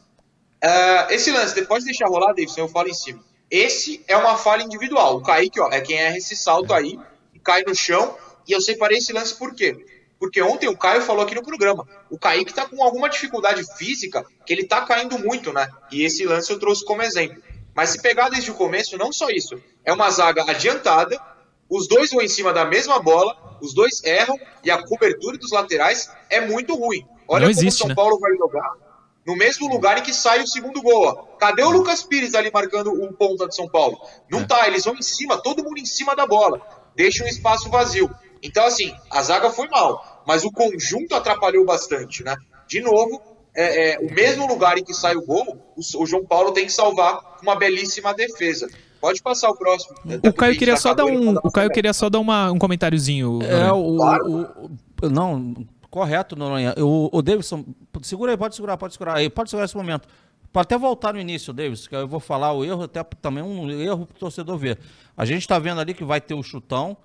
Ah, 0.62 1.08
esse 1.10 1.30
lance, 1.30 1.60
pode 1.66 1.84
deixar 1.84 2.06
rolar, 2.08 2.28
Davidson, 2.28 2.60
eu 2.60 2.68
falo 2.68 2.88
em 2.88 2.94
cima. 2.94 3.20
Esse 3.50 4.04
é 4.08 4.16
uma 4.16 4.36
falha 4.36 4.62
individual. 4.62 5.16
O 5.16 5.22
Kaique, 5.22 5.60
ó, 5.60 5.68
é 5.70 5.80
quem 5.80 5.96
erra 5.96 6.16
esse 6.16 6.36
salto 6.36 6.74
aí, 6.74 6.98
cai 7.46 7.62
no 7.62 7.74
chão. 7.74 8.16
E 8.46 8.52
eu 8.52 8.60
separei 8.60 8.98
esse 8.98 9.12
lance 9.12 9.34
por 9.34 9.54
quê? 9.54 9.84
Porque 10.18 10.42
ontem 10.42 10.68
o 10.68 10.76
Caio 10.76 11.02
falou 11.02 11.24
aqui 11.24 11.34
no 11.34 11.44
programa. 11.44 11.86
O 12.10 12.18
Kaique 12.18 12.52
tá 12.52 12.66
com 12.66 12.82
alguma 12.82 13.08
dificuldade 13.08 13.62
física, 13.76 14.24
que 14.44 14.52
ele 14.52 14.64
tá 14.64 14.82
caindo 14.82 15.18
muito, 15.18 15.52
né? 15.52 15.68
E 15.90 16.02
esse 16.02 16.24
lance 16.24 16.50
eu 16.50 16.58
trouxe 16.58 16.84
como 16.84 17.02
exemplo. 17.02 17.42
Mas 17.74 17.90
se 17.90 18.00
pegar 18.00 18.30
desde 18.30 18.50
o 18.50 18.54
começo, 18.54 18.96
não 18.96 19.12
só 19.12 19.28
isso. 19.28 19.60
É 19.84 19.92
uma 19.92 20.10
zaga 20.10 20.42
adiantada, 20.50 21.20
os 21.68 21.86
dois 21.86 22.10
vão 22.10 22.22
em 22.22 22.28
cima 22.28 22.52
da 22.52 22.64
mesma 22.64 22.98
bola, 22.98 23.58
os 23.60 23.74
dois 23.74 24.02
erram 24.04 24.38
e 24.64 24.70
a 24.70 24.82
cobertura 24.82 25.36
dos 25.36 25.52
laterais 25.52 26.10
é 26.30 26.40
muito 26.40 26.74
ruim. 26.74 27.06
Olha 27.28 27.46
Não 27.46 27.52
como 27.52 27.60
existe, 27.60 27.78
o 27.78 27.78
São 27.80 27.88
né? 27.88 27.94
Paulo 27.94 28.18
vai 28.18 28.34
jogar 28.36 28.85
no 29.26 29.36
mesmo 29.36 29.68
lugar 29.68 29.98
em 29.98 30.02
que 30.02 30.14
sai 30.14 30.42
o 30.42 30.46
segundo 30.46 30.80
gol. 30.80 31.06
ó. 31.06 31.12
Cadê 31.38 31.62
o 31.62 31.70
Lucas 31.70 32.02
Pires 32.02 32.34
ali 32.34 32.50
marcando 32.52 32.92
o 32.92 33.12
ponta 33.12 33.48
de 33.48 33.54
São 33.56 33.68
Paulo? 33.68 33.98
Não 34.30 34.40
É. 34.40 34.44
tá, 34.46 34.66
eles 34.68 34.84
vão 34.84 34.94
em 34.94 35.02
cima, 35.02 35.36
todo 35.42 35.64
mundo 35.64 35.78
em 35.78 35.84
cima 35.86 36.14
da 36.14 36.26
bola. 36.26 36.60
Deixa 36.94 37.24
um 37.24 37.26
espaço 37.28 37.68
vazio. 37.68 38.08
Então, 38.42 38.64
assim, 38.64 38.94
a 39.10 39.22
zaga 39.22 39.50
foi 39.50 39.66
mal, 39.68 40.22
mas 40.26 40.44
o 40.44 40.52
conjunto 40.52 41.14
atrapalhou 41.14 41.64
bastante, 41.64 42.22
né? 42.22 42.36
De 42.68 42.80
novo, 42.80 43.20
é, 43.54 43.94
é, 43.94 43.98
o 43.98 44.12
mesmo 44.12 44.46
lugar 44.46 44.78
em 44.78 44.84
que 44.84 44.94
sai 44.94 45.16
o 45.16 45.24
gol, 45.24 45.58
o, 45.76 46.02
o 46.02 46.06
João 46.06 46.24
Paulo 46.24 46.52
tem 46.52 46.66
que 46.66 46.72
salvar 46.72 47.38
uma 47.42 47.56
belíssima 47.56 48.14
defesa. 48.14 48.68
Pode 49.00 49.22
passar 49.22 49.50
o 49.50 49.56
próximo. 49.56 49.94
O 50.24 50.32
Caio 50.32 50.56
queria 50.58 50.76
só 50.76 50.94
dar 50.94 51.04
um, 51.04 51.36
o 51.42 51.50
Caio 51.50 51.70
queria 51.70 51.92
só 51.92 52.08
dar 52.08 52.18
uma, 52.18 52.50
um 52.50 52.58
comentáriozinho. 52.58 53.40
É, 53.42 53.70
o, 53.72 53.96
Claro. 53.96 54.26
o- 54.30 54.66
o- 55.02 55.10
Não, 55.10 55.54
correto, 55.96 56.36
Noronha. 56.36 56.74
O, 56.76 57.08
o 57.10 57.22
Davidson. 57.22 57.64
Segura 58.02 58.32
aí, 58.32 58.36
pode 58.36 58.54
segurar, 58.54 58.76
pode 58.76 58.92
segurar 58.92 59.14
aí. 59.14 59.30
Pode 59.30 59.48
segurar 59.48 59.64
esse 59.64 59.76
momento. 59.76 60.06
Pode 60.52 60.66
até 60.66 60.76
voltar 60.76 61.14
no 61.14 61.18
início, 61.18 61.54
Davidson, 61.54 61.88
que 61.88 61.96
eu 61.96 62.06
vou 62.06 62.20
falar 62.20 62.52
o 62.52 62.62
erro, 62.62 62.82
até 62.82 63.02
também 63.02 63.42
um 63.42 63.70
erro 63.70 64.04
pro 64.06 64.18
torcedor 64.18 64.58
ver. 64.58 64.78
A 65.16 65.24
gente 65.24 65.40
está 65.40 65.58
vendo 65.58 65.80
ali 65.80 65.94
que 65.94 66.04
vai 66.04 66.20
ter 66.20 66.34
o 66.34 66.42
chutão. 66.42 66.98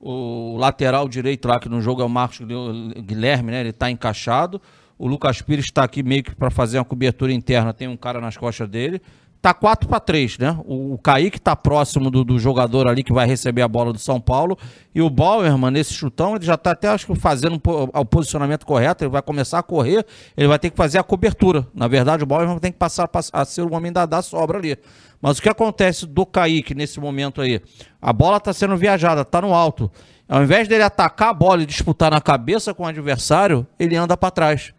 O 0.00 0.56
lateral 0.56 1.08
direito 1.08 1.46
lá, 1.46 1.58
que 1.58 1.68
no 1.68 1.82
jogo 1.82 2.00
é 2.00 2.04
o 2.04 2.08
Marcos 2.08 2.38
Guilherme, 2.38 3.50
né? 3.50 3.60
Ele 3.60 3.72
tá 3.72 3.90
encaixado. 3.90 4.62
O 4.96 5.06
Lucas 5.06 5.42
Pires 5.42 5.66
está 5.66 5.84
aqui 5.84 6.02
meio 6.02 6.22
que 6.22 6.34
para 6.34 6.50
fazer 6.50 6.78
uma 6.78 6.84
cobertura 6.84 7.32
interna, 7.32 7.74
tem 7.74 7.86
um 7.86 7.96
cara 7.96 8.20
nas 8.20 8.36
costas 8.36 8.68
dele. 8.68 9.02
Tá 9.40 9.54
4 9.54 9.88
para 9.88 10.00
3, 10.00 10.36
né? 10.38 10.58
O, 10.64 10.94
o 10.94 10.98
Kaique 10.98 11.40
tá 11.40 11.54
próximo 11.54 12.10
do, 12.10 12.24
do 12.24 12.40
jogador 12.40 12.88
ali 12.88 13.04
que 13.04 13.12
vai 13.12 13.24
receber 13.24 13.62
a 13.62 13.68
bola 13.68 13.92
do 13.92 13.98
São 13.98 14.20
Paulo. 14.20 14.58
E 14.92 15.00
o 15.00 15.08
Bauerman, 15.08 15.70
nesse 15.70 15.94
chutão, 15.94 16.34
ele 16.34 16.44
já 16.44 16.56
tá 16.56 16.72
até, 16.72 16.88
acho 16.88 17.06
que, 17.06 17.14
fazendo 17.14 17.60
o 17.64 18.04
posicionamento 18.04 18.66
correto. 18.66 19.04
Ele 19.04 19.10
vai 19.12 19.22
começar 19.22 19.60
a 19.60 19.62
correr, 19.62 20.04
ele 20.36 20.48
vai 20.48 20.58
ter 20.58 20.70
que 20.70 20.76
fazer 20.76 20.98
a 20.98 21.04
cobertura. 21.04 21.64
Na 21.72 21.86
verdade, 21.86 22.24
o 22.24 22.26
Bauerman 22.26 22.58
tem 22.58 22.72
que 22.72 22.78
passar 22.78 23.04
a, 23.04 23.08
pass- 23.08 23.30
a 23.32 23.44
ser 23.44 23.62
o 23.62 23.72
homem 23.72 23.92
da, 23.92 24.04
da 24.06 24.22
sobra 24.22 24.58
ali. 24.58 24.76
Mas 25.22 25.38
o 25.38 25.42
que 25.42 25.48
acontece 25.48 26.04
do 26.04 26.26
Kaique 26.26 26.74
nesse 26.74 26.98
momento 26.98 27.40
aí? 27.40 27.60
A 28.02 28.12
bola 28.12 28.40
tá 28.40 28.52
sendo 28.52 28.76
viajada, 28.76 29.24
tá 29.24 29.40
no 29.40 29.54
alto. 29.54 29.88
Ao 30.28 30.42
invés 30.42 30.66
dele 30.66 30.82
atacar 30.82 31.28
a 31.30 31.32
bola 31.34 31.62
e 31.62 31.66
disputar 31.66 32.10
na 32.10 32.20
cabeça 32.20 32.74
com 32.74 32.82
o 32.82 32.86
adversário, 32.86 33.64
ele 33.78 33.94
anda 33.96 34.16
para 34.16 34.30
trás. 34.32 34.74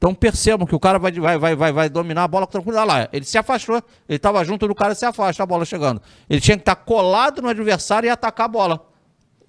Então 0.00 0.14
percebam 0.14 0.66
que 0.66 0.74
o 0.74 0.80
cara 0.80 0.98
vai, 0.98 1.12
vai, 1.12 1.36
vai, 1.36 1.54
vai, 1.54 1.72
vai 1.72 1.88
dominar 1.90 2.24
a 2.24 2.28
bola 2.28 2.46
com 2.46 2.52
tranquilidade. 2.52 2.90
Olha 2.90 3.02
lá, 3.02 3.08
ele 3.12 3.26
se 3.26 3.36
afastou, 3.36 3.82
ele 4.08 4.16
estava 4.16 4.42
junto 4.42 4.66
do 4.66 4.74
cara 4.74 4.94
se 4.94 5.04
afasta, 5.04 5.42
a 5.42 5.46
bola 5.46 5.66
chegando. 5.66 6.00
Ele 6.26 6.40
tinha 6.40 6.56
que 6.56 6.62
estar 6.62 6.74
colado 6.74 7.42
no 7.42 7.48
adversário 7.48 8.06
e 8.06 8.10
atacar 8.10 8.46
a 8.46 8.48
bola. 8.48 8.86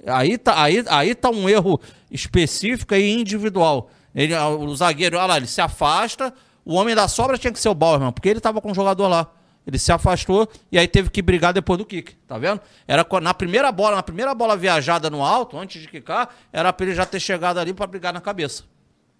Aí 0.06 0.38
tá, 0.38 0.62
aí, 0.62 0.84
aí 0.90 1.16
tá 1.16 1.30
um 1.30 1.48
erro 1.48 1.80
específico 2.12 2.94
e 2.94 3.14
individual. 3.14 3.90
Ele, 4.14 4.36
ah, 4.36 4.50
o 4.50 4.76
zagueiro, 4.76 5.16
olha 5.16 5.26
lá, 5.26 5.38
ele 5.38 5.48
se 5.48 5.62
afasta, 5.62 6.34
o 6.66 6.74
homem 6.74 6.94
da 6.94 7.08
sobra 7.08 7.38
tinha 7.38 7.54
que 7.54 7.60
ser 7.60 7.70
o 7.70 7.74
Bauerman, 7.74 8.12
porque 8.12 8.28
ele 8.28 8.40
estava 8.40 8.60
com 8.60 8.72
o 8.72 8.76
jogador 8.76 9.08
lá. 9.08 9.32
Ele 9.66 9.80
se 9.80 9.94
afastou 9.94 10.50
e 10.70 10.78
aí 10.78 10.86
teve 10.86 11.10
que 11.10 11.22
brigar 11.22 11.54
depois 11.54 11.78
do 11.78 11.86
kick, 11.86 12.14
tá 12.28 12.38
vendo? 12.38 12.60
Era 12.86 13.08
na 13.22 13.34
primeira 13.34 13.72
bola, 13.72 13.96
na 13.96 14.04
primeira 14.04 14.36
bola 14.36 14.58
viajada 14.58 15.10
no 15.10 15.24
alto, 15.24 15.58
antes 15.58 15.82
de 15.82 15.88
quicar, 15.88 16.28
era 16.52 16.74
para 16.74 16.88
ele 16.88 16.96
já 16.96 17.06
ter 17.06 17.22
chegado 17.22 17.58
ali 17.58 17.74
para 17.74 17.88
brigar 17.88 18.12
na 18.12 18.20
cabeça. 18.20 18.66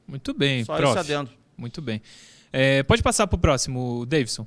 Muito 0.08 0.34
bem, 0.34 0.64
Só 0.66 0.76
prof. 0.76 0.92
isso 0.92 1.00
adendo. 1.00 1.32
Muito 1.58 1.82
bem. 1.82 2.02
É, 2.52 2.84
pode 2.84 3.02
passar 3.02 3.28
pro 3.28 3.38
próximo, 3.38 4.06
Davidson. 4.06 4.46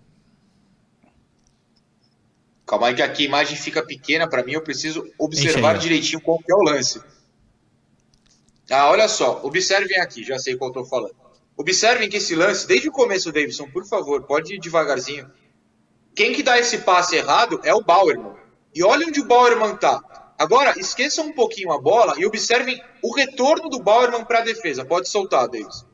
Calma 2.66 2.88
aí 2.88 2.94
que 2.94 3.02
aqui 3.02 3.22
a 3.24 3.26
imagem 3.26 3.56
fica 3.56 3.82
pequena 3.82 4.28
para 4.28 4.42
mim, 4.42 4.52
eu 4.52 4.62
preciso 4.62 5.06
observar 5.18 5.78
direitinho 5.78 6.20
qual 6.20 6.38
que 6.38 6.50
é 6.50 6.54
o 6.54 6.62
lance. 6.62 7.00
Ah, 8.70 8.90
olha 8.90 9.06
só, 9.08 9.40
observem 9.44 9.98
aqui, 10.00 10.24
já 10.24 10.38
sei 10.38 10.56
qual 10.56 10.72
tô 10.72 10.84
falando. 10.84 11.14
Observem 11.56 12.08
que 12.08 12.16
esse 12.16 12.34
lance, 12.34 12.66
desde 12.66 12.88
o 12.88 12.92
começo, 12.92 13.30
Davidson, 13.30 13.70
por 13.70 13.86
favor, 13.86 14.22
pode 14.22 14.54
ir 14.54 14.58
devagarzinho. 14.58 15.30
Quem 16.14 16.32
que 16.32 16.42
dá 16.42 16.58
esse 16.58 16.78
passe 16.78 17.16
errado 17.16 17.60
é 17.64 17.74
o 17.74 17.82
Bauerman. 17.82 18.34
E 18.74 18.82
olha 18.82 19.06
onde 19.06 19.20
o 19.20 19.26
Bauerman 19.26 19.76
tá. 19.76 20.23
Agora, 20.38 20.74
esqueçam 20.78 21.26
um 21.26 21.32
pouquinho 21.32 21.72
a 21.72 21.80
bola 21.80 22.14
e 22.18 22.26
observem 22.26 22.82
o 23.02 23.14
retorno 23.14 23.68
do 23.68 23.80
Bauerman 23.80 24.24
para 24.24 24.40
a 24.40 24.42
defesa. 24.42 24.84
Pode 24.84 25.08
soltar, 25.08 25.48
Davidson. 25.48 25.86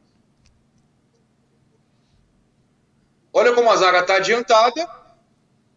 Olha 3.33 3.53
como 3.55 3.71
a 3.71 3.77
zaga 3.77 4.03
tá 4.03 4.17
adiantada, 4.17 4.89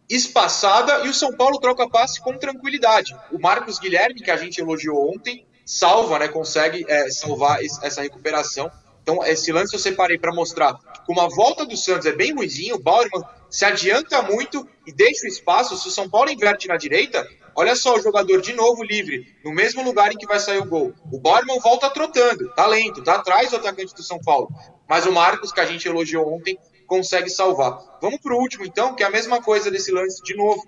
espaçada 0.08 1.04
e 1.06 1.08
o 1.08 1.14
São 1.14 1.32
Paulo 1.36 1.60
troca 1.60 1.88
passe 1.88 2.20
com 2.20 2.36
tranquilidade. 2.36 3.16
O 3.30 3.38
Marcos 3.38 3.78
Guilherme, 3.78 4.20
que 4.20 4.30
a 4.30 4.36
gente 4.36 4.60
elogiou 4.60 5.12
ontem, 5.14 5.46
salva, 5.64 6.18
né, 6.18 6.28
consegue 6.28 6.84
é, 6.88 7.10
salvar 7.10 7.62
es- 7.62 7.82
essa 7.82 8.02
recuperação 8.02 8.70
Então, 9.02 9.22
esse 9.24 9.52
lance 9.52 9.74
eu 9.74 9.78
separei 9.80 10.18
para 10.18 10.32
mostrar 10.32 10.74
como 11.06 11.20
a 11.20 11.28
volta 11.28 11.66
do 11.66 11.76
Santos 11.76 12.06
é 12.06 12.12
bem 12.12 12.34
ruizinho, 12.34 12.76
o 12.76 12.82
Bauerman 12.82 13.22
se 13.50 13.62
adianta 13.66 14.22
muito 14.22 14.66
e 14.86 14.92
deixa 14.92 15.26
o 15.26 15.28
espaço. 15.28 15.76
Se 15.76 15.88
o 15.88 15.90
São 15.90 16.08
Paulo 16.08 16.30
inverte 16.30 16.66
na 16.68 16.76
direita, 16.78 17.26
olha 17.56 17.76
só 17.76 17.94
o 17.94 18.02
jogador 18.02 18.40
de 18.40 18.52
novo 18.52 18.82
livre, 18.82 19.36
no 19.44 19.52
mesmo 19.52 19.82
lugar 19.82 20.12
em 20.12 20.16
que 20.16 20.26
vai 20.26 20.38
sair 20.38 20.58
o 20.58 20.66
gol. 20.66 20.92
O 21.10 21.18
Bauerman 21.18 21.58
volta 21.60 21.90
trotando, 21.90 22.52
tá 22.54 22.66
lento, 22.66 23.02
tá 23.02 23.16
atrás 23.16 23.50
do 23.50 23.56
atacante 23.56 23.94
do 23.94 24.02
São 24.02 24.18
Paulo. 24.18 24.48
Mas 24.88 25.06
o 25.06 25.12
Marcos, 25.12 25.52
que 25.52 25.60
a 25.60 25.66
gente 25.66 25.86
elogiou 25.88 26.32
ontem, 26.34 26.58
consegue 26.86 27.30
salvar. 27.30 27.98
Vamos 28.00 28.20
pro 28.20 28.36
último, 28.36 28.64
então, 28.64 28.94
que 28.94 29.02
é 29.02 29.06
a 29.06 29.10
mesma 29.10 29.42
coisa 29.42 29.70
desse 29.70 29.90
lance 29.90 30.22
de 30.22 30.36
novo. 30.36 30.62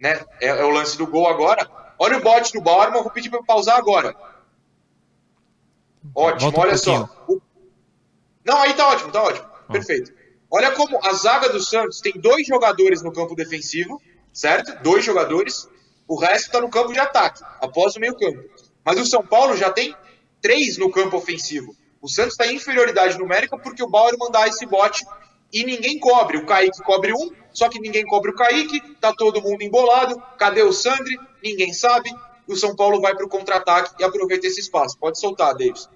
Né? 0.00 0.20
É, 0.40 0.48
é 0.48 0.64
o 0.64 0.70
lance 0.70 0.98
do 0.98 1.06
gol 1.06 1.26
agora. 1.26 1.68
Olha 1.98 2.18
o 2.18 2.22
bote 2.22 2.52
do 2.52 2.60
Bauerman, 2.60 3.02
vou 3.02 3.12
pedir 3.12 3.30
para 3.30 3.42
pausar 3.42 3.76
agora. 3.76 4.14
Ótimo, 6.14 6.52
olha 6.56 6.76
só. 6.76 7.08
O 7.28 7.40
não, 8.44 8.58
aí 8.58 8.74
tá 8.74 8.88
ótimo, 8.88 9.12
tá 9.12 9.22
ótimo. 9.22 9.46
Ah. 9.68 9.72
Perfeito. 9.72 10.12
Olha 10.50 10.72
como 10.72 10.98
a 11.02 11.12
zaga 11.14 11.48
do 11.48 11.60
Santos 11.60 12.00
tem 12.00 12.12
dois 12.12 12.46
jogadores 12.46 13.02
no 13.02 13.12
campo 13.12 13.34
defensivo, 13.34 14.00
certo? 14.32 14.82
Dois 14.82 15.04
jogadores. 15.04 15.68
O 16.06 16.18
resto 16.18 16.46
está 16.46 16.60
no 16.60 16.68
campo 16.68 16.92
de 16.92 16.98
ataque, 16.98 17.42
após 17.60 17.96
o 17.96 18.00
meio-campo. 18.00 18.42
Mas 18.84 18.98
o 18.98 19.06
São 19.06 19.24
Paulo 19.24 19.56
já 19.56 19.70
tem 19.70 19.94
três 20.40 20.76
no 20.76 20.90
campo 20.90 21.16
ofensivo. 21.16 21.74
O 22.00 22.08
Santos 22.08 22.32
está 22.32 22.46
em 22.46 22.56
inferioridade 22.56 23.16
numérica 23.18 23.56
porque 23.56 23.82
o 23.82 23.88
Bauer 23.88 24.16
mandar 24.18 24.48
esse 24.48 24.66
bote 24.66 25.04
e 25.52 25.64
ninguém 25.64 25.98
cobre. 25.98 26.36
O 26.36 26.46
Kaique 26.46 26.82
cobre 26.82 27.12
um, 27.12 27.30
só 27.52 27.68
que 27.68 27.78
ninguém 27.78 28.04
cobre 28.04 28.32
o 28.32 28.34
Kaique, 28.34 28.80
tá 28.96 29.12
todo 29.12 29.40
mundo 29.40 29.62
embolado. 29.62 30.20
Cadê 30.36 30.62
o 30.62 30.72
Sandri? 30.72 31.16
Ninguém 31.42 31.72
sabe. 31.72 32.10
O 32.48 32.56
São 32.56 32.74
Paulo 32.74 33.00
vai 33.00 33.14
para 33.14 33.24
o 33.24 33.28
contra-ataque 33.28 33.94
e 34.00 34.04
aproveita 34.04 34.46
esse 34.46 34.60
espaço. 34.60 34.98
Pode 34.98 35.20
soltar, 35.20 35.54
Davis. 35.54 35.88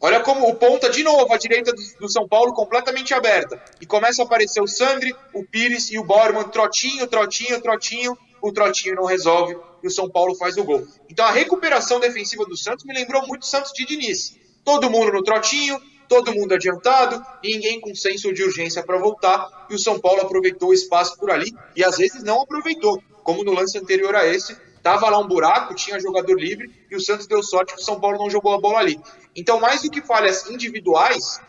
Olha 0.00 0.20
como 0.20 0.48
o 0.48 0.56
ponta, 0.56 0.90
de 0.90 1.04
novo, 1.04 1.32
a 1.32 1.36
direita 1.36 1.72
do, 1.72 1.80
do, 2.00 2.10
São 2.10 2.26
Paulo 2.26 2.52
completamente 2.52 3.14
aberta. 3.14 3.62
E 3.80 3.86
começa 3.86 4.22
a 4.22 4.24
aparecer 4.24 4.60
o 4.60 4.66
Sandri, 4.66 5.14
o 5.32 5.44
Pires 5.44 5.92
e 5.92 5.98
o 5.98 6.02
Borman, 6.02 6.42
trotinho, 6.48 7.06
trotinho, 7.06 7.60
trotinho. 7.60 8.18
O 8.42 8.52
trotinho 8.52 8.96
não 8.96 9.04
resolve 9.04 9.56
e 9.82 9.86
o 9.86 9.90
São 9.90 10.10
Paulo 10.10 10.34
faz 10.34 10.58
o 10.58 10.64
gol. 10.64 10.86
Então 11.08 11.24
a 11.24 11.30
recuperação 11.30 11.98
defensiva 12.00 12.44
do 12.44 12.56
Santos 12.56 12.84
me 12.84 12.92
lembrou 12.92 13.26
muito 13.26 13.42
o 13.42 13.46
Santos 13.46 13.72
de 13.72 13.86
Diniz. 13.86 14.36
Todo 14.64 14.90
mundo 14.90 15.12
no 15.12 15.22
trotinho, 15.22 15.80
todo 16.08 16.34
mundo 16.34 16.52
adiantado, 16.52 17.24
ninguém 17.42 17.80
com 17.80 17.94
senso 17.94 18.32
de 18.34 18.42
urgência 18.42 18.82
para 18.82 18.98
voltar. 18.98 19.66
E 19.70 19.74
o 19.74 19.78
São 19.78 19.98
Paulo 19.98 20.20
aproveitou 20.20 20.70
o 20.70 20.74
espaço 20.74 21.16
por 21.18 21.30
ali 21.30 21.54
e 21.74 21.84
às 21.84 21.96
vezes 21.96 22.22
não 22.22 22.42
aproveitou, 22.42 23.02
como 23.22 23.44
no 23.44 23.52
lance 23.52 23.78
anterior 23.78 24.14
a 24.14 24.26
esse, 24.26 24.56
Tava 24.82 25.08
lá 25.08 25.18
um 25.18 25.28
buraco, 25.28 25.74
tinha 25.74 26.00
jogador 26.00 26.34
livre 26.34 26.68
e 26.90 26.96
o 26.96 27.00
Santos 27.00 27.28
deu 27.28 27.40
sorte 27.42 27.74
que 27.74 27.80
o 27.80 27.84
São 27.84 28.00
Paulo 28.00 28.18
não 28.18 28.28
jogou 28.28 28.52
a 28.52 28.60
bola 28.60 28.80
ali. 28.80 29.00
Então, 29.34 29.60
mais 29.60 29.82
do 29.82 29.90
que 29.90 30.02
falhas 30.02 30.50
individuais, 30.50 31.40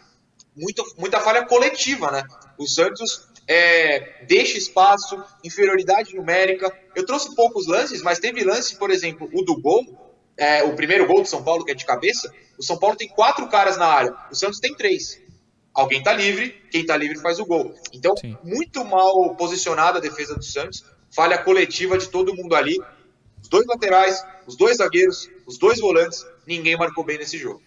muito, 0.55 0.85
muita 0.99 1.19
falha 1.19 1.43
coletiva, 1.45 2.11
né? 2.11 2.23
O 2.59 2.67
Santos 2.67 3.27
é, 3.47 4.25
deixa 4.27 4.57
espaço, 4.57 5.21
inferioridade 5.43 6.15
numérica. 6.15 6.71
Eu 6.95 7.05
trouxe 7.05 7.35
poucos 7.35 7.67
lances, 7.67 8.01
mas 8.01 8.19
teve 8.19 8.43
lance, 8.43 8.77
por 8.77 8.91
exemplo, 8.91 9.29
o 9.33 9.43
do 9.43 9.59
gol, 9.59 9.83
é, 10.37 10.63
o 10.63 10.75
primeiro 10.75 11.05
gol 11.07 11.21
do 11.21 11.27
São 11.27 11.43
Paulo, 11.43 11.65
que 11.65 11.71
é 11.71 11.75
de 11.75 11.85
cabeça. 11.85 12.33
O 12.57 12.63
São 12.63 12.77
Paulo 12.77 12.95
tem 12.95 13.07
quatro 13.07 13.47
caras 13.47 13.77
na 13.77 13.87
área, 13.87 14.15
o 14.31 14.35
Santos 14.35 14.59
tem 14.59 14.73
três. 14.75 15.21
Alguém 15.73 16.03
tá 16.03 16.13
livre, 16.13 16.55
quem 16.71 16.85
tá 16.85 16.95
livre 16.95 17.19
faz 17.19 17.39
o 17.39 17.45
gol. 17.45 17.73
Então, 17.91 18.15
Sim. 18.15 18.37
muito 18.43 18.85
mal 18.85 19.35
posicionada 19.35 19.97
a 19.97 20.01
defesa 20.01 20.35
do 20.35 20.43
Santos, 20.43 20.85
falha 21.09 21.37
coletiva 21.37 21.97
de 21.97 22.09
todo 22.09 22.35
mundo 22.35 22.55
ali 22.55 22.77
os 23.43 23.49
dois 23.49 23.65
laterais, 23.67 24.25
os 24.47 24.55
dois 24.55 24.77
zagueiros, 24.77 25.29
os 25.45 25.57
dois 25.57 25.79
volantes, 25.79 26.25
ninguém 26.47 26.77
marcou 26.77 27.03
bem 27.03 27.17
nesse 27.17 27.37
jogo. 27.37 27.61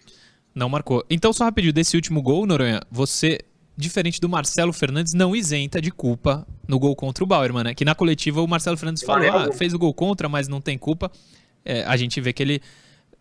Não 0.53 0.67
marcou. 0.67 1.05
Então, 1.07 1.31
só 1.31 1.43
rapidinho, 1.43 1.71
desse 1.71 1.95
último 1.95 2.19
gol, 2.21 2.47
Noronha, 2.47 2.81
você, 2.89 3.37
diferente 3.77 4.19
do 4.19 4.27
Marcelo 4.27 4.73
Fernandes, 4.73 5.13
não 5.13 5.35
isenta 5.35 5.79
de 5.79 5.91
culpa 5.91 6.45
no 6.67 6.79
gol 6.79 6.95
contra 6.95 7.23
o 7.23 7.27
Bauerman, 7.27 7.63
né? 7.63 7.73
Que 7.75 7.85
na 7.85 7.93
coletiva 7.93 8.41
o 8.41 8.47
Marcelo 8.47 8.75
Fernandes 8.75 9.03
falou, 9.03 9.29
ah, 9.29 9.53
fez 9.53 9.73
o 9.73 9.79
gol 9.79 9.93
contra, 9.93 10.27
mas 10.27 10.47
não 10.47 10.59
tem 10.59 10.77
culpa. 10.77 11.11
É, 11.63 11.83
a 11.83 11.95
gente 11.95 12.19
vê 12.19 12.33
que 12.33 12.41
ele 12.41 12.61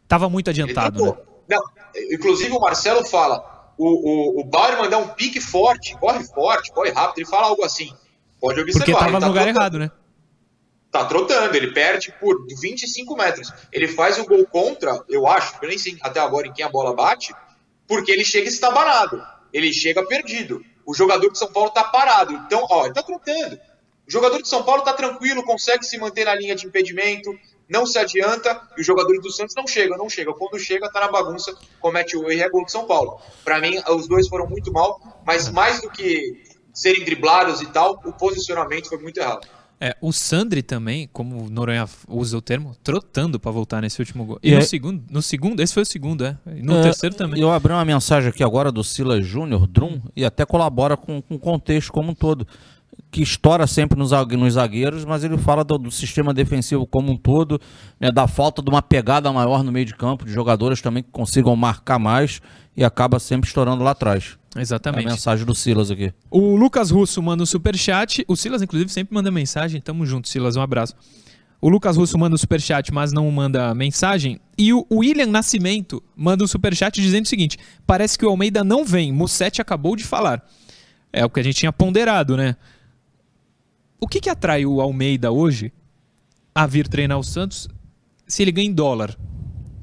estava 0.03 0.29
muito 0.29 0.49
adiantado, 0.49 1.05
né? 1.05 1.15
Não, 1.49 1.63
inclusive 2.11 2.51
o 2.53 2.61
Marcelo 2.61 3.05
fala, 3.05 3.73
o, 3.77 3.87
o, 3.87 4.41
o 4.41 4.45
Bauerman 4.45 4.89
dá 4.89 4.99
um 4.99 5.09
pique 5.09 5.41
forte, 5.41 5.97
corre 5.99 6.25
forte, 6.25 6.73
corre 6.73 6.91
rápido, 6.91 7.19
ele 7.19 7.27
fala 7.27 7.49
algo 7.49 7.63
assim. 7.63 7.93
Pode 8.41 8.61
observar. 8.61 8.85
Porque 8.85 8.93
estava 8.93 9.21
no 9.21 9.27
lugar 9.29 9.47
errado, 9.47 9.79
né? 9.79 9.91
tá 10.97 11.05
trotando, 11.05 11.55
ele 11.55 11.73
perde 11.73 12.13
por 12.19 12.47
25 12.47 13.17
metros. 13.17 13.53
Ele 13.71 13.87
faz 13.87 14.19
o 14.19 14.25
gol 14.25 14.47
contra, 14.47 14.99
eu 15.09 15.27
acho, 15.27 15.55
eu 15.61 15.69
nem 15.69 15.77
sei 15.77 15.99
até 16.01 16.21
agora 16.21 16.47
em 16.47 16.53
quem 16.53 16.65
a 16.65 16.71
bola 16.71 16.95
bate, 16.95 17.35
porque 17.87 18.11
ele 18.11 18.25
chega 18.25 18.49
estabanado, 18.49 19.23
ele 19.57 19.73
chega 19.73 20.07
perdido. 20.07 20.63
O 20.85 20.93
jogador 20.93 21.31
de 21.33 21.39
São 21.39 21.51
Paulo 21.51 21.71
tá 21.71 21.83
parado, 21.83 22.35
então, 22.35 22.67
ó, 22.71 22.85
ele 22.85 22.95
tá 22.95 23.03
trotando. 23.03 23.59
O 24.07 24.11
jogador 24.11 24.41
de 24.41 24.49
São 24.49 24.63
Paulo 24.63 24.83
tá 24.83 24.93
tranquilo, 24.93 25.43
consegue 25.43 25.85
se 25.85 25.99
manter 25.99 26.27
na 26.27 26.35
linha 26.35 26.55
de 26.55 26.67
impedimento, 26.67 27.37
não 27.67 27.87
se 27.87 27.99
adianta, 27.99 28.61
e 28.77 28.83
os 28.83 28.87
jogadores 28.87 29.21
do 29.23 29.33
Santos 29.33 29.57
não 29.57 29.67
chegam, 29.67 29.97
não 29.97 30.11
chegam. 30.11 30.35
Quando 30.35 30.59
chega, 30.61 30.93
tá 30.93 31.01
na 31.01 31.09
bagunça, 31.09 31.57
comete 31.81 32.17
o 32.17 32.31
erro 32.31 32.33
e 32.33 32.43
é 32.43 32.49
gol 32.51 32.67
de 32.67 32.71
São 32.71 32.87
Paulo. 32.87 33.19
Para 33.43 33.59
mim, 33.61 33.81
os 33.89 34.07
dois 34.07 34.29
foram 34.29 34.47
muito 34.47 34.71
mal, 34.71 35.01
mas 35.27 35.49
mais 35.49 35.81
do 35.81 35.91
que 35.91 36.45
serem 36.75 37.03
driblados 37.03 37.63
e 37.63 37.67
tal, 37.67 38.01
o 38.05 38.13
posicionamento 38.13 38.91
foi 38.91 38.99
muito 38.99 39.19
errado. 39.19 39.49
É, 39.79 39.95
o 40.01 40.11
Sandri 40.11 40.63
também, 40.63 41.09
como 41.13 41.45
o 41.45 41.51
Noronha 41.51 41.87
usa 42.09 42.39
o 42.39 42.41
termo, 42.41 42.75
trotando 42.83 43.39
para 43.39 43.51
voltar 43.51 43.83
nesse 43.83 44.01
último 44.01 44.25
gol. 44.25 44.39
E, 44.43 44.49
e 44.49 44.53
no 44.53 44.59
é... 44.59 44.63
segundo, 44.63 45.05
no 45.11 45.21
segundo, 45.21 45.61
esse 45.61 45.75
foi 45.75 45.83
o 45.83 45.87
segundo, 45.87 46.25
é. 46.25 46.37
E 46.47 46.63
no 46.63 46.79
é, 46.79 46.83
terceiro 46.83 47.15
também. 47.15 47.41
Eu 47.41 47.53
abri 47.53 47.73
uma 47.73 47.85
mensagem 47.85 48.31
aqui 48.31 48.43
agora 48.43 48.73
do 48.73 48.83
Silas 48.83 49.27
Júnior, 49.27 49.67
Drum, 49.67 50.01
e 50.15 50.25
até 50.25 50.47
colabora 50.47 50.97
com, 50.97 51.21
com 51.21 51.35
o 51.35 51.39
contexto 51.39 51.93
como 51.93 52.13
um 52.13 52.15
todo. 52.15 52.47
Que 53.11 53.23
estoura 53.23 53.67
sempre 53.67 53.99
nos, 53.99 54.13
nos 54.13 54.55
zagueiros, 54.55 55.05
mas 55.05 55.23
ele 55.23 55.37
fala 55.37 55.63
do, 55.63 55.77
do 55.77 55.91
sistema 55.91 56.33
defensivo 56.33 56.87
como 56.87 57.13
um 57.13 57.17
todo, 57.17 57.61
né, 58.01 58.11
da 58.11 58.27
falta 58.27 58.63
de 58.63 58.71
uma 58.71 58.81
pegada 58.81 59.31
maior 59.31 59.63
no 59.63 59.71
meio 59.71 59.85
de 59.85 59.95
campo, 59.95 60.25
de 60.25 60.33
jogadores 60.33 60.81
também 60.81 61.03
que 61.03 61.11
consigam 61.11 61.55
marcar 61.55 61.99
mais 61.99 62.41
e 62.77 62.85
acaba 62.85 63.19
sempre 63.19 63.49
estourando 63.49 63.83
lá 63.83 63.93
atrás. 63.93 64.37
Exatamente. 64.55 65.07
É 65.07 65.09
a 65.09 65.13
mensagem 65.13 65.47
do 65.47 65.55
Silas 65.55 65.91
aqui. 65.91 66.13
O 66.31 66.57
Lucas 66.57 66.91
Russo 66.91 67.23
manda 67.23 67.43
um 67.43 67.47
superchat. 67.47 68.25
O 68.29 68.37
Silas, 68.37 68.63
inclusive, 68.63 68.91
sempre 68.91 69.15
manda 69.15 69.31
mensagem. 69.31 69.81
Tamo 69.81 70.05
junto, 70.05 70.29
Silas. 70.29 70.57
Um 70.57 70.61
abraço. 70.61 70.95
O 71.61 71.69
Lucas 71.69 71.97
Russo 71.97 72.19
manda 72.19 72.35
um 72.35 72.39
superchat, 72.39 72.93
mas 72.93 73.13
não 73.13 73.31
manda 73.31 73.75
mensagem. 73.75 74.39
E 74.59 74.73
o 74.73 74.87
William 74.93 75.27
Nascimento 75.27 76.03
manda 76.15 76.45
um 76.45 76.47
superchat 76.47 77.01
dizendo 77.01 77.25
o 77.25 77.29
seguinte: 77.29 77.59
parece 77.87 78.19
que 78.19 78.27
o 78.27 78.29
Almeida 78.29 78.63
não 78.63 78.85
vem. 78.85 79.11
Mussetti 79.11 79.61
acabou 79.61 79.97
de 79.97 80.05
falar. 80.05 80.47
É 81.13 81.25
o 81.25 81.31
que 81.31 81.41
a 81.41 81.43
gente 81.43 81.57
tinha 81.57 81.73
ponderado, 81.73 82.37
né? 82.37 82.57
O 83.99 84.07
que, 84.07 84.21
que 84.21 84.29
atrai 84.29 84.67
o 84.67 84.81
Almeida 84.81 85.33
hoje 85.33 85.73
a 86.55 86.67
vir 86.67 86.89
treinar 86.89 87.19
o 87.19 87.25
Santos 87.25 87.69
se 88.27 88.43
ele 88.43 88.53
ganha 88.53 88.69
em 88.69 88.73
dólar? 88.73 89.17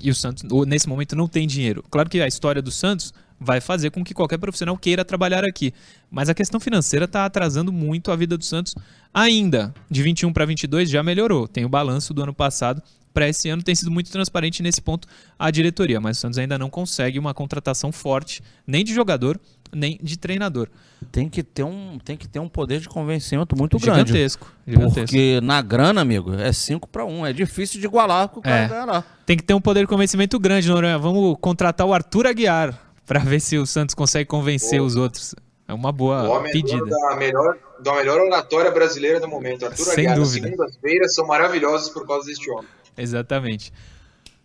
E 0.03 0.11
o 0.11 0.15
Santos, 0.15 0.43
nesse 0.67 0.87
momento, 0.87 1.15
não 1.15 1.29
tem 1.29 1.47
dinheiro. 1.47 1.81
Claro 1.89 2.09
que 2.09 2.19
a 2.19 2.27
história 2.27 2.61
do 2.61 2.69
Santos 2.69 3.13
vai 3.39 3.61
fazer 3.61 3.89
com 3.89 4.03
que 4.03 4.13
qualquer 4.13 4.37
profissional 4.37 4.77
queira 4.77 5.05
trabalhar 5.05 5.45
aqui. 5.45 5.73
Mas 6.11 6.27
a 6.27 6.33
questão 6.33 6.59
financeira 6.59 7.05
está 7.05 7.25
atrasando 7.25 7.71
muito 7.71 8.11
a 8.11 8.15
vida 8.17 8.37
do 8.37 8.43
Santos 8.43 8.75
ainda. 9.13 9.73
De 9.89 10.03
21 10.03 10.33
para 10.33 10.45
22 10.45 10.89
já 10.89 11.01
melhorou. 11.01 11.47
Tem 11.47 11.63
o 11.63 11.69
balanço 11.69 12.13
do 12.13 12.21
ano 12.21 12.33
passado. 12.33 12.83
Para 13.13 13.29
esse 13.29 13.47
ano 13.47 13.63
tem 13.63 13.73
sido 13.75 13.91
muito 13.91 14.11
transparente 14.11 14.61
nesse 14.61 14.81
ponto 14.81 15.07
a 15.39 15.49
diretoria, 15.49 16.01
mas 16.01 16.17
o 16.17 16.19
Santos 16.19 16.37
ainda 16.37 16.57
não 16.57 16.69
consegue 16.69 17.17
uma 17.17 17.33
contratação 17.33 17.91
forte, 17.91 18.41
nem 18.67 18.83
de 18.83 18.93
jogador, 18.93 19.39
nem 19.74 19.99
de 20.01 20.17
treinador. 20.17 20.67
Tem 21.11 21.30
que 21.30 21.43
ter 21.43 21.63
um, 21.63 21.99
tem 22.03 22.15
que 22.15 22.28
ter 22.28 22.39
um 22.39 22.47
poder 22.47 22.80
de 22.80 22.88
convencimento 22.88 23.55
muito 23.57 23.78
gigantesco, 23.78 24.51
grande. 24.65 24.80
Gigantesco. 24.80 25.07
Porque 25.07 25.39
na 25.41 25.61
grana, 25.61 26.01
amigo, 26.01 26.34
é 26.34 26.51
5 26.51 26.88
para 26.88 27.05
1. 27.05 27.28
É 27.28 27.34
difícil 27.34 27.80
de 27.80 27.86
igualar 27.86 28.30
com 28.30 28.39
o 28.39 28.43
cara 28.43 28.55
é. 28.55 28.67
ganhar 28.67 28.86
lá. 28.86 29.03
Tem 29.26 29.38
que 29.38 29.43
ter 29.43 29.53
um 29.53 29.61
poder 29.61 29.82
de 29.82 29.88
convencimento 29.88 30.39
grande, 30.39 30.67
Noronha. 30.69 30.97
Vamos 30.97 31.38
contratar 31.39 31.86
o 31.86 31.93
Arthur 31.93 32.28
Aguiar 32.28 32.78
para 33.05 33.19
ver 33.19 33.39
se 33.39 33.57
o 33.57 33.65
Santos 33.65 33.93
consegue 33.93 34.26
convencer 34.26 34.82
os 34.82 34.95
outros. 34.95 35.36
É 35.67 35.74
uma 35.74 35.91
boa 35.91 36.39
o 36.39 36.43
pedida. 36.43 36.86
Da 36.86 37.15
melhor, 37.15 37.57
da 37.82 37.93
melhor 37.95 38.19
oratória 38.19 38.71
brasileira 38.71 39.19
do 39.19 39.28
momento. 39.28 39.65
Arthur 39.65 39.84
Sem 39.84 40.07
Aguiar, 40.07 40.15
dúvida. 40.15 40.47
segundas-feiras 40.47 41.13
são 41.15 41.28
maravilhosas 41.28 41.89
por 41.89 42.05
causa 42.05 42.28
deste 42.28 42.49
homem. 42.49 42.67
Exatamente. 42.97 43.71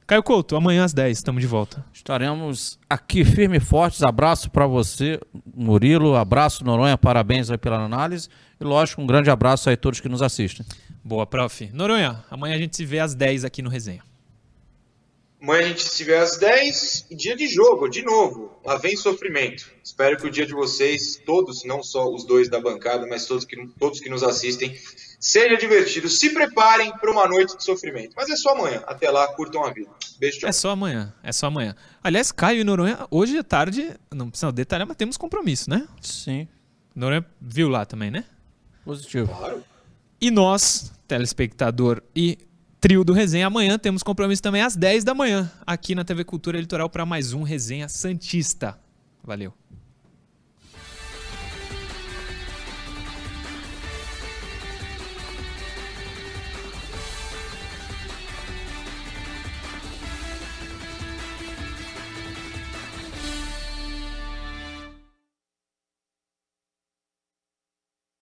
Caio 0.09 0.23
Couto, 0.23 0.57
amanhã 0.57 0.85
às 0.85 0.95
10, 0.95 1.19
estamos 1.19 1.43
de 1.43 1.47
volta. 1.47 1.85
Estaremos 1.93 2.79
aqui 2.89 3.27
firme 3.27 3.59
e 3.59 3.61
fortes. 3.61 4.03
Abraço 4.03 4.51
para 4.51 4.67
você, 4.67 5.21
Murilo. 5.55 6.17
Abraço, 6.17 6.65
Noronha. 6.65 6.97
Parabéns 6.97 7.51
aí 7.51 7.59
pela 7.59 7.77
análise. 7.77 8.27
E, 8.59 8.65
lógico, 8.65 9.03
um 9.03 9.07
grande 9.07 9.29
abraço 9.29 9.69
aí 9.69 9.75
a 9.75 9.77
todos 9.77 10.01
que 10.01 10.09
nos 10.09 10.23
assistem. 10.23 10.65
Boa, 11.05 11.27
prof. 11.27 11.69
Noronha, 11.75 12.25
amanhã 12.31 12.55
a 12.55 12.59
gente 12.59 12.75
se 12.75 12.87
vê 12.87 13.01
às 13.01 13.15
10 13.15 13.45
aqui 13.45 13.61
no 13.61 13.69
Resenha. 13.69 14.03
Amanhã 15.43 15.67
a 15.67 15.69
gente 15.69 15.83
se 15.83 16.03
vê 16.03 16.17
às 16.17 16.39
10 16.39 17.09
e 17.11 17.15
dia 17.15 17.37
de 17.37 17.47
jogo, 17.47 17.87
de 17.87 18.03
novo. 18.03 18.59
Lá 18.65 18.79
vem 18.79 18.97
sofrimento. 18.97 19.71
Espero 19.85 20.17
que 20.17 20.27
o 20.27 20.31
dia 20.31 20.47
de 20.47 20.55
vocês, 20.55 21.21
todos, 21.27 21.65
não 21.65 21.83
só 21.83 22.11
os 22.11 22.25
dois 22.25 22.49
da 22.49 22.59
bancada, 22.59 23.07
mas 23.07 23.27
todos 23.27 23.45
que, 23.45 23.57
todos 23.79 24.01
que 24.01 24.09
nos 24.09 24.23
assistem, 24.23 24.75
Seja 25.19 25.57
divertido. 25.57 26.09
Se 26.09 26.33
preparem 26.33 26.93
para 26.97 27.11
uma 27.11 27.27
noite 27.27 27.57
de 27.57 27.65
sofrimento. 27.65 28.13
Mas 28.17 28.31
é 28.31 28.37
só 28.37 28.51
amanhã. 28.51 28.83
Até 28.87 29.11
lá, 29.11 29.27
curtam 29.35 29.65
a 29.65 29.73
vida. 29.73 29.91
Beijo, 30.19 30.41
tchau. 30.41 30.49
É 30.49 30.53
só 30.53 30.71
amanhã, 30.71 31.13
é 31.23 31.33
só 31.33 31.47
amanhã. 31.47 31.75
Aliás, 32.03 32.31
Caio 32.31 32.61
e 32.61 32.65
Noronha, 32.65 33.07
hoje 33.11 33.39
à 33.39 33.45
tarde, 33.45 33.95
não 34.15 34.31
precisa 34.31 34.53
detalhar, 34.53 34.87
mas 34.87 34.97
temos 34.97 35.17
compromisso, 35.17 35.69
né? 35.69 35.87
Sim. 36.01 36.47
Noronha 36.95 37.25
viu 37.41 37.69
lá 37.69 37.85
também, 37.85 38.11
né? 38.11 38.25
Positivo. 38.85 39.33
Claro. 39.37 39.65
E 40.21 40.31
nós, 40.31 40.93
telespectador 41.07 42.03
e 42.15 42.39
trio 42.81 43.05
do 43.05 43.13
Resenha, 43.13 43.47
amanhã 43.47 43.79
temos 43.79 44.03
compromisso 44.03 44.43
também 44.43 44.63
às 44.63 44.75
10 44.77 45.05
da 45.05 45.15
manhã, 45.15 45.51
aqui 45.67 45.95
na 45.95 46.05
TV 46.05 46.25
Cultura 46.25 46.61
Litoral, 46.61 46.89
para 46.89 47.05
mais 47.05 47.33
um 47.33 47.43
Resenha 47.43 47.89
Santista. 47.89 48.79
Valeu. 49.23 49.53